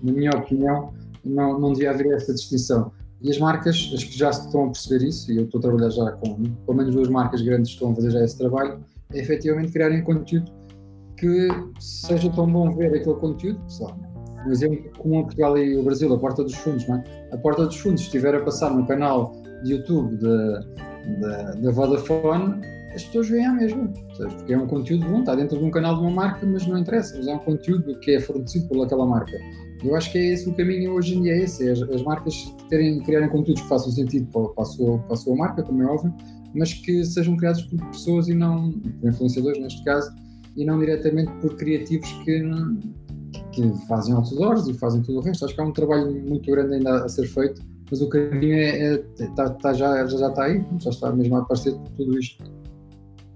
na 0.02 0.12
minha 0.12 0.30
opinião, 0.30 0.92
não, 1.24 1.58
não 1.58 1.72
devia 1.72 1.90
haver 1.90 2.12
essa 2.12 2.32
distinção. 2.32 2.92
E 3.20 3.30
as 3.30 3.38
marcas, 3.38 3.90
as 3.92 4.04
que 4.04 4.16
já 4.16 4.30
estão 4.30 4.66
a 4.66 4.70
perceber 4.70 5.06
isso, 5.06 5.32
e 5.32 5.38
eu 5.38 5.44
estou 5.44 5.58
a 5.58 5.62
trabalhar 5.62 5.90
já 5.90 6.12
com 6.12 6.34
pelo 6.42 6.76
menos 6.76 6.94
duas 6.94 7.08
marcas 7.08 7.42
grandes 7.42 7.70
que 7.70 7.74
estão 7.74 7.92
a 7.92 7.94
fazer 7.94 8.10
já 8.10 8.24
esse 8.24 8.38
trabalho, 8.38 8.80
é 9.12 9.18
efetivamente 9.18 9.72
criarem 9.72 10.02
conteúdo 10.02 10.52
que 11.16 11.48
seja 11.80 12.30
tão 12.30 12.46
bom 12.46 12.70
ver 12.76 12.94
aquele 12.94 13.16
conteúdo, 13.16 13.58
pessoal. 13.60 13.98
Um 14.46 14.52
exemplo 14.52 14.90
comum 14.98 15.18
a 15.18 15.22
Portugal 15.22 15.58
e 15.58 15.76
o 15.76 15.82
Brasil, 15.82 16.14
a 16.14 16.18
Porta 16.18 16.44
dos 16.44 16.54
Fundos, 16.54 16.86
não 16.86 16.96
é? 16.96 17.28
A 17.32 17.38
Porta 17.38 17.66
dos 17.66 17.76
Fundos 17.76 18.02
estiver 18.02 18.34
a 18.36 18.40
passar 18.40 18.72
no 18.72 18.86
canal 18.86 19.32
de 19.64 19.72
YouTube 19.72 20.16
da 21.60 21.70
Vodafone, 21.72 22.60
as 22.94 23.04
pessoas 23.04 23.28
veem 23.28 23.46
a 23.46 23.52
mesma, 23.52 23.92
porque 24.16 24.52
é 24.52 24.58
um 24.58 24.66
conteúdo 24.66 25.06
bom, 25.06 25.20
está 25.20 25.34
dentro 25.34 25.58
de 25.58 25.64
um 25.64 25.70
canal 25.70 25.96
de 25.96 26.00
uma 26.02 26.10
marca, 26.10 26.46
mas 26.46 26.66
não 26.66 26.78
interessa, 26.78 27.16
mas 27.16 27.26
é 27.26 27.34
um 27.34 27.38
conteúdo 27.38 27.98
que 28.00 28.12
é 28.12 28.20
fornecido 28.20 28.68
por 28.68 28.84
aquela 28.84 29.06
marca. 29.06 29.36
Eu 29.84 29.94
acho 29.94 30.10
que 30.10 30.18
é 30.18 30.32
esse 30.32 30.48
o 30.48 30.54
caminho 30.54 30.92
hoje 30.92 31.16
em 31.16 31.22
dia, 31.22 31.34
é 31.34 31.44
esse, 31.44 31.68
é 31.68 31.72
as, 31.72 31.82
as 31.82 32.02
marcas 32.02 32.54
terem, 32.68 33.00
criarem 33.00 33.28
conteúdos 33.28 33.62
que 33.62 33.68
façam 33.68 33.92
sentido 33.92 34.26
para, 34.32 34.48
para, 34.48 34.62
a 34.62 34.66
sua, 34.66 34.98
para 34.98 35.14
a 35.14 35.16
sua 35.16 35.36
marca, 35.36 35.62
como 35.62 35.82
é 35.82 35.86
óbvio, 35.86 36.12
mas 36.54 36.74
que 36.74 37.04
sejam 37.04 37.36
criados 37.36 37.62
por 37.62 37.78
pessoas 37.86 38.28
e 38.28 38.34
não, 38.34 38.72
por 38.72 39.08
influenciadores 39.08 39.60
neste 39.60 39.84
caso, 39.84 40.10
e 40.56 40.64
não 40.64 40.78
diretamente 40.78 41.30
por 41.40 41.56
criativos 41.56 42.10
que, 42.24 42.42
que 43.52 43.86
fazem 43.86 44.14
outdoors 44.14 44.66
e 44.66 44.74
fazem 44.74 45.00
tudo 45.02 45.18
o 45.18 45.22
resto. 45.22 45.44
Acho 45.44 45.54
que 45.54 45.60
há 45.60 45.64
um 45.64 45.72
trabalho 45.72 46.10
muito 46.10 46.50
grande 46.50 46.74
ainda 46.74 47.04
a 47.04 47.08
ser 47.08 47.26
feito, 47.28 47.62
mas 47.88 48.00
o 48.00 48.08
caminho 48.08 48.54
é, 48.54 48.94
é, 48.94 48.96
tá, 49.36 49.50
tá 49.50 49.72
já, 49.72 50.04
já, 50.06 50.18
já 50.18 50.28
está 50.28 50.44
aí, 50.44 50.64
já 50.80 50.90
está 50.90 51.12
mesmo 51.12 51.36
a 51.36 51.40
aparecer 51.40 51.74
tudo 51.96 52.18
isto. 52.18 52.57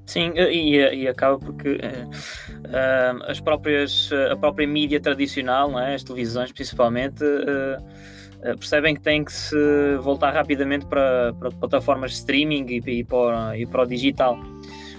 Sim, 0.06 0.32
e, 0.36 0.76
e 0.76 1.08
acaba 1.08 1.38
porque 1.38 1.70
uh, 1.70 2.08
uh, 2.08 3.22
as 3.30 3.40
próprias, 3.40 4.10
a 4.30 4.36
própria 4.36 4.66
mídia 4.66 5.00
tradicional, 5.00 5.78
é? 5.78 5.94
as 5.94 6.02
televisões 6.02 6.52
principalmente, 6.52 7.22
uh, 7.24 8.58
percebem 8.58 8.94
que 8.94 9.00
têm 9.00 9.24
que 9.24 9.32
se 9.32 9.96
voltar 10.00 10.32
rapidamente 10.32 10.84
para, 10.86 11.32
para 11.34 11.50
plataformas 11.52 12.10
de 12.10 12.16
streaming 12.18 12.66
e, 12.68 12.98
e, 12.98 13.04
para, 13.04 13.56
e 13.56 13.66
para 13.66 13.82
o 13.82 13.86
digital. 13.86 14.38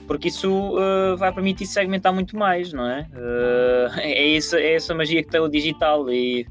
Porque 0.07 0.29
isso 0.29 0.75
vai 1.17 1.33
permitir 1.33 1.65
segmentar 1.65 2.13
muito 2.13 2.37
mais, 2.37 2.73
não 2.73 2.85
é? 2.89 3.07
é, 3.99 4.35
essa, 4.35 4.59
é 4.59 4.75
essa 4.75 4.93
magia 4.93 5.23
que 5.23 5.29
tem 5.29 5.39
o 5.39 5.47
digital. 5.47 6.09
E, 6.09 6.45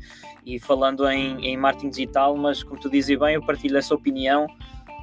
e 0.45 0.59
falando 0.59 1.09
em, 1.09 1.47
em 1.47 1.57
marketing 1.57 1.91
digital, 1.91 2.37
mas 2.37 2.62
como 2.62 2.81
tu 2.81 2.91
dizes 2.91 3.19
bem, 3.19 3.35
eu 3.35 3.43
partilho 3.43 3.77
essa 3.77 3.95
opinião 3.95 4.47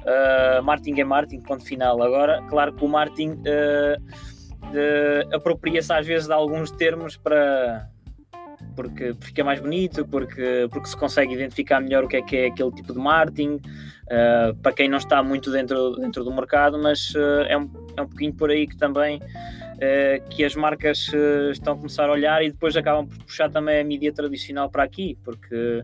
Uh, 0.00 0.62
marketing 0.62 1.00
é 1.00 1.04
marketing, 1.04 1.42
ponto 1.42 1.64
final. 1.64 2.02
Agora, 2.02 2.42
claro 2.48 2.72
que 2.72 2.84
o 2.84 2.88
marketing 2.88 3.32
uh, 3.32 5.34
apropria-se 5.34 5.92
às 5.92 6.06
vezes 6.06 6.26
de 6.26 6.32
alguns 6.32 6.70
termos 6.70 7.16
para 7.16 7.88
porque 8.76 9.14
fica 9.20 9.44
mais 9.44 9.60
bonito, 9.60 10.06
porque, 10.06 10.68
porque 10.70 10.88
se 10.88 10.96
consegue 10.96 11.34
identificar 11.34 11.80
melhor 11.80 12.04
o 12.04 12.08
que 12.08 12.16
é 12.16 12.22
que 12.22 12.36
é 12.36 12.46
aquele 12.46 12.70
tipo 12.72 12.92
de 12.92 12.98
marketing, 12.98 13.56
uh, 13.56 14.54
para 14.62 14.72
quem 14.72 14.88
não 14.88 14.98
está 14.98 15.22
muito 15.22 15.50
dentro, 15.50 15.96
dentro 15.96 16.24
do 16.24 16.32
mercado, 16.32 16.78
mas 16.78 17.14
uh, 17.14 17.42
é, 17.48 17.58
um, 17.58 17.70
é 17.96 18.02
um 18.02 18.06
pouquinho 18.06 18.34
por 18.34 18.50
aí 18.50 18.66
que 18.66 18.76
também 18.76 19.20
uh, 19.80 20.28
que 20.28 20.44
as 20.44 20.54
marcas 20.54 21.08
uh, 21.08 21.50
estão 21.50 21.74
a 21.74 21.76
começar 21.76 22.08
a 22.08 22.12
olhar 22.12 22.42
e 22.42 22.50
depois 22.50 22.76
acabam 22.76 23.06
por 23.06 23.18
puxar 23.24 23.50
também 23.50 23.80
a 23.80 23.84
mídia 23.84 24.12
tradicional 24.12 24.70
para 24.70 24.82
aqui, 24.82 25.18
porque 25.24 25.82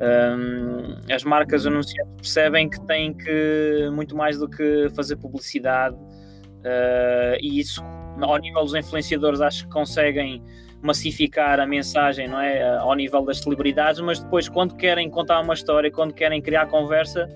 um, 0.00 1.12
as 1.12 1.24
marcas 1.24 1.66
anunciantes 1.66 2.14
percebem 2.16 2.68
que 2.68 2.80
têm 2.86 3.14
que 3.14 3.88
muito 3.92 4.16
mais 4.16 4.38
do 4.38 4.48
que 4.48 4.88
fazer 4.94 5.16
publicidade 5.16 5.96
uh, 5.96 7.36
e 7.40 7.58
isso 7.58 7.82
ao 8.20 8.36
nível 8.38 8.62
dos 8.62 8.74
influenciadores 8.74 9.40
acho 9.40 9.64
que 9.64 9.72
conseguem 9.72 10.42
massificar 10.82 11.58
a 11.58 11.66
mensagem 11.66 12.28
não 12.28 12.40
é? 12.40 12.76
Ao 12.78 12.94
nível 12.94 13.24
das 13.24 13.38
celebridades 13.38 14.00
mas 14.00 14.20
depois 14.20 14.48
quando 14.48 14.76
querem 14.76 15.10
contar 15.10 15.40
uma 15.40 15.54
história 15.54 15.90
quando 15.90 16.12
querem 16.12 16.40
criar 16.40 16.66
conversa 16.66 17.28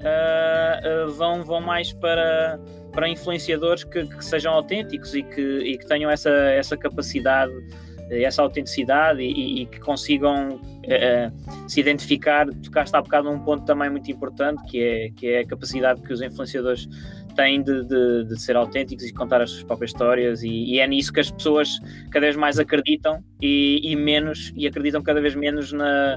uh, 0.00 1.06
uh, 1.06 1.12
vão, 1.12 1.42
vão 1.42 1.60
mais 1.60 1.92
para 1.92 2.58
para 2.96 3.10
influenciadores 3.10 3.84
que, 3.84 4.06
que 4.06 4.24
sejam 4.24 4.54
autênticos 4.54 5.14
e 5.14 5.22
que, 5.22 5.42
e 5.42 5.76
que 5.76 5.86
tenham 5.86 6.10
essa, 6.10 6.30
essa 6.30 6.78
capacidade, 6.78 7.52
essa 8.10 8.40
autenticidade 8.40 9.20
e, 9.20 9.62
e 9.62 9.66
que 9.66 9.78
consigam 9.78 10.54
uh, 10.56 11.68
se 11.68 11.78
identificar. 11.78 12.46
Tocaste 12.62 12.96
há 12.96 13.02
bocado 13.02 13.30
num 13.30 13.38
ponto 13.40 13.66
também 13.66 13.90
muito 13.90 14.10
importante, 14.10 14.64
que 14.64 14.82
é, 14.82 15.10
que 15.10 15.26
é 15.26 15.40
a 15.40 15.46
capacidade 15.46 16.00
que 16.00 16.10
os 16.10 16.22
influenciadores 16.22 16.88
têm 17.36 17.62
de, 17.62 17.84
de, 17.84 18.24
de 18.24 18.40
ser 18.40 18.56
autênticos 18.56 19.04
e 19.04 19.12
contar 19.12 19.42
as 19.42 19.50
suas 19.50 19.64
próprias 19.64 19.90
histórias, 19.90 20.42
e, 20.42 20.48
e, 20.48 20.80
é 20.80 20.86
nisso 20.86 21.12
que 21.12 21.20
as 21.20 21.30
pessoas 21.30 21.78
cada 22.10 22.24
vez 22.24 22.34
mais 22.34 22.58
acreditam 22.58 23.22
e, 23.42 23.78
e 23.84 23.94
menos, 23.94 24.54
e 24.56 24.66
acreditam 24.66 25.02
cada 25.02 25.20
vez 25.20 25.34
menos 25.34 25.70
na 25.70 26.16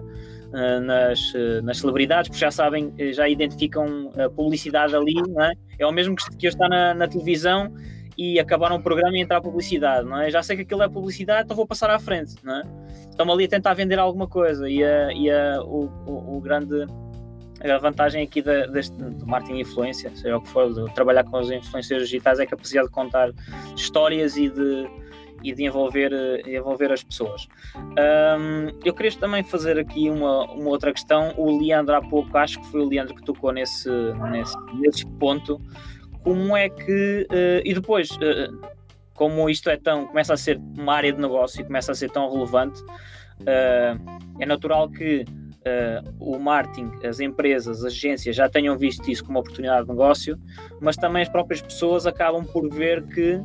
nas, 0.51 1.33
uh, 1.33 1.61
nas 1.63 1.77
celebridades, 1.79 2.29
porque 2.29 2.39
já 2.39 2.51
sabem, 2.51 2.93
eh, 2.97 3.11
já 3.11 3.27
identificam 3.27 4.11
a 4.17 4.29
publicidade 4.29 4.95
ali, 4.95 5.13
é? 5.39 5.51
é? 5.79 5.85
o 5.85 5.91
mesmo 5.91 6.15
que, 6.15 6.45
eu 6.45 6.49
estar 6.49 6.67
na, 6.67 6.93
na 6.93 7.07
televisão 7.07 7.73
e 8.17 8.39
acabaram 8.39 8.75
o 8.75 8.81
programa 8.81 9.17
e 9.17 9.21
entrar 9.21 9.41
publicidade, 9.41 10.07
não 10.07 10.19
é? 10.19 10.29
Já 10.29 10.43
sei 10.43 10.55
que 10.55 10.63
aquilo 10.63 10.83
é 10.83 10.89
publicidade, 10.89 11.45
então 11.45 11.55
vou 11.55 11.65
passar 11.65 11.89
à 11.89 11.99
frente, 11.99 12.35
não 12.43 12.55
é? 12.55 12.63
Estão 13.09 13.31
ali 13.31 13.45
a 13.45 13.47
tentar 13.47 13.73
vender 13.73 13.99
alguma 13.99 14.27
coisa 14.27 14.69
e, 14.69 14.83
a, 14.83 15.13
e 15.13 15.29
a, 15.29 15.61
o, 15.61 15.85
o, 16.05 16.37
o 16.37 16.41
grande 16.41 16.85
a 17.61 17.77
vantagem 17.77 18.23
aqui 18.23 18.41
da, 18.41 18.65
deste, 18.67 18.95
do 18.95 19.27
marketing 19.27 19.59
influência, 19.59 20.11
seja 20.15 20.37
o 20.37 20.41
que 20.41 20.49
for, 20.49 20.73
de 20.73 20.93
trabalhar 20.93 21.25
com 21.25 21.39
os 21.39 21.51
influencers 21.51 22.03
digitais, 22.03 22.39
é 22.39 22.43
a 22.43 22.47
capacidade 22.47 22.87
de 22.87 22.93
contar 22.93 23.31
histórias 23.75 24.37
e 24.37 24.49
de, 24.49 24.87
e 25.43 25.53
de 25.53 25.63
envolver, 25.65 26.11
envolver 26.47 26.91
as 26.91 27.03
pessoas. 27.03 27.47
Um, 27.77 28.77
eu 28.83 28.93
queria 28.93 29.11
também 29.13 29.43
fazer 29.43 29.77
aqui 29.77 30.09
uma, 30.09 30.43
uma 30.51 30.69
outra 30.69 30.91
questão. 30.91 31.33
O 31.37 31.59
Leandro, 31.59 31.95
há 31.95 32.01
pouco, 32.01 32.37
acho 32.37 32.59
que 32.59 32.67
foi 32.67 32.81
o 32.81 32.87
Leandro 32.87 33.15
que 33.15 33.23
tocou 33.23 33.51
nesse, 33.51 33.89
nesse, 34.31 34.55
nesse 34.75 35.05
ponto. 35.05 35.61
Como 36.23 36.55
é 36.55 36.69
que. 36.69 37.27
Uh, 37.31 37.61
e 37.63 37.73
depois. 37.73 38.09
Uh, 38.11 38.79
como 39.19 39.49
isto 39.49 39.69
é 39.69 39.75
tão, 39.75 40.05
começa 40.07 40.33
a 40.33 40.37
ser 40.37 40.57
uma 40.77 40.93
área 40.93 41.11
de 41.11 41.19
negócio 41.19 41.59
e 41.59 41.65
começa 41.65 41.91
a 41.91 41.95
ser 41.95 42.09
tão 42.09 42.31
relevante, 42.31 42.81
uh, 42.81 44.19
é 44.39 44.45
natural 44.45 44.89
que 44.89 45.25
uh, 45.25 46.15
o 46.19 46.39
marketing, 46.39 46.89
as 47.05 47.19
empresas, 47.19 47.79
as 47.79 47.93
agências 47.93 48.33
já 48.33 48.47
tenham 48.47 48.77
visto 48.77 49.11
isso 49.11 49.25
como 49.25 49.39
oportunidade 49.39 49.83
de 49.83 49.89
negócio, 49.89 50.39
mas 50.79 50.95
também 50.95 51.21
as 51.21 51.27
próprias 51.27 51.61
pessoas 51.61 52.07
acabam 52.07 52.45
por 52.45 52.69
ver 52.69 53.05
que, 53.07 53.41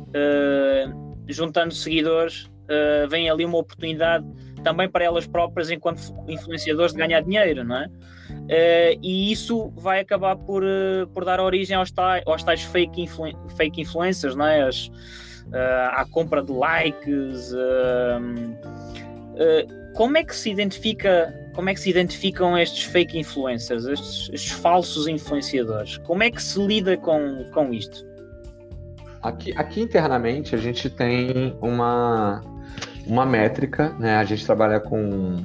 juntando 1.27 1.73
seguidores, 1.73 2.49
uh, 2.65 3.07
vem 3.09 3.29
ali 3.29 3.45
uma 3.45 3.57
oportunidade 3.57 4.25
também 4.63 4.89
para 4.89 5.03
elas 5.03 5.27
próprias, 5.27 5.69
enquanto 5.69 6.01
influenciadores, 6.27 6.91
de 6.91 6.97
ganhar 6.97 7.21
dinheiro, 7.21 7.63
não 7.63 7.77
é? 7.77 7.85
Uh, 7.85 8.99
e 9.01 9.31
isso 9.31 9.71
vai 9.75 9.99
acabar 9.99 10.35
por, 10.35 10.63
uh, 10.63 11.07
por 11.13 11.23
dar 11.23 11.39
origem 11.39 11.75
aos 11.75 11.91
tais, 11.91 12.23
aos 12.25 12.43
tais 12.43 12.63
fake, 12.63 13.01
influ 13.01 13.31
fake 13.55 13.81
influencers, 13.81 14.35
não 14.35 14.45
é? 14.45 14.63
As, 14.63 14.91
à 15.91 16.03
compra 16.09 16.41
de 16.41 16.51
likes. 16.51 17.53
como 19.95 20.17
é 20.17 20.23
que 20.23 20.35
se 20.35 20.49
identifica? 20.49 21.31
Como 21.53 21.69
é 21.69 21.73
que 21.75 21.79
se 21.79 21.89
identificam 21.91 22.57
estes 22.57 22.83
fake 22.85 23.17
influencers, 23.17 23.85
estes, 23.85 24.29
estes 24.33 24.51
falsos 24.51 25.07
influenciadores? 25.07 25.97
Como 25.99 26.23
é 26.23 26.31
que 26.31 26.41
se 26.41 26.59
lida 26.59 26.97
com, 26.97 27.45
com 27.53 27.71
isto? 27.71 28.03
Aqui, 29.25 29.53
aqui 29.55 29.81
internamente 29.81 30.53
a 30.53 30.57
gente 30.59 30.87
tem 30.87 31.57
uma, 31.59 32.41
uma 33.07 33.25
métrica, 33.25 33.89
né? 33.97 34.17
A 34.17 34.23
gente 34.23 34.45
trabalha 34.45 34.79
com 34.79 35.37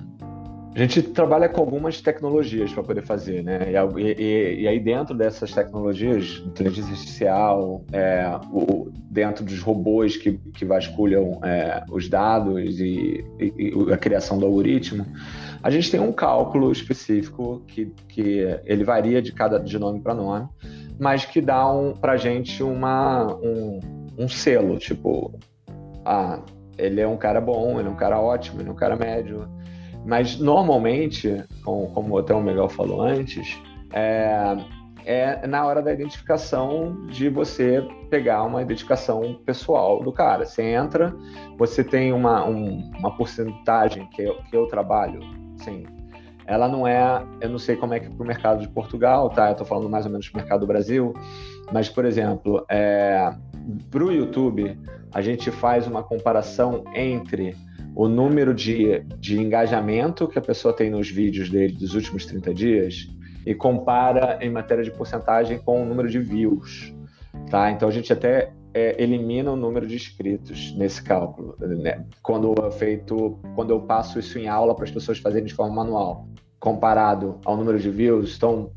a 0.75 0.79
gente 0.79 1.03
trabalha 1.03 1.49
com 1.49 1.63
algumas 1.63 2.01
tecnologias 2.01 2.73
para 2.73 2.83
poder 2.83 3.03
fazer, 3.03 3.43
né? 3.43 3.73
E, 3.73 4.03
e, 4.03 4.61
e, 4.61 4.69
aí 4.69 4.79
dentro 4.79 5.17
dessas 5.17 5.51
tecnologias, 5.53 6.43
inteligência 6.47 6.93
artificial, 6.93 7.83
é, 7.91 8.39
o, 8.53 8.91
dentro 9.11 9.45
dos 9.45 9.61
robôs 9.61 10.15
que, 10.15 10.35
que 10.53 10.65
vasculham 10.67 11.41
é, 11.43 11.83
os 11.91 12.07
dados 12.07 12.79
e, 12.79 13.25
e, 13.41 13.73
a 13.91 13.97
criação 13.97 14.39
do 14.39 14.45
algoritmo, 14.45 15.07
a 15.63 15.71
gente 15.71 15.91
tem 15.91 15.99
um 15.99 16.13
cálculo 16.13 16.71
específico 16.71 17.63
que, 17.67 17.87
que 18.09 18.47
ele 18.67 18.85
varia 18.85 19.23
de 19.23 19.33
cada 19.33 19.59
de 19.59 19.79
nome 19.79 20.01
para 20.01 20.15
nome, 20.15 20.49
mas 21.01 21.25
que 21.25 21.41
dá 21.41 21.69
um, 21.73 21.93
para 21.93 22.13
a 22.13 22.17
gente 22.17 22.63
uma, 22.63 23.35
um, 23.43 23.81
um 24.19 24.29
selo, 24.29 24.79
tipo, 24.79 25.33
ah, 26.05 26.41
ele 26.79 27.01
é 27.01 27.09
um 27.09 27.17
cara 27.17 27.41
bom, 27.41 27.81
ele 27.81 27.89
é 27.89 27.91
um 27.91 27.97
cara 27.97 28.21
ótimo, 28.21 28.61
ele 28.61 28.69
é 28.69 28.73
um 28.73 28.77
cara 28.77 28.95
médio 28.95 29.49
mas 30.05 30.39
normalmente, 30.39 31.45
como, 31.65 31.89
como 31.93 32.19
até 32.19 32.35
o 32.35 32.41
Miguel 32.41 32.69
falou 32.69 33.03
antes, 33.03 33.61
é, 33.93 34.57
é 35.05 35.47
na 35.47 35.65
hora 35.65 35.83
da 35.83 35.93
identificação 35.93 37.07
de 37.07 37.29
você 37.29 37.87
pegar 38.09 38.43
uma 38.45 38.63
identificação 38.63 39.39
pessoal 39.45 40.03
do 40.03 40.13
cara. 40.13 40.47
Você 40.47 40.63
entra, 40.63 41.15
você 41.59 41.85
tem 41.85 42.13
uma, 42.13 42.45
um, 42.47 42.91
uma 42.99 43.15
porcentagem 43.17 44.07
que 44.07 44.23
eu, 44.23 44.37
que 44.51 44.57
eu 44.57 44.67
trabalho, 44.67 45.21
sim. 45.57 45.85
Ela 46.51 46.67
não 46.67 46.85
é, 46.85 47.25
eu 47.41 47.49
não 47.49 47.61
sei 47.61 47.77
como 47.77 47.95
é 47.95 48.01
que 48.01 48.07
é 48.07 48.11
para 48.11 48.25
o 48.25 48.27
mercado 48.27 48.61
de 48.61 48.69
Portugal, 48.69 49.31
tá? 49.31 49.47
Eu 49.47 49.53
estou 49.53 49.65
falando 49.65 49.89
mais 49.89 50.05
ou 50.05 50.11
menos 50.11 50.29
do 50.29 50.37
mercado 50.37 50.61
do 50.63 50.67
Brasil, 50.67 51.15
mas, 51.73 51.89
por 51.89 52.05
exemplo, 52.05 52.67
é, 52.69 53.33
para 53.89 54.05
o 54.05 54.11
YouTube, 54.11 54.77
a 55.13 55.21
gente 55.21 55.49
faz 55.53 55.87
uma 55.87 56.03
comparação 56.03 56.83
entre 56.93 57.57
o 57.95 58.09
número 58.09 58.53
de, 58.53 58.99
de 59.21 59.39
engajamento 59.39 60.27
que 60.27 60.41
a 60.41 60.43
pessoa 60.43 60.75
tem 60.75 60.91
nos 60.91 61.09
vídeos 61.09 61.49
dele 61.49 61.75
dos 61.75 61.95
últimos 61.95 62.27
30 62.27 62.53
dias 62.53 63.09
e 63.47 63.55
compara 63.55 64.37
em 64.41 64.51
matéria 64.51 64.83
de 64.83 64.91
porcentagem 64.91 65.57
com 65.57 65.81
o 65.81 65.87
número 65.87 66.11
de 66.11 66.19
views. 66.19 66.93
Tá? 67.49 67.71
Então 67.71 67.89
a 67.89 67.93
gente 67.93 68.13
até 68.13 68.53
é, 68.75 69.01
elimina 69.01 69.53
o 69.53 69.57
número 69.57 69.87
de 69.87 69.95
inscritos 69.95 70.75
nesse 70.77 71.01
cálculo, 71.01 71.57
né? 71.61 72.05
quando 72.23 72.55
é 72.67 72.71
feito, 72.73 73.39
quando 73.55 73.71
eu 73.71 73.81
passo 73.83 74.19
isso 74.19 74.37
em 74.37 74.49
aula 74.49 74.75
para 74.75 74.85
as 74.85 74.91
pessoas 74.91 75.19
fazerem 75.19 75.47
de 75.47 75.55
forma 75.55 75.75
manual, 75.75 76.29
comparado 76.61 77.41
ao 77.45 77.57
número 77.57 77.79
de 77.79 77.91
views, 77.91 78.37
então 78.37 78.71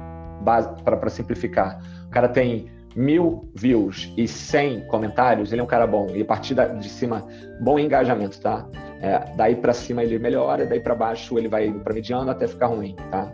para 0.84 1.09
simplificar, 1.09 1.79
o 2.07 2.09
cara 2.09 2.27
tem 2.27 2.71
mil 2.95 3.49
views 3.55 4.11
e 4.17 4.27
100 4.27 4.88
comentários, 4.88 5.51
ele 5.51 5.61
é 5.61 5.63
um 5.63 5.67
cara 5.67 5.86
bom. 5.86 6.07
E 6.13 6.21
a 6.21 6.25
partir 6.25 6.55
de 6.55 6.89
cima, 6.89 7.27
bom 7.59 7.77
engajamento, 7.79 8.39
tá? 8.39 8.67
É, 9.01 9.36
daí 9.36 9.55
para 9.55 9.73
cima 9.73 10.03
ele 10.03 10.17
melhora, 10.19 10.65
daí 10.65 10.79
para 10.79 10.95
baixo 10.95 11.38
ele 11.38 11.47
vai 11.47 11.67
indo 11.67 11.79
para 11.79 11.93
mediano 11.93 12.29
até 12.29 12.47
ficar 12.47 12.67
ruim, 12.67 12.95
tá? 13.11 13.31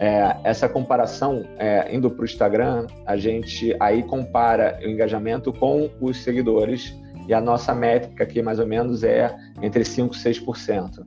É, 0.00 0.36
essa 0.42 0.68
comparação, 0.68 1.44
é, 1.58 1.94
indo 1.94 2.10
para 2.10 2.22
o 2.22 2.24
Instagram, 2.24 2.86
a 3.06 3.16
gente 3.16 3.76
aí 3.78 4.02
compara 4.02 4.80
o 4.82 4.88
engajamento 4.88 5.52
com 5.52 5.88
os 6.00 6.22
seguidores 6.24 6.92
e 7.28 7.34
a 7.34 7.40
nossa 7.40 7.72
métrica 7.72 8.24
aqui 8.24 8.42
mais 8.42 8.58
ou 8.58 8.66
menos 8.66 9.04
é 9.04 9.32
entre 9.60 9.84
5% 9.84 10.12
e 10.12 10.18
6%. 10.18 11.06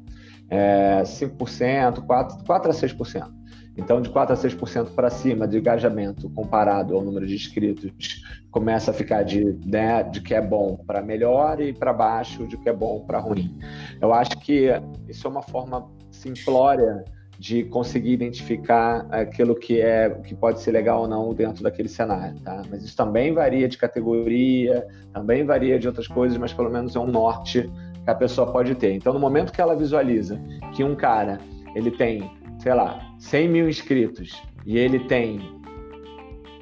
É, 0.50 1.02
5%, 1.04 2.06
4%, 2.06 2.46
4 2.46 2.72
a 2.72 2.74
6%. 2.74 3.36
Então, 3.78 4.02
de 4.02 4.10
4 4.10 4.34
a 4.34 4.38
6% 4.38 4.92
para 4.96 5.10
cima 5.10 5.48
de 5.48 5.58
engajamento 5.58 6.30
comparado 6.30 6.96
ao 6.96 7.04
número 7.04 7.28
de 7.28 7.36
inscritos, 7.36 8.24
começa 8.50 8.92
a 8.92 8.94
ficar 8.94 9.24
de, 9.24 9.44
né, 9.66 10.02
de 10.04 10.22
que 10.22 10.34
é 10.34 10.42
bom 10.42 10.78
para 10.88 11.02
melhor 11.02 11.60
e 11.60 11.74
para 11.74 11.92
baixo 11.92 12.48
de 12.48 12.58
que 12.58 12.70
é 12.70 12.74
bom 12.74 13.02
para 13.02 13.20
ruim. 13.20 13.58
Eu 14.02 14.14
acho 14.14 14.40
que 14.40 14.70
isso 15.10 15.28
é 15.28 15.30
uma 15.30 15.42
forma 15.42 15.90
simplória 16.10 17.04
de 17.38 17.64
conseguir 17.66 18.14
identificar 18.14 19.06
aquilo 19.12 19.56
que 19.56 19.82
é 19.82 20.10
que 20.10 20.34
pode 20.34 20.62
ser 20.62 20.72
legal 20.72 21.02
ou 21.02 21.08
não 21.08 21.34
dentro 21.34 21.64
daquele 21.64 21.90
cenário, 21.90 22.40
tá? 22.40 22.62
Mas 22.70 22.82
isso 22.84 22.96
também 22.96 23.34
varia 23.34 23.68
de 23.68 23.78
categoria, 23.78 24.88
também 25.12 25.44
varia 25.44 25.78
de 25.78 25.86
outras 25.86 26.08
coisas, 26.08 26.38
mas 26.38 26.54
pelo 26.54 26.70
menos 26.70 26.96
é 26.96 27.00
um 27.00 27.08
norte 27.08 27.70
que 28.06 28.12
a 28.12 28.16
pessoa 28.16 28.50
pode 28.52 28.76
ter. 28.76 28.94
Então, 28.94 29.12
no 29.12 29.20
momento 29.20 29.52
que 29.52 29.60
ela 29.60 29.76
visualiza 29.76 30.40
que 30.74 30.84
um 30.84 30.96
cara 30.96 31.40
ele 31.76 31.92
tem 31.92 32.32
sei 32.60 32.74
lá, 32.74 33.00
100 33.20 33.50
mil 33.50 33.70
inscritos 33.70 34.42
e 34.66 34.78
ele 34.78 35.00
tem, 35.00 35.40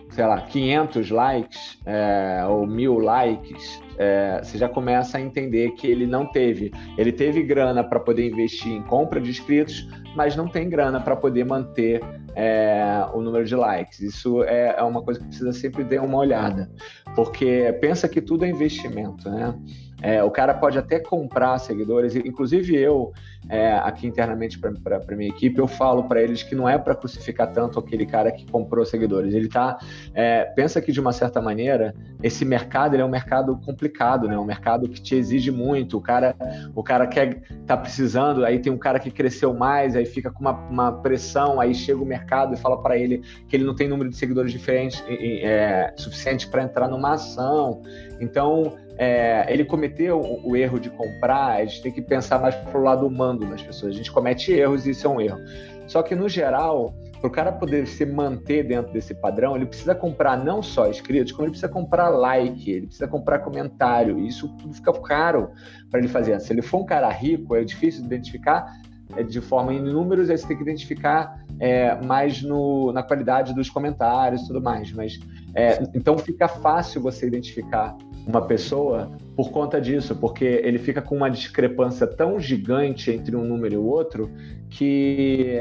sei 0.10 0.26
lá, 0.26 0.42
500 0.42 1.10
likes 1.10 1.80
é, 1.86 2.46
ou 2.46 2.68
mil 2.68 3.00
likes, 3.00 3.82
é, 3.98 4.42
você 4.44 4.58
já 4.58 4.68
começa 4.68 5.18
a 5.18 5.22
entender 5.22 5.72
que 5.72 5.88
ele 5.88 6.06
não 6.06 6.26
teve. 6.26 6.72
Ele 6.98 7.12
teve 7.12 7.44
grana 7.44 7.84
para 7.84 8.00
poder 8.00 8.30
investir 8.30 8.72
em 8.72 8.82
compra 8.84 9.22
de 9.22 9.30
inscritos, 9.30 9.88
mas 10.16 10.36
não 10.36 10.48
tem 10.48 10.70
grana 10.70 11.00
para 11.00 11.16
poder 11.16 11.46
manter 11.46 12.02
é, 12.36 13.06
o 13.14 13.22
número 13.22 13.46
de 13.46 13.56
likes. 13.56 14.02
Isso 14.02 14.44
é, 14.44 14.76
é 14.78 14.84
uma 14.84 15.02
coisa 15.02 15.20
que 15.20 15.28
precisa 15.28 15.54
sempre 15.54 15.86
ter 15.86 16.02
uma 16.02 16.18
olhada, 16.18 16.70
porque 17.16 17.72
pensa 17.80 18.10
que 18.10 18.20
tudo 18.20 18.44
é 18.44 18.50
investimento, 18.50 19.30
né? 19.30 19.56
É, 20.04 20.22
o 20.22 20.30
cara 20.30 20.54
pode 20.54 20.78
até 20.78 21.00
comprar 21.00 21.58
seguidores, 21.60 22.14
inclusive 22.14 22.76
eu, 22.76 23.14
é, 23.48 23.72
aqui 23.76 24.06
internamente 24.06 24.60
para 24.60 25.16
minha 25.16 25.30
equipe, 25.30 25.58
eu 25.58 25.68
falo 25.68 26.04
para 26.04 26.22
eles 26.22 26.44
que 26.44 26.54
não 26.54 26.68
é 26.68 26.78
para 26.78 26.94
crucificar 26.94 27.54
tanto 27.54 27.80
aquele 27.80 28.06
cara 28.06 28.30
que 28.30 28.46
comprou 28.46 28.86
seguidores. 28.86 29.34
Ele 29.34 29.48
tá. 29.48 29.78
É, 30.14 30.44
pensa 30.44 30.82
que 30.82 30.92
de 30.92 31.00
uma 31.00 31.14
certa 31.14 31.42
maneira, 31.42 31.96
esse 32.22 32.44
mercado 32.44 32.98
é 32.98 33.06
um 33.06 33.10
mercado 33.10 33.56
complicado, 33.66 34.28
né? 34.28 34.38
Um 34.38 34.44
mercado 34.44 34.90
que 34.90 35.02
te 35.02 35.16
exige 35.16 35.52
muito. 35.52 35.98
O 35.98 36.02
cara, 36.02 36.36
o 36.76 36.84
cara 36.84 37.08
quer 37.08 37.42
tá 37.66 37.78
precisando, 37.78 38.44
aí 38.44 38.60
tem 38.60 38.74
um 38.74 38.78
cara 38.78 39.00
que 39.00 39.10
cresceu 39.10 39.54
mais, 39.54 39.96
aí 39.96 40.06
fica 40.06 40.30
com 40.30 40.42
uma, 40.42 40.52
uma 40.52 40.92
pressão, 40.92 41.62
aí 41.62 41.74
chega 41.74 42.02
o 42.02 42.06
mercado 42.06 42.54
e 42.54 42.58
fala 42.58 42.82
para 42.82 42.98
ele 42.98 43.22
que 43.48 43.56
ele 43.56 43.64
não 43.64 43.74
tem 43.74 43.88
número 43.88 44.10
de 44.10 44.18
seguidores 44.18 44.52
diferentes 44.52 45.02
é, 45.08 45.94
suficiente 45.96 46.48
para 46.50 46.64
entrar 46.64 46.90
numa 46.90 47.14
ação. 47.14 47.82
Então 48.20 48.74
é, 49.04 49.46
ele 49.50 49.66
cometeu 49.66 50.22
o, 50.22 50.52
o, 50.52 50.56
erro 50.56 50.80
de 50.80 50.90
comprar, 50.90 51.58
a 51.58 51.66
gente 51.66 51.82
tem 51.82 51.92
que 51.92 52.02
pensar 52.02 52.40
mais 52.40 52.56
para 52.56 52.78
o 52.80 52.82
lado 52.82 53.06
humano 53.06 53.42
das 53.42 53.62
pessoas. 53.62 53.94
A 53.94 53.98
gente 53.98 54.12
comete 54.12 54.54
erros 54.54 54.88
e 54.88 54.92
isso 54.92 55.06
é 55.06 55.10
um 55.10 55.20
erro. 55.20 55.40
Só 55.88 56.02
que, 56.02 56.16
no 56.16 56.30
geral, 56.30 56.96
para 57.20 57.28
o 57.28 57.32
cara 57.32 57.52
poder 57.52 57.86
se 57.86 58.06
manter 58.06 58.64
dentro 58.64 58.94
desse 58.94 59.14
padrão, 59.14 59.58
ele 59.58 59.66
precisa 59.66 59.94
comprar 59.94 60.42
não 60.42 60.64
só 60.64 60.90
inscritos, 60.90 61.34
como 61.34 61.44
ele 61.44 61.52
precisa 61.52 61.72
comprar 61.72 62.08
like, 62.08 62.72
ele 62.72 62.86
precisa 62.88 63.08
comprar 63.08 63.40
comentário. 63.40 64.20
E 64.20 64.28
isso 64.28 64.48
tudo 64.58 64.74
fica 64.74 64.94
caro 64.94 65.52
para 65.92 66.00
ele 66.00 66.08
fazer. 66.08 66.40
Se 66.40 66.54
ele 66.54 66.62
for 66.62 66.80
um 66.80 66.86
cara 66.86 67.10
rico, 67.10 67.58
é 67.58 67.64
difícil 67.66 68.02
de 68.02 68.08
identificar 68.08 68.74
é, 69.18 69.24
de 69.24 69.42
forma 69.42 69.74
em 69.74 69.82
números, 69.82 70.30
aí 70.30 70.38
você 70.38 70.48
tem 70.48 70.56
que 70.56 70.64
identificar 70.64 71.44
é, 71.60 71.94
mais 72.06 72.42
no, 72.42 72.94
na 72.94 73.04
qualidade 73.04 73.54
dos 73.54 73.70
comentários 73.70 74.44
e 74.44 74.48
tudo 74.48 74.62
mais. 74.62 74.94
Mas, 74.94 75.20
é, 75.54 75.84
então 75.94 76.18
fica 76.18 76.48
fácil 76.48 77.02
você 77.02 77.28
identificar 77.28 77.98
uma 78.26 78.42
pessoa 78.42 79.12
por 79.36 79.52
conta 79.52 79.82
disso, 79.82 80.16
porque 80.16 80.46
ele 80.46 80.80
fica 80.80 81.02
com 81.02 81.16
uma 81.16 81.30
discrepância 81.30 82.08
tão 82.08 82.40
gigante 82.40 83.12
entre 83.12 83.36
um 83.36 83.44
número 83.44 83.74
e 83.74 83.78
o 83.78 83.86
outro 83.86 84.30
que, 84.70 85.60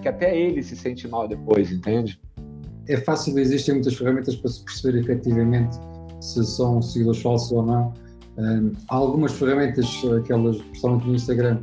que 0.00 0.08
até 0.08 0.38
ele 0.38 0.62
se 0.62 0.76
sente 0.76 1.06
mal 1.08 1.28
depois, 1.28 1.70
entende? 1.70 2.20
É 2.88 2.96
fácil, 2.96 3.38
existem 3.38 3.74
muitas 3.74 3.94
ferramentas 3.94 4.34
para 4.36 4.50
se 4.50 4.64
perceber 4.64 4.98
efetivamente 4.98 5.76
se 6.20 6.44
são 6.44 6.80
seguidores 6.82 7.20
falsos 7.20 7.52
ou 7.52 7.64
não. 7.64 7.92
Um, 8.38 8.72
há 8.88 8.96
algumas 8.96 9.32
ferramentas, 9.32 9.86
aquelas, 10.18 10.56
principalmente 10.56 11.06
no 11.06 11.14
Instagram, 11.14 11.58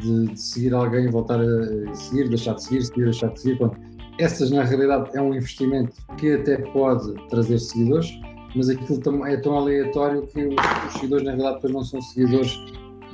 de, 0.00 0.26
de, 0.26 0.40
seguir 0.40 0.74
alguém, 0.74 1.08
voltar 1.08 1.40
a 1.40 1.94
seguir, 1.94 2.28
deixar 2.28 2.54
de 2.54 2.64
seguir, 2.64 2.82
seguir, 2.84 3.04
deixar 3.04 3.28
de 3.28 3.40
seguir. 3.40 3.58
Pronto. 3.58 3.78
Essas, 4.18 4.50
na 4.50 4.62
realidade, 4.62 5.10
é 5.14 5.22
um 5.22 5.34
investimento 5.34 5.94
que 6.18 6.34
até 6.34 6.58
pode 6.72 7.14
trazer 7.28 7.58
seguidores, 7.58 8.12
mas 8.54 8.68
aquilo 8.68 9.26
é 9.26 9.36
tão 9.36 9.56
aleatório 9.56 10.26
que 10.26 10.46
os, 10.46 10.92
seguidores, 10.94 11.24
na 11.24 11.32
realidade, 11.32 11.56
depois 11.56 11.72
não 11.72 11.84
são 11.84 12.00
seguidores 12.02 12.56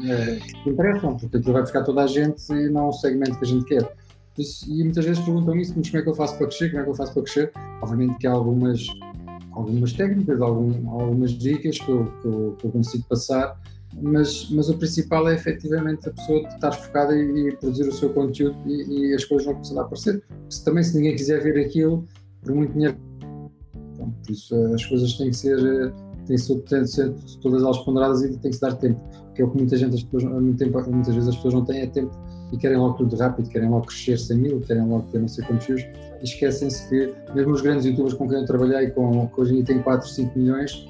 é, 0.04 0.36
que 0.36 0.70
interessam, 0.70 1.16
porque 1.16 1.36
aquilo 1.36 1.52
vai 1.52 1.62
buscar 1.62 1.84
toda 1.84 2.02
a 2.02 2.06
gente 2.06 2.40
e 2.52 2.68
não 2.68 2.82
é 2.82 2.88
um 2.88 2.92
segmento 2.92 3.38
que 3.38 3.44
a 3.44 3.48
gente 3.48 3.64
quer. 3.64 3.96
E 4.68 4.84
muitas 4.84 5.04
vezes 5.04 5.24
perguntam 5.24 5.56
isso, 5.56 5.74
mas 5.76 5.90
como 5.90 6.00
é 6.00 6.02
que 6.02 6.08
eu 6.08 6.14
faço 6.14 6.38
para 6.38 6.46
crescer? 6.46 6.70
Como 6.70 6.80
é 6.80 6.84
que 6.84 6.90
eu 6.90 6.94
faço 6.94 7.12
para 7.12 7.22
crescer? 7.22 7.52
Obviamente 7.82 8.18
que 8.18 8.26
há 8.26 8.30
algumas, 8.30 8.86
algumas 9.50 9.92
técnicas, 9.92 10.40
algum, 10.40 10.90
algumas 10.90 11.32
dicas 11.32 11.78
que 11.78 11.88
eu, 11.90 12.04
que, 12.20 12.28
eu, 12.28 12.56
que 12.58 12.66
eu 12.66 12.70
consigo 12.70 13.04
passar, 13.08 13.60
mas, 14.00 14.48
mas 14.50 14.68
o 14.68 14.78
principal 14.78 15.28
é 15.28 15.34
efetivamente 15.34 16.08
a 16.08 16.12
pessoa 16.12 16.40
estar 16.48 16.72
focada 16.72 17.16
e, 17.16 17.48
e 17.48 17.56
produzir 17.56 17.88
o 17.88 17.92
seu 17.92 18.10
conteúdo 18.10 18.56
e, 18.66 19.10
e, 19.10 19.14
as 19.14 19.24
coisas 19.24 19.46
vão 19.46 19.54
começar 19.54 19.80
a 19.80 19.84
aparecer. 19.84 20.22
Se, 20.48 20.64
também 20.64 20.84
se 20.84 20.96
ninguém 20.96 21.16
quiser 21.16 21.42
ver 21.42 21.58
aquilo, 21.58 22.06
por 22.42 22.54
muito 22.54 22.72
dinheiro. 22.72 22.96
Por 24.10 24.32
isso 24.32 24.54
as 24.74 24.84
coisas 24.84 25.14
têm 25.14 25.30
que 25.30 25.36
ser, 25.36 25.92
têm 26.26 26.36
que 26.36 26.38
ser, 26.38 26.54
têm 26.62 26.82
que 26.82 26.88
ser 26.88 27.14
todas 27.42 27.62
elas 27.62 27.78
ponderadas 27.78 28.22
e 28.22 28.36
tem 28.38 28.50
que 28.50 28.54
se 28.54 28.60
dar 28.60 28.74
tempo. 28.74 29.00
Que 29.34 29.42
é 29.42 29.44
o 29.44 29.50
que 29.50 29.56
muita 29.56 29.76
gente, 29.76 29.94
as 29.94 30.02
pessoas, 30.02 30.24
muitas 30.24 31.14
vezes 31.14 31.28
as 31.28 31.36
pessoas 31.36 31.54
não 31.54 31.64
têm 31.64 31.80
é 31.82 31.86
tempo 31.86 32.10
e 32.52 32.56
querem 32.56 32.78
logo 32.78 32.94
tudo 32.94 33.14
rápido, 33.16 33.48
querem 33.48 33.68
logo 33.68 33.86
crescer 33.86 34.18
100 34.18 34.38
mil, 34.38 34.60
querem 34.60 34.86
logo 34.86 35.06
ter 35.10 35.20
não 35.20 35.28
sei 35.28 35.44
quantos 35.44 35.66
views 35.66 35.82
e 36.20 36.24
esquecem-se 36.24 36.88
que 36.88 37.14
mesmo 37.34 37.52
os 37.52 37.60
grandes 37.60 37.84
youtubers 37.84 38.14
com 38.14 38.28
quem 38.28 38.38
eu 38.38 38.44
trabalhei, 38.46 38.90
com, 38.90 39.28
que 39.28 39.40
hoje 39.40 39.52
em 39.52 39.56
dia 39.56 39.64
têm 39.66 39.82
4, 39.82 40.08
5 40.08 40.38
milhões, 40.38 40.88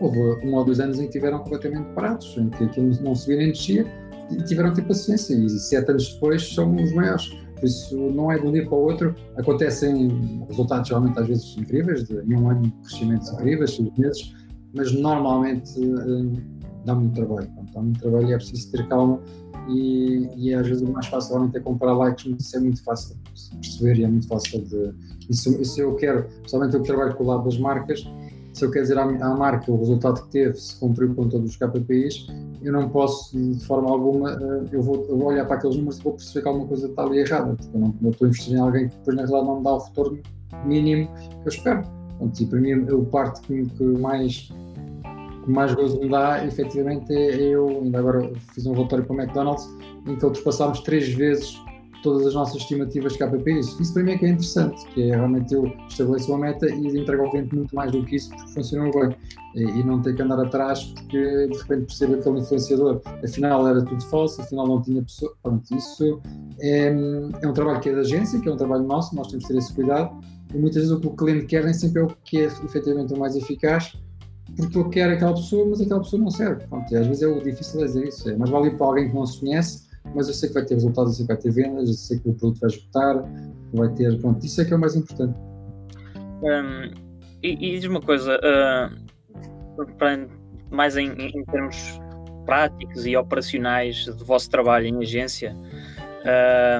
houve 0.00 0.18
um 0.18 0.54
ou 0.54 0.64
dois 0.64 0.80
anos 0.80 0.98
em 0.98 1.06
que 1.06 1.12
tiveram 1.12 1.40
completamente 1.40 1.92
parados, 1.94 2.34
em 2.38 2.48
que 2.48 2.64
aquilo 2.64 2.90
não 3.02 3.14
subia 3.14 3.38
nem 3.38 3.48
descia 3.48 3.86
e 4.30 4.42
tiveram 4.44 4.70
que 4.70 4.76
ter 4.76 4.88
paciência 4.88 5.34
e 5.34 5.48
sete 5.50 5.90
anos 5.90 6.14
depois 6.14 6.54
são 6.54 6.74
os 6.76 6.92
maiores. 6.92 7.36
Isso 7.62 7.96
não 7.96 8.32
é 8.32 8.38
de 8.38 8.46
um 8.46 8.52
dia 8.52 8.64
para 8.64 8.74
o 8.74 8.82
outro, 8.82 9.14
acontecem 9.36 10.42
resultados 10.48 10.88
realmente 10.88 11.18
às 11.18 11.26
vezes 11.26 11.56
incríveis, 11.58 12.04
de 12.04 12.14
em 12.14 12.36
um 12.36 12.50
ano 12.50 12.72
crescimentos 12.82 13.30
incríveis, 13.32 13.76
seis 13.76 13.90
meses, 13.96 14.34
mas 14.74 14.92
normalmente 14.92 15.78
uh, 15.78 16.32
dá 16.84 16.94
muito 16.94 17.14
trabalho. 17.14 17.50
Dá 17.72 17.80
muito 17.80 18.00
trabalho 18.00 18.28
e 18.28 18.32
é 18.32 18.36
preciso 18.36 18.70
ter 18.72 18.88
calma 18.88 19.20
e, 19.68 20.28
e 20.36 20.54
às 20.54 20.66
vezes 20.66 20.82
o 20.82 20.92
mais 20.92 21.06
fácil 21.06 21.34
realmente 21.34 21.56
é 21.56 21.60
comparar 21.60 21.94
likes, 21.94 22.26
mas 22.26 22.42
isso 22.42 22.56
é 22.56 22.60
muito 22.60 22.82
fácil 22.82 23.16
de 23.16 23.56
perceber 23.56 23.98
e 23.98 24.04
é 24.04 24.08
muito 24.08 24.28
fácil 24.28 24.62
de. 24.62 24.94
Isso, 25.28 25.60
isso 25.60 25.80
eu 25.80 25.94
quero, 25.94 26.24
principalmente 26.24 26.74
eu 26.74 26.82
que 26.82 26.86
trabalho 26.88 27.14
com 27.14 27.24
o 27.24 27.26
lado 27.26 27.44
das 27.44 27.58
marcas, 27.58 28.04
se 28.52 28.64
eu 28.64 28.70
quero 28.70 28.82
dizer 28.82 28.98
à, 28.98 29.04
à, 29.04 29.34
marca 29.36 29.70
o 29.70 29.76
resultado 29.76 30.22
que 30.22 30.30
teve, 30.30 30.54
se 30.54 30.78
cumpriu 30.78 31.14
com 31.14 31.28
todos 31.28 31.50
os 31.50 31.56
KPIs, 31.56 32.26
eu 32.62 32.72
não 32.72 32.88
posso, 32.88 33.38
de 33.38 33.64
forma 33.64 33.90
alguma, 33.90 34.32
eh, 34.32 34.68
eu 34.72 34.82
vou, 34.82 35.06
eu 35.08 35.16
vou 35.16 35.28
olhar 35.28 35.46
para 35.46 35.56
aqueles 35.56 35.76
números 35.76 35.98
e 35.98 36.02
vou 36.02 36.12
perceber 36.14 36.42
que 36.42 36.48
alguma 36.48 36.66
coisa 36.66 36.86
está 36.88 37.02
ali 37.02 37.18
errada, 37.18 37.54
porque 37.54 37.76
eu 37.76 37.80
não 37.80 38.10
estou 38.10 38.26
a 38.26 38.28
investir 38.28 38.54
em 38.54 38.60
alguém 38.60 38.88
que 38.88 38.96
depois 38.96 39.16
na 39.16 39.22
realidade 39.24 39.46
não 39.46 39.56
me 39.58 39.64
dá 39.64 39.72
o 39.72 39.78
retorno 39.78 40.18
mínimo 40.64 41.08
que 41.14 41.46
eu 41.46 41.48
espero. 41.48 41.82
Portanto, 42.18 42.40
e 42.40 42.46
para 42.46 42.60
mim, 42.60 42.72
a 42.72 43.10
parte 43.10 43.40
que, 43.42 43.64
que 43.64 43.84
mais 43.84 44.52
que 45.44 45.50
mais 45.50 45.72
gozo 45.72 45.98
me 46.00 46.08
dá, 46.08 46.44
efetivamente, 46.44 47.10
é 47.12 47.40
eu, 47.40 47.66
ainda 47.68 47.98
agora 47.98 48.30
fiz 48.52 48.66
um 48.66 48.72
relatório 48.72 49.04
para 49.06 49.16
o 49.16 49.20
McDonald's, 49.20 49.66
em 50.06 50.16
que 50.16 50.24
ultrapassámos 50.24 50.80
três 50.80 51.08
vezes 51.14 51.58
todas 52.02 52.26
as 52.26 52.34
nossas 52.34 52.56
estimativas 52.56 53.16
KPIs. 53.16 53.78
Isso 53.78 53.92
para 53.92 54.02
mim 54.02 54.12
é 54.12 54.18
que 54.18 54.26
é 54.26 54.28
interessante, 54.30 54.84
que 54.86 55.10
é 55.10 55.16
realmente 55.16 55.54
eu 55.54 55.66
estabeleço 55.88 56.30
uma 56.32 56.38
meta 56.38 56.68
e 56.68 56.98
entrego 56.98 57.24
ao 57.24 57.30
cliente 57.30 57.54
muito 57.54 57.74
mais 57.74 57.92
do 57.92 58.04
que 58.04 58.16
isso, 58.16 58.30
porque 58.30 58.52
funcionou 58.52 58.90
bem. 58.92 59.16
E, 59.54 59.62
e 59.62 59.82
não 59.82 60.00
ter 60.00 60.14
que 60.14 60.22
andar 60.22 60.38
atrás, 60.38 60.84
porque 60.84 61.48
de 61.48 61.58
repente 61.58 61.86
percebo 61.86 62.14
aquele 62.14 62.38
influenciador, 62.38 63.00
afinal 63.24 63.66
era 63.66 63.84
tudo 63.84 64.00
falso, 64.04 64.40
afinal 64.40 64.66
não 64.66 64.80
tinha 64.80 65.02
pessoa. 65.02 65.34
Pronto, 65.42 65.76
isso 65.76 66.20
é, 66.60 66.94
é 67.42 67.48
um 67.48 67.52
trabalho 67.52 67.80
que 67.80 67.88
é 67.88 67.92
da 67.92 68.00
agência, 68.00 68.40
que 68.40 68.48
é 68.48 68.52
um 68.52 68.56
trabalho 68.56 68.84
nosso, 68.84 69.14
nós 69.16 69.26
temos 69.26 69.46
que 69.46 69.52
ter 69.52 69.58
esse 69.58 69.74
cuidado. 69.74 70.16
E 70.54 70.58
muitas 70.58 70.82
vezes 70.82 70.90
o 70.90 71.00
que 71.00 71.06
o 71.06 71.10
cliente 71.10 71.46
quer 71.46 71.64
nem 71.64 71.74
sempre 71.74 72.00
é 72.00 72.04
o 72.04 72.08
que 72.24 72.38
é 72.38 72.44
efetivamente 72.44 73.12
o 73.12 73.18
mais 73.18 73.34
eficaz, 73.34 73.92
porque 74.56 74.78
eu 74.78 74.88
quero 74.88 75.14
aquela 75.14 75.34
pessoa, 75.34 75.66
mas 75.68 75.80
aquela 75.80 76.00
pessoa 76.00 76.22
não 76.22 76.30
serve. 76.30 76.66
Pronto, 76.66 76.92
e 76.92 76.96
às 76.96 77.06
vezes 77.06 77.22
é 77.22 77.26
o 77.26 77.42
difícil 77.42 77.84
dizer 77.84 78.06
isso. 78.06 78.28
É, 78.28 78.36
mas 78.36 78.50
vale 78.50 78.70
para 78.70 78.86
alguém 78.86 79.08
que 79.08 79.14
não 79.14 79.26
se 79.26 79.40
conhece 79.40 79.89
mas 80.14 80.28
eu 80.28 80.34
sei 80.34 80.48
que 80.48 80.54
vai 80.54 80.64
ter 80.64 80.74
resultados, 80.74 81.12
eu 81.12 81.16
sei 81.16 81.26
que 81.26 81.32
vai 81.32 81.42
ter 81.42 81.50
vendas, 81.52 81.88
eu 81.88 81.94
sei 81.94 82.18
que 82.18 82.28
o 82.28 82.34
produto 82.34 82.60
vai 82.60 82.70
esgotar, 82.70 83.24
vai 83.72 83.88
ter. 83.94 84.18
Pronto, 84.20 84.44
isso 84.44 84.60
é 84.60 84.64
que 84.64 84.72
é 84.72 84.76
o 84.76 84.80
mais 84.80 84.96
importante. 84.96 85.38
Um, 86.42 87.10
e, 87.42 87.52
e 87.52 87.78
diz 87.78 87.84
uma 87.84 88.00
coisa, 88.00 88.38
uh, 88.38 89.86
para, 89.98 90.26
mais 90.70 90.96
em, 90.96 91.10
em, 91.10 91.44
termos 91.44 92.00
práticos 92.44 93.06
e 93.06 93.16
operacionais 93.16 94.06
do 94.06 94.24
vosso 94.24 94.50
trabalho 94.50 94.86
em 94.86 94.98
agência, 94.98 95.54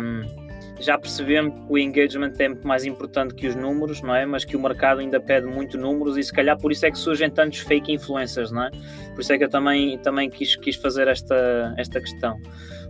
um, 0.03 0.40
já 0.81 0.99
percebemos 0.99 1.55
que 1.55 1.73
o 1.73 1.79
engagement 1.79 2.33
é 2.39 2.49
muito 2.49 2.67
mais 2.67 2.85
importante 2.85 3.35
que 3.35 3.47
os 3.47 3.55
números, 3.55 4.03
não 4.03 4.15
é? 4.15 4.25
Mas 4.25 4.45
que 4.45 4.57
o 4.57 4.61
mercado 4.61 5.01
ainda 5.01 5.21
pede 5.21 5.47
muito 5.47 5.79
números 5.79 6.17
e 6.17 6.23
se 6.23 6.33
calhar 6.33 6.59
por 6.59 6.73
isso 6.73 6.87
é 6.87 6.91
que 6.91 6.99
surgem 6.99 7.31
tantos 7.31 7.61
fake 7.61 7.93
influencers, 7.93 8.51
não 8.51 8.65
é? 8.65 8.71
Por 9.15 9.21
isso 9.21 9.33
é 9.33 9.39
que 9.39 9.45
eu 9.45 9.49
também, 9.51 9.99
também 9.99 10.31
quis, 10.31 10.57
quis 10.57 10.77
fazer 10.77 11.09
esta, 11.09 11.75
esta 11.77 12.01
questão 12.01 12.37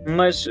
mas 0.05 0.47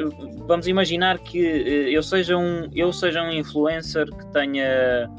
vamos 0.46 0.66
imaginar 0.68 1.18
que 1.18 1.44
eh, 1.44 1.90
eu 1.90 2.02
seja 2.02 2.36
um, 2.36 2.68
eu 2.74 2.92
seja 2.92 3.22
um 3.22 3.32
influencer 3.32 4.06
que 4.06 4.26
tenha, 4.32 5.10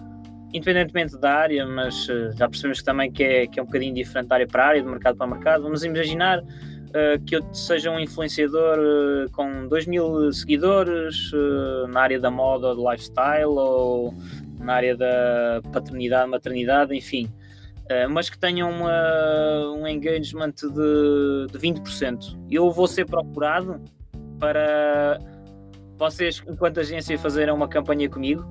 independentemente 0.53 1.17
da 1.19 1.33
área, 1.33 1.65
mas 1.65 2.07
eh, 2.09 2.31
já 2.35 2.47
percebemos 2.47 2.81
também 2.81 3.11
que 3.11 3.23
é, 3.23 3.47
que 3.47 3.59
é 3.59 3.63
um 3.63 3.65
bocadinho 3.65 3.93
diferente 3.93 4.27
da 4.27 4.35
área 4.35 4.47
para 4.47 4.65
área, 4.65 4.81
de 4.81 4.87
mercado 4.87 5.17
para 5.17 5.27
mercado, 5.27 5.63
vamos 5.63 5.83
imaginar 5.83 6.41
uh, 6.91 7.23
que 7.25 7.35
eu 7.35 7.53
seja 7.53 7.89
um 7.89 7.99
influenciador 7.99 8.77
uh, 8.79 9.31
com 9.31 9.67
2 9.67 9.87
mil 9.87 10.31
seguidores 10.31 11.31
uh, 11.33 11.87
na 11.87 12.01
área 12.01 12.19
da 12.19 12.29
moda 12.29 12.67
ou 12.67 12.75
do 12.75 12.91
lifestyle 12.91 13.45
ou 13.45 14.13
na 14.59 14.75
área 14.75 14.95
da 14.95 15.61
paternidade, 15.71 16.29
maternidade, 16.29 16.95
enfim. 16.95 17.27
mas 18.11 18.29
que 18.29 18.37
tenha 18.37 18.65
uma, 18.67 19.73
um 19.75 19.87
engagement 19.87 20.53
de, 20.53 21.47
de 21.51 21.57
20%. 21.57 22.37
Eu 22.49 22.69
vou 22.69 22.87
ser 22.87 23.05
procurado 23.05 23.81
para 24.39 25.19
vocês, 25.97 26.43
enquanto 26.47 26.79
agência, 26.79 27.17
fazerem 27.17 27.53
uma 27.53 27.67
campanha 27.67 28.07
comigo? 28.07 28.45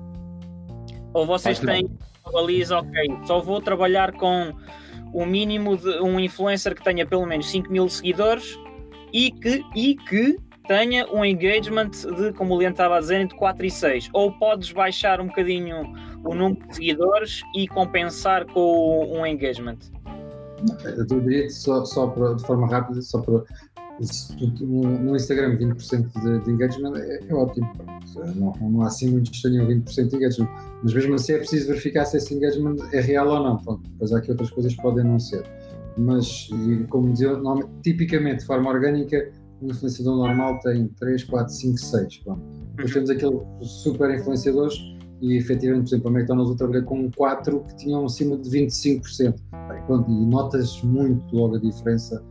Ou 1.13 1.25
vocês 1.25 1.59
têm 1.59 1.89
uma 2.25 2.33
baliza, 2.33 2.77
ok, 2.77 3.17
só 3.25 3.39
vou 3.39 3.61
trabalhar 3.61 4.11
com 4.13 4.53
o 5.13 5.25
mínimo 5.25 5.77
de 5.77 5.99
um 6.01 6.19
influencer 6.19 6.75
que 6.75 6.83
tenha 6.83 7.05
pelo 7.05 7.25
menos 7.25 7.49
5 7.49 7.71
mil 7.71 7.89
seguidores 7.89 8.59
e 9.13 9.31
que, 9.31 9.63
e 9.75 9.95
que 9.95 10.37
tenha 10.67 11.05
um 11.11 11.25
engagement 11.25 11.89
de, 11.89 12.31
como 12.33 12.53
o 12.53 12.57
Leandro 12.57 12.75
estava 12.75 12.97
a 12.97 12.99
dizer, 12.99 13.21
entre 13.21 13.37
4 13.37 13.65
e 13.65 13.71
6. 13.71 14.09
Ou 14.13 14.31
podes 14.31 14.71
baixar 14.71 15.19
um 15.19 15.27
bocadinho 15.27 15.81
o 16.23 16.35
número 16.35 16.67
de 16.67 16.75
seguidores 16.75 17.41
e 17.55 17.67
compensar 17.67 18.45
com 18.45 19.17
um 19.17 19.25
engagement? 19.25 19.77
Eu 20.83 21.05
diria 21.05 21.49
só, 21.49 21.83
só 21.85 22.05
de 22.07 22.45
forma 22.45 22.67
rápida, 22.67 23.01
só 23.01 23.19
para 23.19 23.43
no 24.61 25.15
Instagram 25.15 25.57
20% 25.57 26.21
de, 26.21 26.43
de 26.43 26.51
engagement 26.51 26.95
é, 26.95 27.19
é 27.27 27.33
ótimo. 27.33 27.71
Não, 28.35 28.53
não 28.59 28.81
há 28.81 28.87
assim 28.87 29.11
muitos 29.11 29.31
que 29.31 29.49
tenham 29.49 29.67
20% 29.67 30.07
de 30.07 30.15
engagement, 30.15 30.49
mas 30.83 30.93
mesmo 30.93 31.15
assim 31.15 31.33
é 31.33 31.37
preciso 31.37 31.67
verificar 31.67 32.05
se 32.05 32.17
esse 32.17 32.33
engagement 32.33 32.77
é 32.91 32.99
real 32.99 33.27
ou 33.27 33.43
não. 33.43 33.57
Pronto, 33.57 33.89
depois 33.89 34.11
há 34.11 34.17
aqui 34.17 34.31
outras 34.31 34.49
coisas 34.49 34.75
que 34.75 34.81
podem 34.81 35.03
não 35.03 35.19
ser. 35.19 35.43
Mas, 35.97 36.49
como 36.89 37.11
dizia, 37.11 37.29
tipicamente 37.83 38.39
de 38.39 38.45
forma 38.45 38.69
orgânica, 38.69 39.31
um 39.61 39.67
influenciador 39.67 40.15
normal 40.15 40.59
tem 40.59 40.87
3, 40.87 41.23
4, 41.25 41.53
5, 41.53 41.77
6. 41.77 42.17
Pronto. 42.19 42.41
Depois 42.75 42.87
uhum. 42.87 42.93
temos 42.93 43.09
aqueles 43.09 43.69
super 43.69 44.15
influenciadores 44.15 44.75
e 45.21 45.37
efetivamente, 45.37 45.89
por 45.89 45.95
exemplo, 45.95 46.09
a 46.09 46.13
McDonald's 46.13 46.51
eu 46.51 46.57
trabalhei 46.57 46.81
com 46.81 47.11
4 47.11 47.59
que 47.65 47.75
tinham 47.75 48.05
acima 48.05 48.37
de 48.37 48.49
25%. 48.49 49.35
E 50.07 50.25
notas 50.25 50.81
muito 50.83 51.35
logo 51.35 51.55
a 51.55 51.59
diferença 51.59 52.23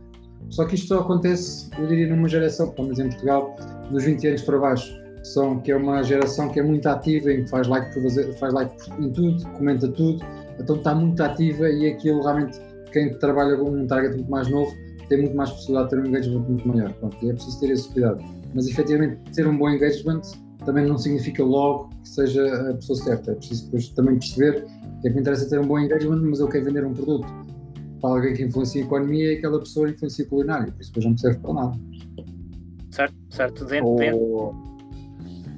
só 0.51 0.65
que 0.65 0.75
isto 0.75 0.87
só 0.87 0.99
acontece, 0.99 1.69
eu 1.79 1.87
diria, 1.87 2.13
numa 2.13 2.27
geração, 2.27 2.69
pelo 2.69 2.87
menos 2.87 2.99
em 2.99 3.07
Portugal, 3.07 3.55
dos 3.89 4.03
20 4.03 4.27
anos 4.27 4.41
para 4.41 4.59
baixo, 4.59 5.01
são, 5.23 5.59
que 5.59 5.71
é 5.71 5.75
uma 5.75 6.03
geração 6.03 6.49
que 6.49 6.59
é 6.59 6.63
muito 6.63 6.87
ativa 6.87 7.31
e 7.31 7.43
que 7.43 7.49
faz 7.49 7.67
like, 7.67 7.93
por, 7.93 8.33
faz 8.37 8.53
like 8.53 8.75
em 8.99 9.09
tudo, 9.11 9.47
comenta 9.51 9.87
tudo, 9.87 10.23
então 10.59 10.75
está 10.75 10.93
muito 10.93 11.21
ativa 11.23 11.69
e 11.69 11.87
aquilo 11.87 12.21
realmente, 12.21 12.59
quem 12.91 13.13
trabalha 13.17 13.55
com 13.55 13.71
um 13.71 13.87
target 13.87 14.15
muito 14.15 14.29
mais 14.29 14.49
novo, 14.49 14.75
tem 15.07 15.19
muito 15.19 15.35
mais 15.35 15.49
possibilidade 15.51 15.89
de 15.89 15.95
ter 15.95 16.01
um 16.01 16.05
engagement 16.07 16.39
muito 16.39 16.67
maior. 16.67 16.93
Pronto, 16.93 17.17
e 17.21 17.29
é 17.29 17.33
preciso 17.33 17.59
ter 17.59 17.69
esse 17.69 17.89
cuidado. 17.89 18.23
Mas 18.53 18.67
efetivamente, 18.67 19.19
ter 19.33 19.47
um 19.47 19.57
bom 19.57 19.69
engagement 19.69 20.21
também 20.65 20.85
não 20.85 20.97
significa 20.97 21.43
logo 21.43 21.89
que 22.01 22.09
seja 22.09 22.69
a 22.69 22.73
pessoa 22.75 22.97
certa. 22.97 23.31
É 23.31 23.35
preciso 23.35 23.65
depois 23.65 23.89
também 23.89 24.19
perceber 24.19 24.65
que 25.01 25.07
é 25.07 25.09
que 25.09 25.15
me 25.15 25.21
interessa 25.21 25.49
ter 25.49 25.59
um 25.59 25.67
bom 25.67 25.79
engagement, 25.79 26.21
mas 26.21 26.39
eu 26.39 26.47
quero 26.47 26.65
vender 26.65 26.85
um 26.85 26.93
produto 26.93 27.27
para 28.01 28.09
alguém 28.09 28.33
que 28.33 28.43
influencia 28.43 28.81
a 28.81 28.85
economia 28.85 29.33
e 29.33 29.37
aquela 29.37 29.59
pessoa 29.59 29.89
influencia 29.89 30.25
a 30.25 30.27
culinária, 30.27 30.71
por 30.71 30.81
isso 30.81 30.91
depois 30.91 31.05
não 31.05 31.11
me 31.11 31.19
serve 31.19 31.39
para 31.39 31.53
nada. 31.53 31.79
Certo, 32.89 33.15
certo. 33.29 33.65
Dentro, 33.65 33.95
dentro. 33.95 34.71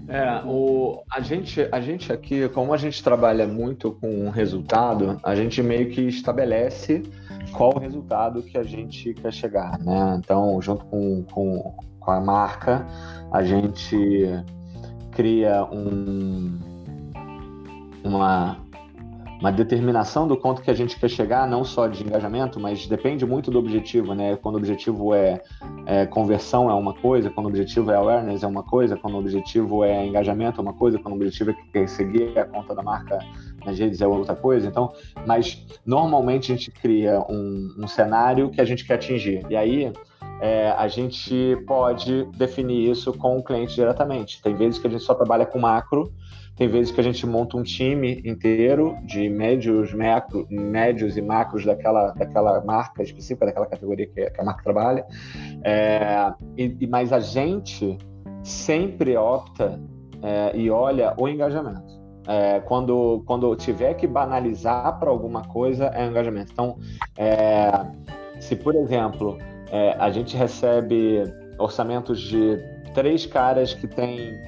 É, 0.08 0.44
o, 0.46 1.02
a, 1.12 1.22
gente, 1.22 1.68
a 1.72 1.80
gente 1.80 2.12
aqui, 2.12 2.48
como 2.50 2.74
a 2.74 2.78
gente 2.78 3.02
trabalha 3.04 3.48
muito 3.48 3.94
com 3.94 4.30
resultado, 4.30 5.18
a 5.24 5.34
gente 5.34 5.64
meio 5.64 5.90
que 5.90 6.02
estabelece 6.02 7.02
qual 7.54 7.74
o 7.76 7.80
resultado 7.80 8.44
que 8.44 8.58
a 8.58 8.64
gente 8.64 9.14
quer 9.14 9.32
chegar, 9.32 9.80
né? 9.80 10.20
Então, 10.20 10.62
junto 10.62 10.86
com, 10.86 11.24
com, 11.24 11.76
com 12.00 12.12
a 12.12 12.20
marca, 12.20 12.86
a 13.32 13.44
gente 13.44 14.28
cria 15.12 15.64
um, 15.66 16.60
uma, 18.04 18.58
uma 19.44 19.52
determinação 19.52 20.26
do 20.26 20.38
quanto 20.38 20.62
que 20.62 20.72
a 20.72 20.74
gente 20.74 20.98
quer 20.98 21.10
chegar, 21.10 21.46
não 21.46 21.66
só 21.66 21.86
de 21.86 22.02
engajamento, 22.02 22.62
mas 22.62 22.88
depende 22.88 23.26
muito 23.26 23.52
do 23.52 23.60
objetivo, 23.60 24.16
né? 24.16 24.38
Quando 24.38 24.56
o 24.56 24.58
objetivo 24.58 25.14
é, 25.14 25.42
é, 25.86 26.06
conversão 26.06 26.70
é 26.70 26.74
uma 26.74 26.94
coisa, 26.94 27.30
quando 27.30 27.48
o 27.48 27.50
objetivo 27.50 27.92
é 27.92 27.96
awareness 27.96 28.42
é 28.42 28.48
uma 28.48 28.64
coisa, 28.64 28.96
quando 28.96 29.16
o 29.16 29.20
objetivo 29.20 29.84
é 29.84 30.06
engajamento 30.06 30.62
é 30.62 30.64
uma 30.64 30.74
coisa, 30.74 30.98
quando 30.98 31.16
o 31.16 31.18
objetivo 31.18 31.54
é 31.74 31.88
seguir 31.88 32.40
a 32.40 32.46
conta 32.46 32.74
da 32.74 32.82
marca 32.82 33.20
nas 33.66 33.78
redes 33.78 34.00
é 34.00 34.08
outra 34.08 34.34
coisa. 34.34 34.66
Então, 34.66 34.94
mas 35.28 35.62
normalmente 35.86 36.50
a 36.50 36.56
gente 36.56 36.72
cria 36.72 37.20
um, 37.30 37.76
um 37.80 37.88
cenário 37.88 38.50
que 38.50 38.62
a 38.62 38.66
gente 38.66 38.86
quer 38.86 38.94
atingir. 38.94 39.46
E 39.50 39.58
aí 39.58 39.92
é, 40.42 40.72
a 40.72 40.88
gente 40.90 41.58
pode 41.66 42.26
definir 42.38 42.92
isso 42.92 43.14
com 43.14 43.38
o 43.38 43.44
cliente 43.44 43.76
diretamente. 43.76 44.42
Tem 44.42 44.54
vezes 44.54 44.78
que 44.78 44.88
a 44.88 44.90
gente 44.90 45.04
só 45.04 45.14
trabalha 45.14 45.46
com 45.46 45.58
macro, 45.58 46.12
tem 46.56 46.68
vezes 46.68 46.92
que 46.92 47.00
a 47.00 47.04
gente 47.04 47.26
monta 47.26 47.58
um 47.58 47.64
time 47.64 48.22
inteiro 48.26 48.98
de 49.06 49.30
médios, 49.30 49.94
macro, 49.94 50.46
médios 50.50 51.18
e 51.18 51.22
macros 51.22 51.66
daquela, 51.66 52.12
daquela 52.12 52.64
marca 52.64 53.02
específica, 53.02 53.46
daquela 53.46 53.66
categoria 53.66 54.06
que, 54.06 54.30
que 54.30 54.42
a 54.42 54.44
marca 54.44 54.64
trabalha. 54.64 55.06
É, 55.64 56.34
e, 56.58 56.88
mas 56.88 57.14
a 57.14 57.20
gente 57.20 57.98
sempre 58.44 59.16
opta 59.16 59.80
é, 60.22 60.56
e 60.58 60.70
olha 60.70 61.14
o 61.18 61.28
engajamento. 61.28 62.04
É, 62.28 62.60
quando, 62.62 63.24
quando 63.26 63.56
tiver 63.56 63.94
que 63.96 64.06
banalizar 64.06 65.00
para 65.00 65.10
alguma 65.10 65.42
coisa, 65.48 65.90
é 65.94 66.06
engajamento. 66.06 66.52
Então, 66.52 66.78
é, 67.18 67.72
se 68.40 68.56
por 68.56 68.76
exemplo 68.76 69.38
é, 69.74 69.96
a 69.98 70.12
gente 70.12 70.38
recebe 70.38 71.24
orçamentos 71.58 72.22
de 72.22 72.60
três 72.94 73.26
caras 73.26 73.74
que 73.74 73.88
têm 73.88 74.40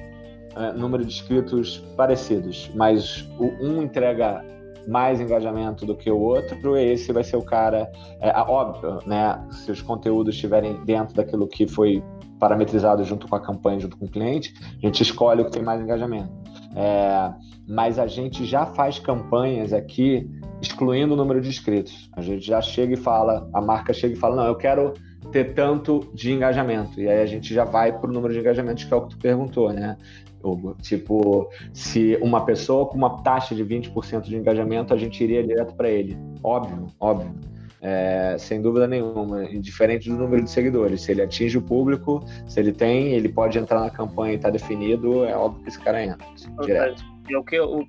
é, 0.54 0.72
número 0.72 1.04
de 1.04 1.12
inscritos 1.12 1.78
parecidos, 1.96 2.70
mas 2.76 3.28
o, 3.36 3.46
um 3.60 3.82
entrega 3.82 4.44
mais 4.86 5.20
engajamento 5.20 5.84
do 5.84 5.96
que 5.96 6.08
o 6.08 6.16
outro, 6.16 6.76
esse 6.76 7.12
vai 7.12 7.24
ser 7.24 7.36
o 7.36 7.42
cara, 7.42 7.90
é, 8.20 8.30
óbvio, 8.40 9.00
né? 9.04 9.44
Se 9.50 9.72
os 9.72 9.82
conteúdos 9.82 10.36
estiverem 10.36 10.84
dentro 10.84 11.16
daquilo 11.16 11.48
que 11.48 11.66
foi 11.66 12.00
parametrizado 12.38 13.02
junto 13.02 13.26
com 13.26 13.34
a 13.34 13.40
campanha, 13.40 13.80
junto 13.80 13.96
com 13.96 14.04
o 14.04 14.08
cliente, 14.08 14.54
a 14.80 14.86
gente 14.86 15.02
escolhe 15.02 15.42
o 15.42 15.46
que 15.46 15.50
tem 15.50 15.62
mais 15.62 15.82
engajamento. 15.82 16.30
É, 16.76 17.32
mas 17.66 17.98
a 17.98 18.06
gente 18.06 18.44
já 18.44 18.64
faz 18.64 19.00
campanhas 19.00 19.72
aqui 19.72 20.30
excluindo 20.62 21.14
o 21.14 21.16
número 21.16 21.40
de 21.40 21.48
inscritos. 21.48 22.08
A 22.12 22.20
gente 22.20 22.46
já 22.46 22.60
chega 22.60 22.94
e 22.94 22.96
fala, 22.96 23.50
a 23.52 23.60
marca 23.60 23.92
chega 23.92 24.14
e 24.14 24.16
fala, 24.16 24.36
não, 24.36 24.46
eu 24.46 24.54
quero 24.54 24.94
ter 25.32 25.54
tanto 25.54 26.08
de 26.14 26.32
engajamento. 26.32 27.00
E 27.00 27.08
aí 27.08 27.20
a 27.20 27.26
gente 27.26 27.52
já 27.52 27.64
vai 27.64 27.92
para 27.92 28.08
o 28.08 28.12
número 28.12 28.32
de 28.32 28.40
engajamentos, 28.40 28.84
que 28.84 28.92
é 28.92 28.96
o 28.96 29.02
que 29.02 29.10
tu 29.10 29.18
perguntou, 29.18 29.72
né? 29.72 29.96
Hugo? 30.42 30.76
Tipo, 30.80 31.50
se 31.72 32.16
uma 32.20 32.44
pessoa 32.44 32.86
com 32.86 32.96
uma 32.96 33.22
taxa 33.22 33.54
de 33.54 33.64
20% 33.64 34.22
de 34.22 34.36
engajamento, 34.36 34.94
a 34.94 34.96
gente 34.96 35.22
iria 35.22 35.42
direto 35.42 35.74
para 35.74 35.88
ele. 35.88 36.16
Óbvio, 36.42 36.86
óbvio. 37.00 37.34
É, 37.82 38.36
sem 38.38 38.60
dúvida 38.60 38.86
nenhuma, 38.86 39.44
indiferente 39.44 40.08
do 40.08 40.16
número 40.16 40.42
de 40.42 40.50
seguidores. 40.50 41.02
Se 41.02 41.12
ele 41.12 41.22
atinge 41.22 41.58
o 41.58 41.62
público, 41.62 42.24
se 42.46 42.58
ele 42.58 42.72
tem, 42.72 43.12
ele 43.12 43.28
pode 43.28 43.58
entrar 43.58 43.80
na 43.80 43.90
campanha 43.90 44.32
e 44.32 44.36
está 44.36 44.50
definido, 44.50 45.24
é 45.24 45.36
óbvio 45.36 45.62
que 45.62 45.68
esse 45.68 45.80
cara 45.80 46.02
entra. 46.02 46.26
direto. 46.62 47.04
É 47.30 47.36
o 47.36 47.44
que 47.44 47.56
eu, 47.56 47.86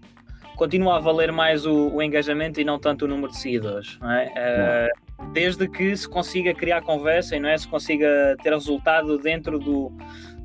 continua 0.55 0.97
a 0.97 0.99
valer 0.99 1.31
mais 1.31 1.65
o, 1.65 1.89
o, 1.95 2.01
engajamento 2.01 2.59
e 2.59 2.65
não 2.65 2.77
tanto 2.77 3.05
o 3.05 3.07
número 3.07 3.31
de 3.31 3.38
seguidores. 3.38 3.97
Não 4.01 4.11
é? 4.11 4.31
é 4.35 4.89
desde 5.32 5.68
que 5.68 5.95
se 5.95 6.07
consiga 6.07 6.53
criar 6.53 6.82
conversa 6.82 7.36
e 7.36 7.39
não 7.39 7.49
é? 7.49 7.57
se 7.57 7.68
consiga 7.68 8.36
ter 8.41 8.53
resultado 8.53 9.18
dentro 9.18 9.59
do, 9.59 9.91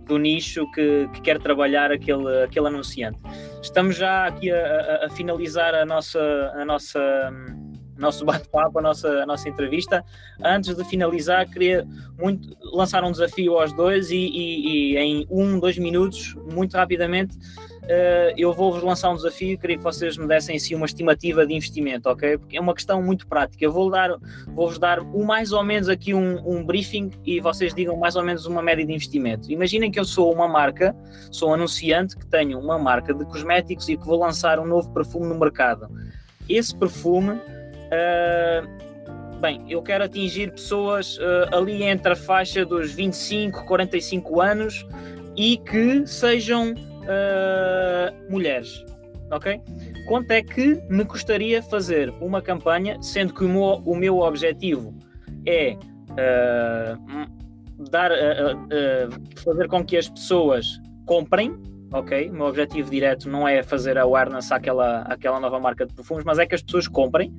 do 0.06 0.18
nicho 0.18 0.70
que, 0.72 1.08
que, 1.12 1.20
quer 1.20 1.38
trabalhar 1.38 1.90
aquele, 1.92 2.44
aquele 2.44 2.68
anunciante. 2.68 3.20
Estamos 3.62 3.96
já 3.96 4.26
aqui 4.26 4.50
a, 4.50 4.56
a, 4.56 5.06
a 5.06 5.10
finalizar 5.10 5.74
a 5.74 5.84
nossa, 5.84 6.20
a 6.54 6.64
nossa 6.64 7.30
nosso 7.96 8.24
bate-papo, 8.24 8.78
a 8.78 8.82
nossa, 8.82 9.08
a 9.22 9.26
nossa 9.26 9.48
entrevista. 9.48 10.04
Antes 10.42 10.74
de 10.74 10.84
finalizar, 10.84 11.48
queria 11.48 11.86
muito 12.18 12.56
lançar 12.60 13.04
um 13.04 13.12
desafio 13.12 13.58
aos 13.58 13.72
dois 13.72 14.10
e, 14.10 14.16
e, 14.16 14.94
e 14.94 14.96
em 14.98 15.26
um, 15.30 15.58
dois 15.58 15.78
minutos, 15.78 16.34
muito 16.52 16.76
rapidamente, 16.76 17.38
eu 18.36 18.52
vou-vos 18.52 18.82
lançar 18.82 19.10
um 19.10 19.16
desafio. 19.16 19.58
Queria 19.58 19.76
que 19.76 19.82
vocês 19.82 20.16
me 20.16 20.26
dessem 20.26 20.56
assim, 20.56 20.74
uma 20.74 20.86
estimativa 20.86 21.46
de 21.46 21.54
investimento, 21.54 22.08
ok? 22.08 22.38
Porque 22.38 22.56
é 22.56 22.60
uma 22.60 22.74
questão 22.74 23.02
muito 23.02 23.26
prática. 23.26 23.64
Eu 23.64 23.72
vou 23.72 23.90
dar, 23.90 24.10
vou-vos 24.48 24.78
dar 24.78 25.00
um, 25.00 25.24
mais 25.24 25.52
ou 25.52 25.62
menos 25.64 25.88
aqui 25.88 26.14
um, 26.14 26.38
um 26.48 26.64
briefing 26.64 27.10
e 27.24 27.40
vocês 27.40 27.74
digam 27.74 27.96
mais 27.96 28.16
ou 28.16 28.22
menos 28.22 28.46
uma 28.46 28.62
média 28.62 28.86
de 28.86 28.92
investimento. 28.92 29.50
Imaginem 29.50 29.90
que 29.90 29.98
eu 29.98 30.04
sou 30.04 30.32
uma 30.32 30.46
marca, 30.46 30.94
sou 31.30 31.50
um 31.50 31.54
anunciante 31.54 32.16
que 32.16 32.26
tenho 32.26 32.58
uma 32.58 32.78
marca 32.78 33.12
de 33.12 33.24
cosméticos 33.24 33.88
e 33.88 33.96
que 33.96 34.06
vou 34.06 34.18
lançar 34.18 34.58
um 34.58 34.66
novo 34.66 34.92
perfume 34.92 35.26
no 35.26 35.38
mercado. 35.38 35.88
Esse 36.48 36.76
perfume 36.76 37.40
Uh, 37.92 39.38
bem, 39.38 39.62
eu 39.68 39.82
quero 39.82 40.04
atingir 40.04 40.50
pessoas 40.50 41.18
uh, 41.18 41.54
ali 41.54 41.82
entre 41.82 42.14
a 42.14 42.16
faixa 42.16 42.64
dos 42.64 42.90
25, 42.90 43.66
45 43.66 44.40
anos 44.40 44.86
e 45.36 45.58
que 45.58 46.06
sejam 46.06 46.74
uh, 47.02 48.30
mulheres. 48.30 48.84
Ok? 49.30 49.60
Quanto 50.06 50.30
é 50.30 50.42
que 50.42 50.80
me 50.90 51.04
custaria 51.04 51.62
fazer 51.62 52.12
uma 52.20 52.42
campanha, 52.42 53.00
sendo 53.00 53.32
que 53.32 53.44
o 53.44 53.48
meu, 53.48 53.82
o 53.86 53.96
meu 53.96 54.18
objetivo 54.18 54.94
é 55.46 55.74
dar, 57.90 58.10
fazer 59.36 59.68
com 59.68 59.82
que 59.82 59.96
as 59.96 60.10
pessoas 60.10 60.78
comprem 61.06 61.58
ok? 61.92 62.30
O 62.30 62.32
meu 62.32 62.46
objetivo 62.46 62.90
direto 62.90 63.28
não 63.28 63.46
é 63.46 63.62
fazer 63.62 63.98
awareness 63.98 64.50
àquela, 64.50 65.02
àquela 65.02 65.38
nova 65.38 65.60
marca 65.60 65.86
de 65.86 65.94
perfumes, 65.94 66.24
mas 66.24 66.38
é 66.38 66.46
que 66.46 66.54
as 66.54 66.62
pessoas 66.62 66.88
comprem 66.88 67.32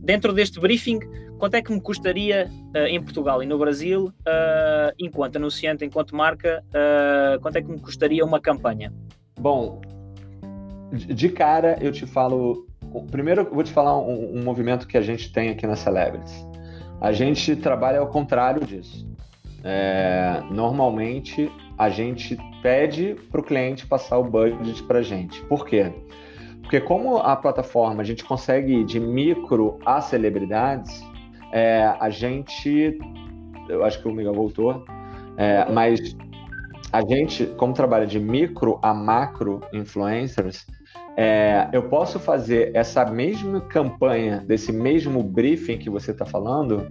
dentro 0.00 0.32
deste 0.32 0.60
briefing, 0.60 1.00
quanto 1.38 1.54
é 1.54 1.62
que 1.62 1.72
me 1.72 1.80
custaria 1.80 2.50
uh, 2.74 2.78
em 2.86 3.00
Portugal 3.00 3.42
e 3.42 3.46
no 3.46 3.58
Brasil, 3.58 4.06
uh, 4.06 4.92
enquanto 4.98 5.36
anunciante, 5.36 5.84
enquanto 5.84 6.14
marca, 6.14 6.62
uh, 6.68 7.40
quanto 7.40 7.56
é 7.56 7.62
que 7.62 7.70
me 7.70 7.78
custaria 7.78 8.24
uma 8.24 8.40
campanha? 8.40 8.92
Bom, 9.38 9.80
de 10.92 11.28
cara 11.28 11.78
eu 11.80 11.92
te 11.92 12.06
falo. 12.06 12.66
Primeiro 13.10 13.42
eu 13.42 13.54
vou 13.54 13.62
te 13.62 13.72
falar 13.72 13.98
um, 13.98 14.38
um 14.38 14.42
movimento 14.42 14.86
que 14.86 14.96
a 14.96 15.02
gente 15.02 15.32
tem 15.32 15.50
aqui 15.50 15.66
na 15.66 15.76
Celebrities. 15.76 16.46
A 17.00 17.12
gente 17.12 17.54
trabalha 17.54 18.00
ao 18.00 18.08
contrário 18.08 18.66
disso. 18.66 19.06
É, 19.62 20.42
normalmente 20.50 21.50
a 21.76 21.88
gente 21.88 22.36
pede 22.62 23.14
para 23.30 23.40
o 23.40 23.44
cliente 23.44 23.86
passar 23.86 24.18
o 24.18 24.24
budget 24.24 24.82
para 24.84 25.00
a 25.00 25.02
gente. 25.02 25.40
Por 25.44 25.66
quê? 25.66 25.92
Porque 26.62 26.80
como 26.80 27.18
a 27.18 27.36
plataforma 27.36 28.02
a 28.02 28.04
gente 28.04 28.24
consegue 28.24 28.80
ir 28.80 28.84
de 28.84 29.00
micro 29.00 29.78
a 29.86 30.00
celebridades, 30.00 31.02
é, 31.52 31.94
a 31.98 32.10
gente, 32.10 32.98
eu 33.68 33.84
acho 33.84 34.00
que 34.00 34.08
o 34.08 34.12
Miguel 34.12 34.34
voltou, 34.34 34.84
é, 35.36 35.70
mas 35.70 36.16
a 36.92 37.00
gente, 37.02 37.46
como 37.56 37.72
trabalha 37.72 38.06
de 38.06 38.18
micro 38.18 38.78
a 38.82 38.94
macro 38.94 39.60
influencers, 39.72 40.66
é, 41.16 41.68
eu 41.72 41.88
posso 41.88 42.18
fazer 42.18 42.70
essa 42.74 43.04
mesma 43.04 43.60
campanha, 43.60 44.38
desse 44.46 44.72
mesmo 44.72 45.22
briefing 45.22 45.78
que 45.78 45.90
você 45.90 46.12
está 46.12 46.24
falando, 46.24 46.90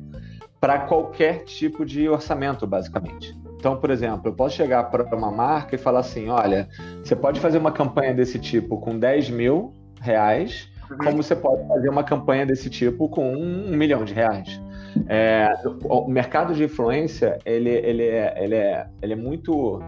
para 0.60 0.80
qualquer 0.80 1.44
tipo 1.46 1.86
de 1.86 2.10
orçamento, 2.10 2.66
basicamente. 2.68 3.38
Então, 3.58 3.78
por 3.78 3.90
exemplo, 3.90 4.28
eu 4.30 4.34
posso 4.34 4.56
chegar 4.56 4.84
para 4.86 5.16
uma 5.16 5.32
marca 5.32 5.76
e 5.76 5.78
falar 5.78 6.00
assim: 6.00 6.30
olha, 6.30 6.68
você 7.04 7.16
pode 7.16 7.40
fazer 7.40 7.58
uma 7.58 7.72
campanha 7.72 8.14
desse 8.14 8.38
tipo 8.38 8.78
com 8.80 8.98
10 8.98 9.30
mil 9.30 9.74
reais, 10.02 10.70
uhum. 10.90 10.98
como 10.98 11.24
você 11.24 11.36
pode 11.36 11.68
fazer 11.68 11.90
uma 11.90 12.04
campanha 12.04 12.46
desse 12.46 12.70
tipo 12.70 13.10
com 13.10 13.34
um 13.34 13.76
milhão 13.76 14.04
de 14.04 14.14
reais. 14.14 14.62
É, 15.08 15.54
o 15.84 16.08
mercado 16.08 16.56
de 16.56 16.64
influência 16.64 17.38
ele, 17.46 17.70
ele, 17.70 18.04
é, 18.04 18.34
ele, 18.44 18.56
é, 18.56 18.88
ele 19.02 19.14
é 19.14 19.16
muito 19.16 19.80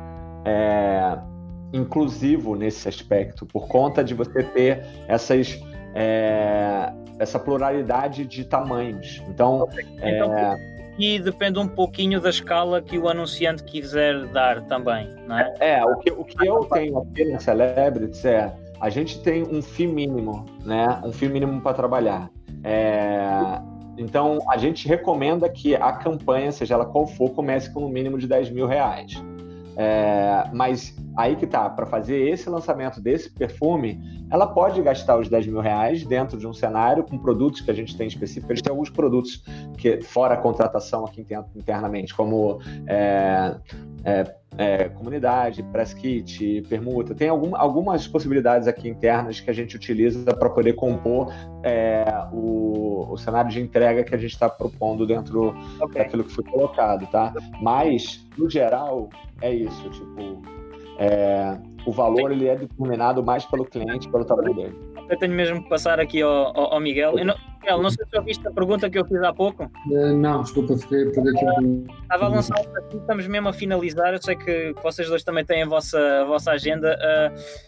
é, 0.46 1.18
inclusivo 1.74 2.56
nesse 2.56 2.88
aspecto, 2.88 3.46
por 3.46 3.68
conta 3.68 4.04
de 4.04 4.14
você 4.14 4.44
ter 4.44 4.86
essas, 5.08 5.60
é, 5.96 6.92
essa 7.18 7.40
pluralidade 7.40 8.26
de 8.26 8.44
tamanhos. 8.44 9.24
Então, 9.30 9.68
então 10.02 10.38
é, 10.38 10.80
e 11.00 11.18
depende 11.18 11.58
um 11.58 11.68
pouquinho 11.68 12.20
da 12.20 12.30
escala 12.30 12.82
que 12.82 13.00
o 13.00 13.08
anunciante 13.08 13.64
quiser 13.64 14.28
dar 14.28 14.62
também, 14.64 15.08
não 15.26 15.40
é? 15.40 15.54
É, 15.60 15.84
o 15.84 15.96
que, 15.98 16.12
o 16.12 16.26
que 16.26 16.46
eu 16.46 16.66
tenho 16.66 16.98
aqui 16.98 17.24
na 17.24 17.40
Celebrities 17.40 18.26
é 18.26 18.54
a 18.80 18.90
gente 18.90 19.22
tem 19.22 19.44
um 19.44 19.62
FII 19.62 19.88
mínimo, 19.88 20.46
né? 20.64 21.02
Um 21.04 21.12
FII 21.12 21.30
mínimo 21.30 21.62
para 21.62 21.74
trabalhar. 21.74 22.30
É, 22.64 23.62
Então, 23.98 24.40
a 24.50 24.58
gente 24.58 24.88
recomenda 24.88 25.50
que 25.50 25.76
a 25.76 25.92
campanha, 25.92 26.52
seja 26.52 26.76
ela 26.76 26.86
qual 26.86 27.06
for, 27.06 27.32
comece 27.32 27.74
com 27.74 27.82
no 27.82 27.90
mínimo 27.90 28.18
de 28.18 28.28
10 28.28 28.50
mil 28.50 28.66
reais. 28.66 29.22
É, 29.76 30.44
mas 30.54 30.96
aí 31.16 31.36
que 31.36 31.48
tá, 31.48 31.70
para 31.70 31.86
fazer 31.86 32.30
esse 32.30 32.50
lançamento 32.50 33.02
desse 33.02 33.30
perfume, 33.30 34.00
ela 34.30 34.48
pode 34.48 34.82
gastar 34.82 35.18
os 35.18 35.30
10 35.30 35.48
mil 35.48 35.62
reais 35.62 36.06
dentro 36.06 36.38
de 36.38 36.48
um 36.48 36.54
cenário 36.54 37.04
com 37.04 37.18
produtos 37.18 37.62
que 37.62 37.72
a 37.72 37.74
gente 37.74 37.96
tem 37.98 38.08
específicos. 38.08 38.52
A 38.52 38.56
gente 38.56 38.64
tem 38.64 38.72
alguns 38.72 38.90
produtos 38.90 39.44
que, 39.78 40.02
fora 40.02 40.34
a 40.36 40.38
contratação 40.38 41.06
aqui 41.06 41.26
internamente, 41.56 42.14
como 42.14 42.60
é, 42.88 43.56
é, 44.60 44.90
comunidade, 44.90 45.64
press 45.64 45.94
kit, 45.94 46.62
permuta. 46.68 47.16
Tem 47.16 47.30
algum, 47.30 47.56
algumas 47.56 48.06
possibilidades 48.06 48.68
aqui 48.68 48.90
internas 48.90 49.40
que 49.40 49.50
a 49.50 49.54
gente 49.54 49.78
utiliza 49.78 50.34
para 50.34 50.50
poder 50.50 50.74
compor 50.74 51.34
é, 51.64 52.04
o, 52.34 53.08
o, 53.10 53.18
cenário 53.18 53.50
de 53.50 53.62
entrega 53.62 54.04
que 54.04 54.14
a 54.14 54.18
gente 54.18 54.34
está 54.34 54.50
propondo 54.50 55.08
dentro 55.08 55.56
okay. 55.80 56.04
daquilo 56.04 56.26
que 56.26 56.34
foi 56.34 56.44
colocado, 56.44 57.08
tá? 57.08 57.34
Mas, 57.62 58.28
no 58.38 58.50
geral, 58.50 59.08
é 59.42 59.54
isso, 59.54 59.90
tipo, 59.92 60.42
é, 61.00 61.58
o 61.86 61.92
valor 61.92 62.32
ele 62.32 62.48
é 62.48 62.56
determinado 62.56 63.24
mais 63.24 63.46
pelo 63.46 63.66
cliente, 63.66 64.10
pelo 64.10 64.26
trabalho 64.26 64.54
dele. 64.54 64.76
Eu 65.10 65.18
tenho 65.18 65.34
mesmo 65.34 65.64
que 65.64 65.70
passar 65.70 66.00
aqui 66.00 66.22
ao, 66.22 66.56
ao, 66.58 66.74
ao 66.74 66.80
Miguel. 66.80 67.18
Eu 67.18 67.26
não, 67.26 67.36
Miguel, 67.60 67.82
não 67.82 67.90
sei 67.90 68.06
se 68.06 68.18
ouviste 68.18 68.48
a 68.48 68.52
pergunta 68.52 68.90
que 68.90 69.00
eu 69.00 69.06
fiz 69.06 69.22
há 69.24 69.34
pouco. 69.34 69.64
Uh, 69.88 70.16
não, 70.16 70.44
desculpa, 70.44 70.78
fiquei 70.78 71.06
por 71.06 71.28
aqui. 71.28 71.86
Estava 72.02 72.26
a 72.26 72.28
lançar 72.30 72.60
um 72.60 72.64
desafio, 72.64 73.00
estamos 73.00 73.28
mesmo 73.28 73.50
a 73.50 73.54
finalizar. 73.54 74.14
Eu 74.14 74.22
sei 74.22 74.36
que 74.36 74.74
vocês 74.84 75.08
dois 75.10 75.24
também 75.24 75.44
têm 75.44 75.64
a 75.64 75.66
vossa, 75.66 76.00
a 76.22 76.26
vossa 76.26 76.52
agenda. 76.52 76.98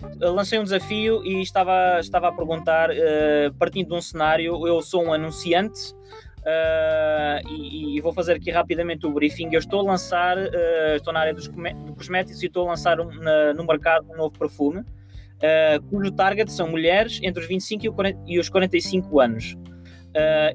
Uh, 0.02 0.32
lancei 0.32 0.60
um 0.60 0.64
desafio 0.64 1.26
e 1.26 1.42
estava, 1.42 2.00
estava 2.00 2.30
a 2.30 2.32
perguntar, 2.32 2.90
uh, 2.92 3.54
partindo 3.58 3.90
de 3.90 3.94
um 3.96 4.02
cenário, 4.02 4.68
eu 4.68 4.82
sou 4.82 5.04
um 5.04 5.14
anunciante. 5.14 5.96
Uh, 6.42 7.48
e, 7.48 7.98
e, 7.98 8.02
vou 8.02 8.12
fazer 8.12 8.34
aqui 8.34 8.50
rapidamente 8.50 9.06
o 9.06 9.12
briefing. 9.12 9.50
Eu 9.52 9.60
estou 9.60 9.82
a 9.82 9.84
lançar, 9.84 10.38
uh, 10.38 10.96
estou 10.96 11.14
na 11.14 11.20
área 11.20 11.34
dos, 11.34 11.48
cosméticos 11.96 12.42
e 12.42 12.48
estou 12.48 12.66
a 12.66 12.72
lançar 12.72 13.00
um, 13.00 13.12
na, 13.12 13.54
no 13.54 13.66
mercado 13.66 14.08
um 14.12 14.18
novo 14.18 14.38
perfume, 14.38 14.80
uh, 14.80 15.82
cujo 15.90 16.12
target 16.12 16.52
são 16.52 16.68
mulheres 16.68 17.20
entre 17.22 17.44
os 17.44 17.48
25 17.48 17.86
e, 17.86 17.92
40, 17.92 18.20
e 18.26 18.40
os 18.40 18.50
45 18.50 19.20
anos. 19.20 19.56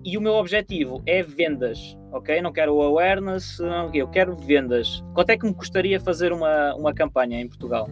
e 0.05 0.19
o 0.19 0.21
meu 0.21 0.35
objetivo 0.35 1.01
é 1.07 1.23
vendas, 1.23 1.97
ok? 2.11 2.43
Não 2.43 2.53
quero 2.53 2.83
awareness, 2.83 3.59
não, 3.61 3.95
eu 3.95 4.09
quero 4.09 4.35
vendas. 4.35 5.05
Quanto 5.15 5.31
é 5.31 5.39
que 5.39 5.47
me 5.47 5.55
custaria 5.55 6.01
fazer 6.01 6.33
uma, 6.33 6.75
uma 6.75 6.93
campanha 6.93 7.41
em 7.41 7.49
Portugal? 7.49 7.89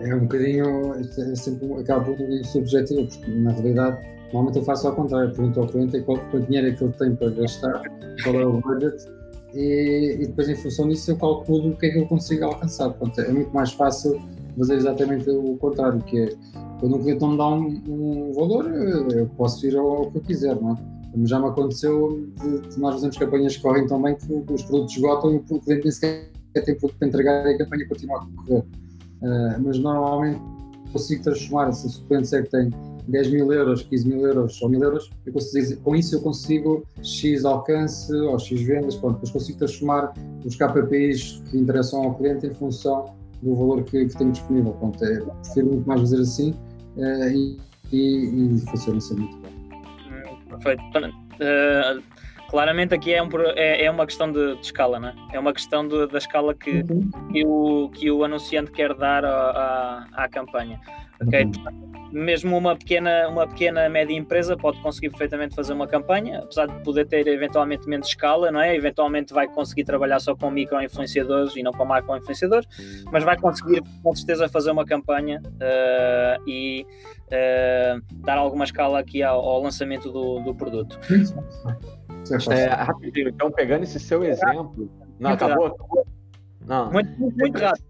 É 0.00 0.14
um 0.14 0.20
bocadinho, 0.20 0.94
é 0.94 1.34
sempre, 1.34 1.72
acaba 1.80 2.04
por 2.04 2.44
subjetivo, 2.44 3.08
porque 3.08 3.30
na 3.30 3.52
realidade 3.52 4.19
Normalmente 4.32 4.58
eu 4.58 4.64
faço 4.64 4.86
ao 4.86 4.94
contrário, 4.94 5.34
pergunto 5.34 5.60
ao 5.60 5.66
cliente 5.66 6.00
qual, 6.02 6.18
quanto 6.30 6.46
dinheiro 6.46 6.68
é 6.68 6.72
que 6.72 6.84
ele 6.84 6.92
tem 6.92 7.16
para 7.16 7.30
gastar, 7.30 7.82
qual 8.22 8.34
é 8.36 8.46
o 8.46 8.60
budget, 8.60 9.04
e, 9.54 10.18
e, 10.20 10.26
depois 10.26 10.48
em 10.48 10.54
função 10.54 10.88
disso 10.88 11.10
eu 11.10 11.16
calculo 11.16 11.70
o 11.70 11.76
que 11.76 11.86
é 11.86 11.90
que 11.90 11.98
eu 11.98 12.06
consigo 12.06 12.44
alcançar. 12.44 12.90
Portanto, 12.90 13.28
é 13.28 13.32
muito 13.32 13.52
mais 13.52 13.72
fácil 13.72 14.20
fazer 14.56 14.76
exatamente 14.76 15.28
o 15.28 15.56
contrário, 15.56 16.00
que 16.02 16.20
é 16.20 16.32
quando 16.78 16.96
um 16.96 17.00
cliente 17.00 17.20
não 17.20 17.30
me 17.32 17.38
dá 17.38 17.48
um, 17.48 17.82
um 17.88 18.32
valor, 18.32 18.64
eu 19.12 19.26
posso 19.36 19.66
ir 19.66 19.76
ao, 19.76 19.86
ao, 19.86 20.10
que 20.10 20.18
eu 20.18 20.22
quiser, 20.22 20.60
não 20.60 20.72
é? 20.72 20.76
Já 21.24 21.40
me 21.40 21.46
aconteceu 21.46 22.24
de, 22.40 22.68
de 22.68 22.78
nós 22.78 22.94
fazemos 22.94 23.18
campanhas 23.18 23.56
que 23.56 23.62
correm 23.62 23.86
tão 23.86 24.00
bem 24.00 24.16
que 24.16 24.52
os 24.52 24.62
produtos 24.62 24.94
esgotam 24.94 25.32
e 25.32 25.36
o 25.36 25.60
cliente 25.60 25.82
nem 25.82 25.90
sequer 25.90 26.30
tem 26.54 26.74
produto 26.76 26.96
para 26.98 27.08
entregar 27.08 27.50
e 27.50 27.54
a 27.54 27.58
campanha 27.58 27.88
continua 27.88 28.18
a 28.18 28.42
correr. 28.44 28.60
Uh, 28.60 29.60
mas 29.62 29.78
normalmente 29.78 30.40
consigo 30.90 31.22
transformar, 31.22 31.72
se 31.72 31.86
o 31.86 32.06
cliente 32.06 32.34
é 32.34 32.42
que 32.42 32.50
tem 32.50 32.70
10 33.08 33.30
mil 33.30 33.52
euros, 33.52 33.82
15 33.82 34.08
mil 34.08 34.26
euros 34.26 34.60
ou 34.62 34.68
mil 34.68 34.82
euros, 34.82 35.10
eu 35.26 35.32
consigo, 35.32 35.80
com 35.82 35.96
isso 35.96 36.14
eu 36.14 36.20
consigo 36.20 36.84
X 37.02 37.44
alcance 37.44 38.12
ou 38.12 38.38
X 38.38 38.60
vendas, 38.62 38.96
pronto, 38.96 39.14
depois 39.14 39.30
consigo 39.30 39.58
transformar 39.58 40.12
os 40.44 40.56
KPIs 40.56 41.42
que 41.50 41.58
interessam 41.58 42.02
ao 42.04 42.14
cliente 42.14 42.46
em 42.46 42.54
função 42.54 43.14
do 43.42 43.54
valor 43.54 43.82
que, 43.84 44.06
que 44.06 44.16
tenho 44.16 44.32
disponível. 44.32 44.72
Pronto, 44.72 45.04
é, 45.04 45.20
prefiro 45.20 45.66
muito 45.66 45.88
mais 45.88 46.00
fazer 46.00 46.20
assim 46.20 46.54
é, 46.96 47.32
e, 47.32 47.58
e, 47.92 48.56
e 48.56 48.60
funciona 48.70 48.98
assim 48.98 49.14
muito 49.14 49.36
bem. 49.38 49.50
Perfeito. 50.48 50.82
Uh, 51.40 52.02
claramente 52.50 52.92
aqui 52.94 53.14
é, 53.14 53.22
um, 53.22 53.28
é, 53.54 53.84
é 53.84 53.90
uma 53.90 54.04
questão 54.04 54.30
de, 54.30 54.56
de, 54.56 54.66
escala, 54.66 54.98
né? 54.98 55.14
é 55.32 55.38
uma 55.38 55.52
questão 55.52 55.86
de, 55.86 56.06
da 56.08 56.18
escala 56.18 56.52
que, 56.52 56.84
uhum. 56.90 57.10
que, 57.32 57.46
o, 57.46 57.90
que 57.90 58.10
o 58.10 58.24
anunciante 58.24 58.72
quer 58.72 58.92
dar 58.94 59.24
à, 59.24 60.08
à, 60.12 60.24
à 60.24 60.28
campanha. 60.28 60.80
Okay? 61.22 61.44
Uhum 61.44 61.90
mesmo 62.12 62.56
uma 62.56 62.76
pequena, 62.76 63.28
uma 63.28 63.46
pequena 63.46 63.88
média 63.88 64.14
empresa 64.14 64.56
pode 64.56 64.80
conseguir 64.80 65.10
perfeitamente 65.10 65.54
fazer 65.54 65.72
uma 65.72 65.86
campanha, 65.86 66.40
apesar 66.40 66.66
de 66.66 66.82
poder 66.82 67.06
ter 67.06 67.26
eventualmente 67.26 67.88
menos 67.88 68.08
escala, 68.08 68.50
não 68.50 68.60
é? 68.60 68.74
Eventualmente 68.74 69.32
vai 69.32 69.46
conseguir 69.48 69.84
trabalhar 69.84 70.18
só 70.20 70.34
com 70.34 70.50
micro-influenciadores 70.50 71.54
e 71.56 71.62
não 71.62 71.72
com 71.72 71.84
macro-influenciadores, 71.84 72.66
mas 73.12 73.22
vai 73.24 73.38
conseguir 73.38 73.82
com 74.02 74.14
certeza 74.14 74.48
fazer 74.48 74.70
uma 74.72 74.84
campanha 74.84 75.40
uh, 75.44 76.48
e 76.48 76.84
uh, 77.26 78.02
dar 78.24 78.38
alguma 78.38 78.64
escala 78.64 78.98
aqui 78.98 79.22
ao, 79.22 79.40
ao 79.40 79.62
lançamento 79.62 80.10
do, 80.10 80.40
do 80.40 80.54
produto. 80.54 80.98
É, 82.50 82.66
rapidinho, 82.66 83.28
então 83.28 83.50
pegando 83.50 83.82
esse 83.82 83.98
seu 83.98 84.24
exemplo, 84.24 84.90
não, 85.18 85.30
acabou? 85.30 85.76
Não. 86.66 86.90
Muito, 86.92 87.10
muito, 87.18 87.58
rápido. 87.58 87.84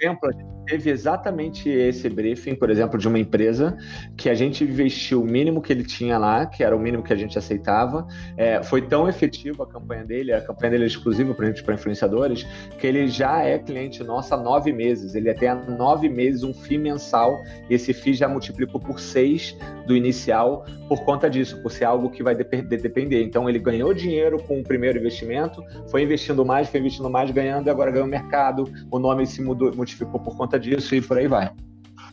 Exemplo, 0.00 0.30
teve 0.66 0.90
exatamente 0.90 1.68
esse 1.68 2.08
briefing, 2.08 2.54
por 2.54 2.70
exemplo, 2.70 2.98
de 2.98 3.08
uma 3.08 3.18
empresa 3.18 3.76
que 4.16 4.28
a 4.28 4.34
gente 4.34 4.62
investiu 4.62 5.22
o 5.22 5.24
mínimo 5.24 5.60
que 5.60 5.72
ele 5.72 5.82
tinha 5.82 6.18
lá, 6.18 6.46
que 6.46 6.62
era 6.62 6.76
o 6.76 6.78
mínimo 6.78 7.02
que 7.02 7.12
a 7.12 7.16
gente 7.16 7.38
aceitava. 7.38 8.06
É, 8.36 8.62
foi 8.62 8.82
tão 8.82 9.08
efetivo 9.08 9.62
a 9.62 9.66
campanha 9.66 10.04
dele, 10.04 10.32
a 10.32 10.40
campanha 10.40 10.72
dele 10.72 10.84
é 10.84 10.86
exclusiva 10.86 11.34
para 11.34 11.52
para 11.52 11.74
influenciadores, 11.74 12.44
que 12.78 12.86
ele 12.86 13.08
já 13.08 13.42
é 13.42 13.58
cliente 13.58 14.04
nosso 14.04 14.34
há 14.34 14.36
nove 14.36 14.72
meses. 14.72 15.14
Ele 15.14 15.32
tem 15.34 15.48
há 15.48 15.54
nove 15.54 16.08
meses 16.08 16.42
um 16.42 16.54
FII 16.54 16.78
mensal 16.78 17.42
e 17.68 17.74
esse 17.74 17.92
FII 17.92 18.14
já 18.14 18.28
multiplicou 18.28 18.80
por 18.80 19.00
seis 19.00 19.56
do 19.86 19.96
inicial 19.96 20.64
por 20.92 21.06
conta 21.06 21.30
disso, 21.30 21.56
por 21.62 21.72
ser 21.72 21.86
algo 21.86 22.10
que 22.10 22.22
vai 22.22 22.34
depender. 22.34 23.22
Então 23.22 23.48
ele 23.48 23.58
ganhou 23.58 23.94
dinheiro 23.94 24.38
com 24.42 24.60
o 24.60 24.62
primeiro 24.62 24.98
investimento, 24.98 25.64
foi 25.90 26.02
investindo 26.02 26.44
mais, 26.44 26.68
foi 26.68 26.80
investindo 26.80 27.08
mais, 27.08 27.30
ganhando, 27.30 27.66
e 27.66 27.70
agora 27.70 27.90
ganhou 27.90 28.06
mercado, 28.06 28.70
o 28.90 28.98
nome 28.98 29.24
se 29.26 29.40
mudou, 29.40 29.74
multiplicou 29.74 30.20
por 30.20 30.36
conta 30.36 30.60
disso 30.60 30.94
e 30.94 31.00
por 31.00 31.16
aí 31.16 31.26
vai. 31.26 31.50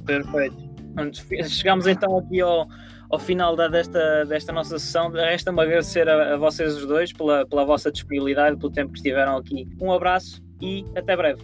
Perfeito. 0.06 0.56
Chegamos 1.50 1.88
então 1.88 2.20
aqui 2.20 2.40
ao, 2.40 2.70
ao 3.10 3.20
final 3.20 3.54
da, 3.54 3.68
desta, 3.68 4.24
desta 4.24 4.54
nossa 4.54 4.80
sessão. 4.80 5.12
Resta-me 5.12 5.62
agradecer 5.62 6.08
a, 6.08 6.36
a, 6.36 6.38
vocês 6.38 6.78
os 6.78 6.86
dois 6.86 7.12
pela, 7.12 7.46
pela 7.46 7.66
vossa 7.66 7.92
disponibilidade, 7.92 8.56
pelo 8.56 8.72
tempo 8.72 8.94
que 8.94 9.00
estiveram 9.00 9.36
aqui. 9.36 9.68
Um 9.82 9.92
abraço 9.92 10.42
e 10.62 10.86
até 10.96 11.18
breve. 11.18 11.42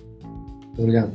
Obrigado. 0.77 1.11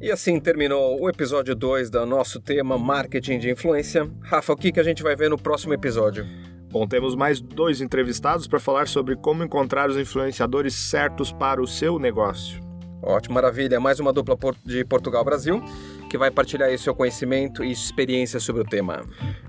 E 0.00 0.12
assim 0.12 0.38
terminou 0.38 1.00
o 1.00 1.08
episódio 1.08 1.56
2 1.56 1.90
do 1.90 2.06
nosso 2.06 2.40
tema 2.40 2.78
Marketing 2.78 3.36
de 3.40 3.50
Influência. 3.50 4.08
Rafa, 4.22 4.52
o 4.52 4.56
que, 4.56 4.70
que 4.70 4.78
a 4.78 4.84
gente 4.84 5.02
vai 5.02 5.16
ver 5.16 5.28
no 5.28 5.36
próximo 5.36 5.74
episódio? 5.74 6.24
Bom, 6.70 6.86
temos 6.86 7.16
mais 7.16 7.40
dois 7.40 7.80
entrevistados 7.80 8.46
para 8.46 8.60
falar 8.60 8.86
sobre 8.86 9.16
como 9.16 9.42
encontrar 9.42 9.90
os 9.90 9.96
influenciadores 9.96 10.72
certos 10.74 11.32
para 11.32 11.60
o 11.60 11.66
seu 11.66 11.98
negócio. 11.98 12.60
Ótimo, 13.02 13.34
maravilha. 13.34 13.80
Mais 13.80 13.98
uma 13.98 14.12
dupla 14.12 14.36
de 14.64 14.84
Portugal-Brasil 14.84 15.60
que 16.08 16.16
vai 16.16 16.30
partilhar 16.30 16.68
aí 16.68 16.78
seu 16.78 16.94
conhecimento 16.94 17.64
e 17.64 17.70
experiência 17.70 18.38
sobre 18.38 18.62
o 18.62 18.64
tema. 18.64 19.04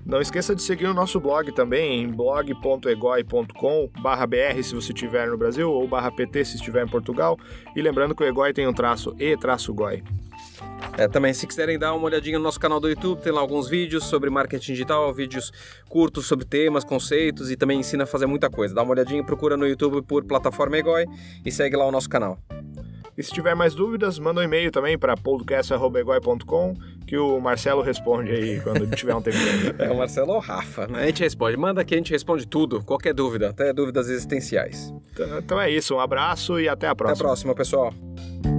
Não 0.05 0.19
esqueça 0.19 0.55
de 0.55 0.61
seguir 0.61 0.87
o 0.87 0.93
nosso 0.93 1.19
blog 1.19 1.51
também 1.53 2.01
em 2.01 2.07
blog.egoi.com 2.07 3.89
br 3.93 4.63
se 4.63 4.75
você 4.75 4.91
estiver 4.91 5.27
no 5.29 5.37
Brasil 5.37 5.71
ou 5.71 5.87
pt 5.87 6.45
se 6.45 6.55
estiver 6.55 6.85
em 6.85 6.89
Portugal. 6.89 7.37
E 7.75 7.81
lembrando 7.81 8.15
que 8.15 8.23
o 8.23 8.27
Egoi 8.27 8.51
tem 8.51 8.67
um 8.67 8.73
traço 8.73 9.15
e 9.19 9.37
traço 9.37 9.73
goi. 9.73 10.03
É, 10.97 11.07
também, 11.07 11.33
se 11.33 11.47
quiserem 11.47 11.79
dar 11.79 11.93
uma 11.93 12.05
olhadinha 12.05 12.37
no 12.37 12.43
nosso 12.43 12.59
canal 12.59 12.79
do 12.79 12.89
YouTube, 12.89 13.21
tem 13.21 13.31
lá 13.31 13.39
alguns 13.39 13.69
vídeos 13.69 14.03
sobre 14.03 14.29
marketing 14.29 14.73
digital, 14.73 15.13
vídeos 15.13 15.51
curtos 15.87 16.25
sobre 16.25 16.45
temas, 16.45 16.83
conceitos 16.83 17.49
e 17.49 17.55
também 17.55 17.79
ensina 17.79 18.03
a 18.03 18.07
fazer 18.07 18.25
muita 18.25 18.49
coisa. 18.49 18.75
Dá 18.75 18.83
uma 18.83 18.91
olhadinha, 18.91 19.23
procura 19.23 19.55
no 19.55 19.65
YouTube 19.67 20.01
por 20.01 20.25
plataforma 20.25 20.77
Egoi 20.77 21.05
e 21.45 21.51
segue 21.51 21.77
lá 21.77 21.85
o 21.85 21.91
nosso 21.91 22.09
canal. 22.09 22.37
E 23.17 23.23
se 23.23 23.31
tiver 23.31 23.53
mais 23.53 23.75
dúvidas, 23.75 24.17
manda 24.17 24.39
um 24.39 24.43
e-mail 24.43 24.71
também 24.71 24.97
para 24.97 25.17
podcast.egoi.com 25.17 26.73
que 27.05 27.17
o 27.17 27.39
Marcelo 27.41 27.81
responde 27.81 28.31
aí 28.31 28.61
quando 28.61 28.87
tiver 28.95 29.13
um 29.13 29.21
tempo. 29.21 29.37
é, 29.77 29.91
o 29.91 29.97
Marcelo 29.97 30.31
ou 30.31 30.37
o 30.37 30.39
Rafa, 30.39 30.87
né? 30.87 31.03
A 31.03 31.05
gente 31.07 31.21
responde. 31.21 31.57
Manda 31.57 31.83
que 31.83 31.93
a 31.93 31.97
gente 31.97 32.11
responde 32.11 32.47
tudo, 32.47 32.81
qualquer 32.83 33.13
dúvida, 33.13 33.49
até 33.49 33.73
dúvidas 33.73 34.09
existenciais. 34.09 34.93
Então, 35.11 35.39
então 35.39 35.59
é 35.59 35.69
isso, 35.69 35.95
um 35.95 35.99
abraço 35.99 36.59
e 36.59 36.69
até 36.69 36.87
a 36.87 36.95
próxima. 36.95 37.13
Até 37.13 37.23
a 37.23 37.27
próxima, 37.27 37.55
pessoal. 37.55 38.58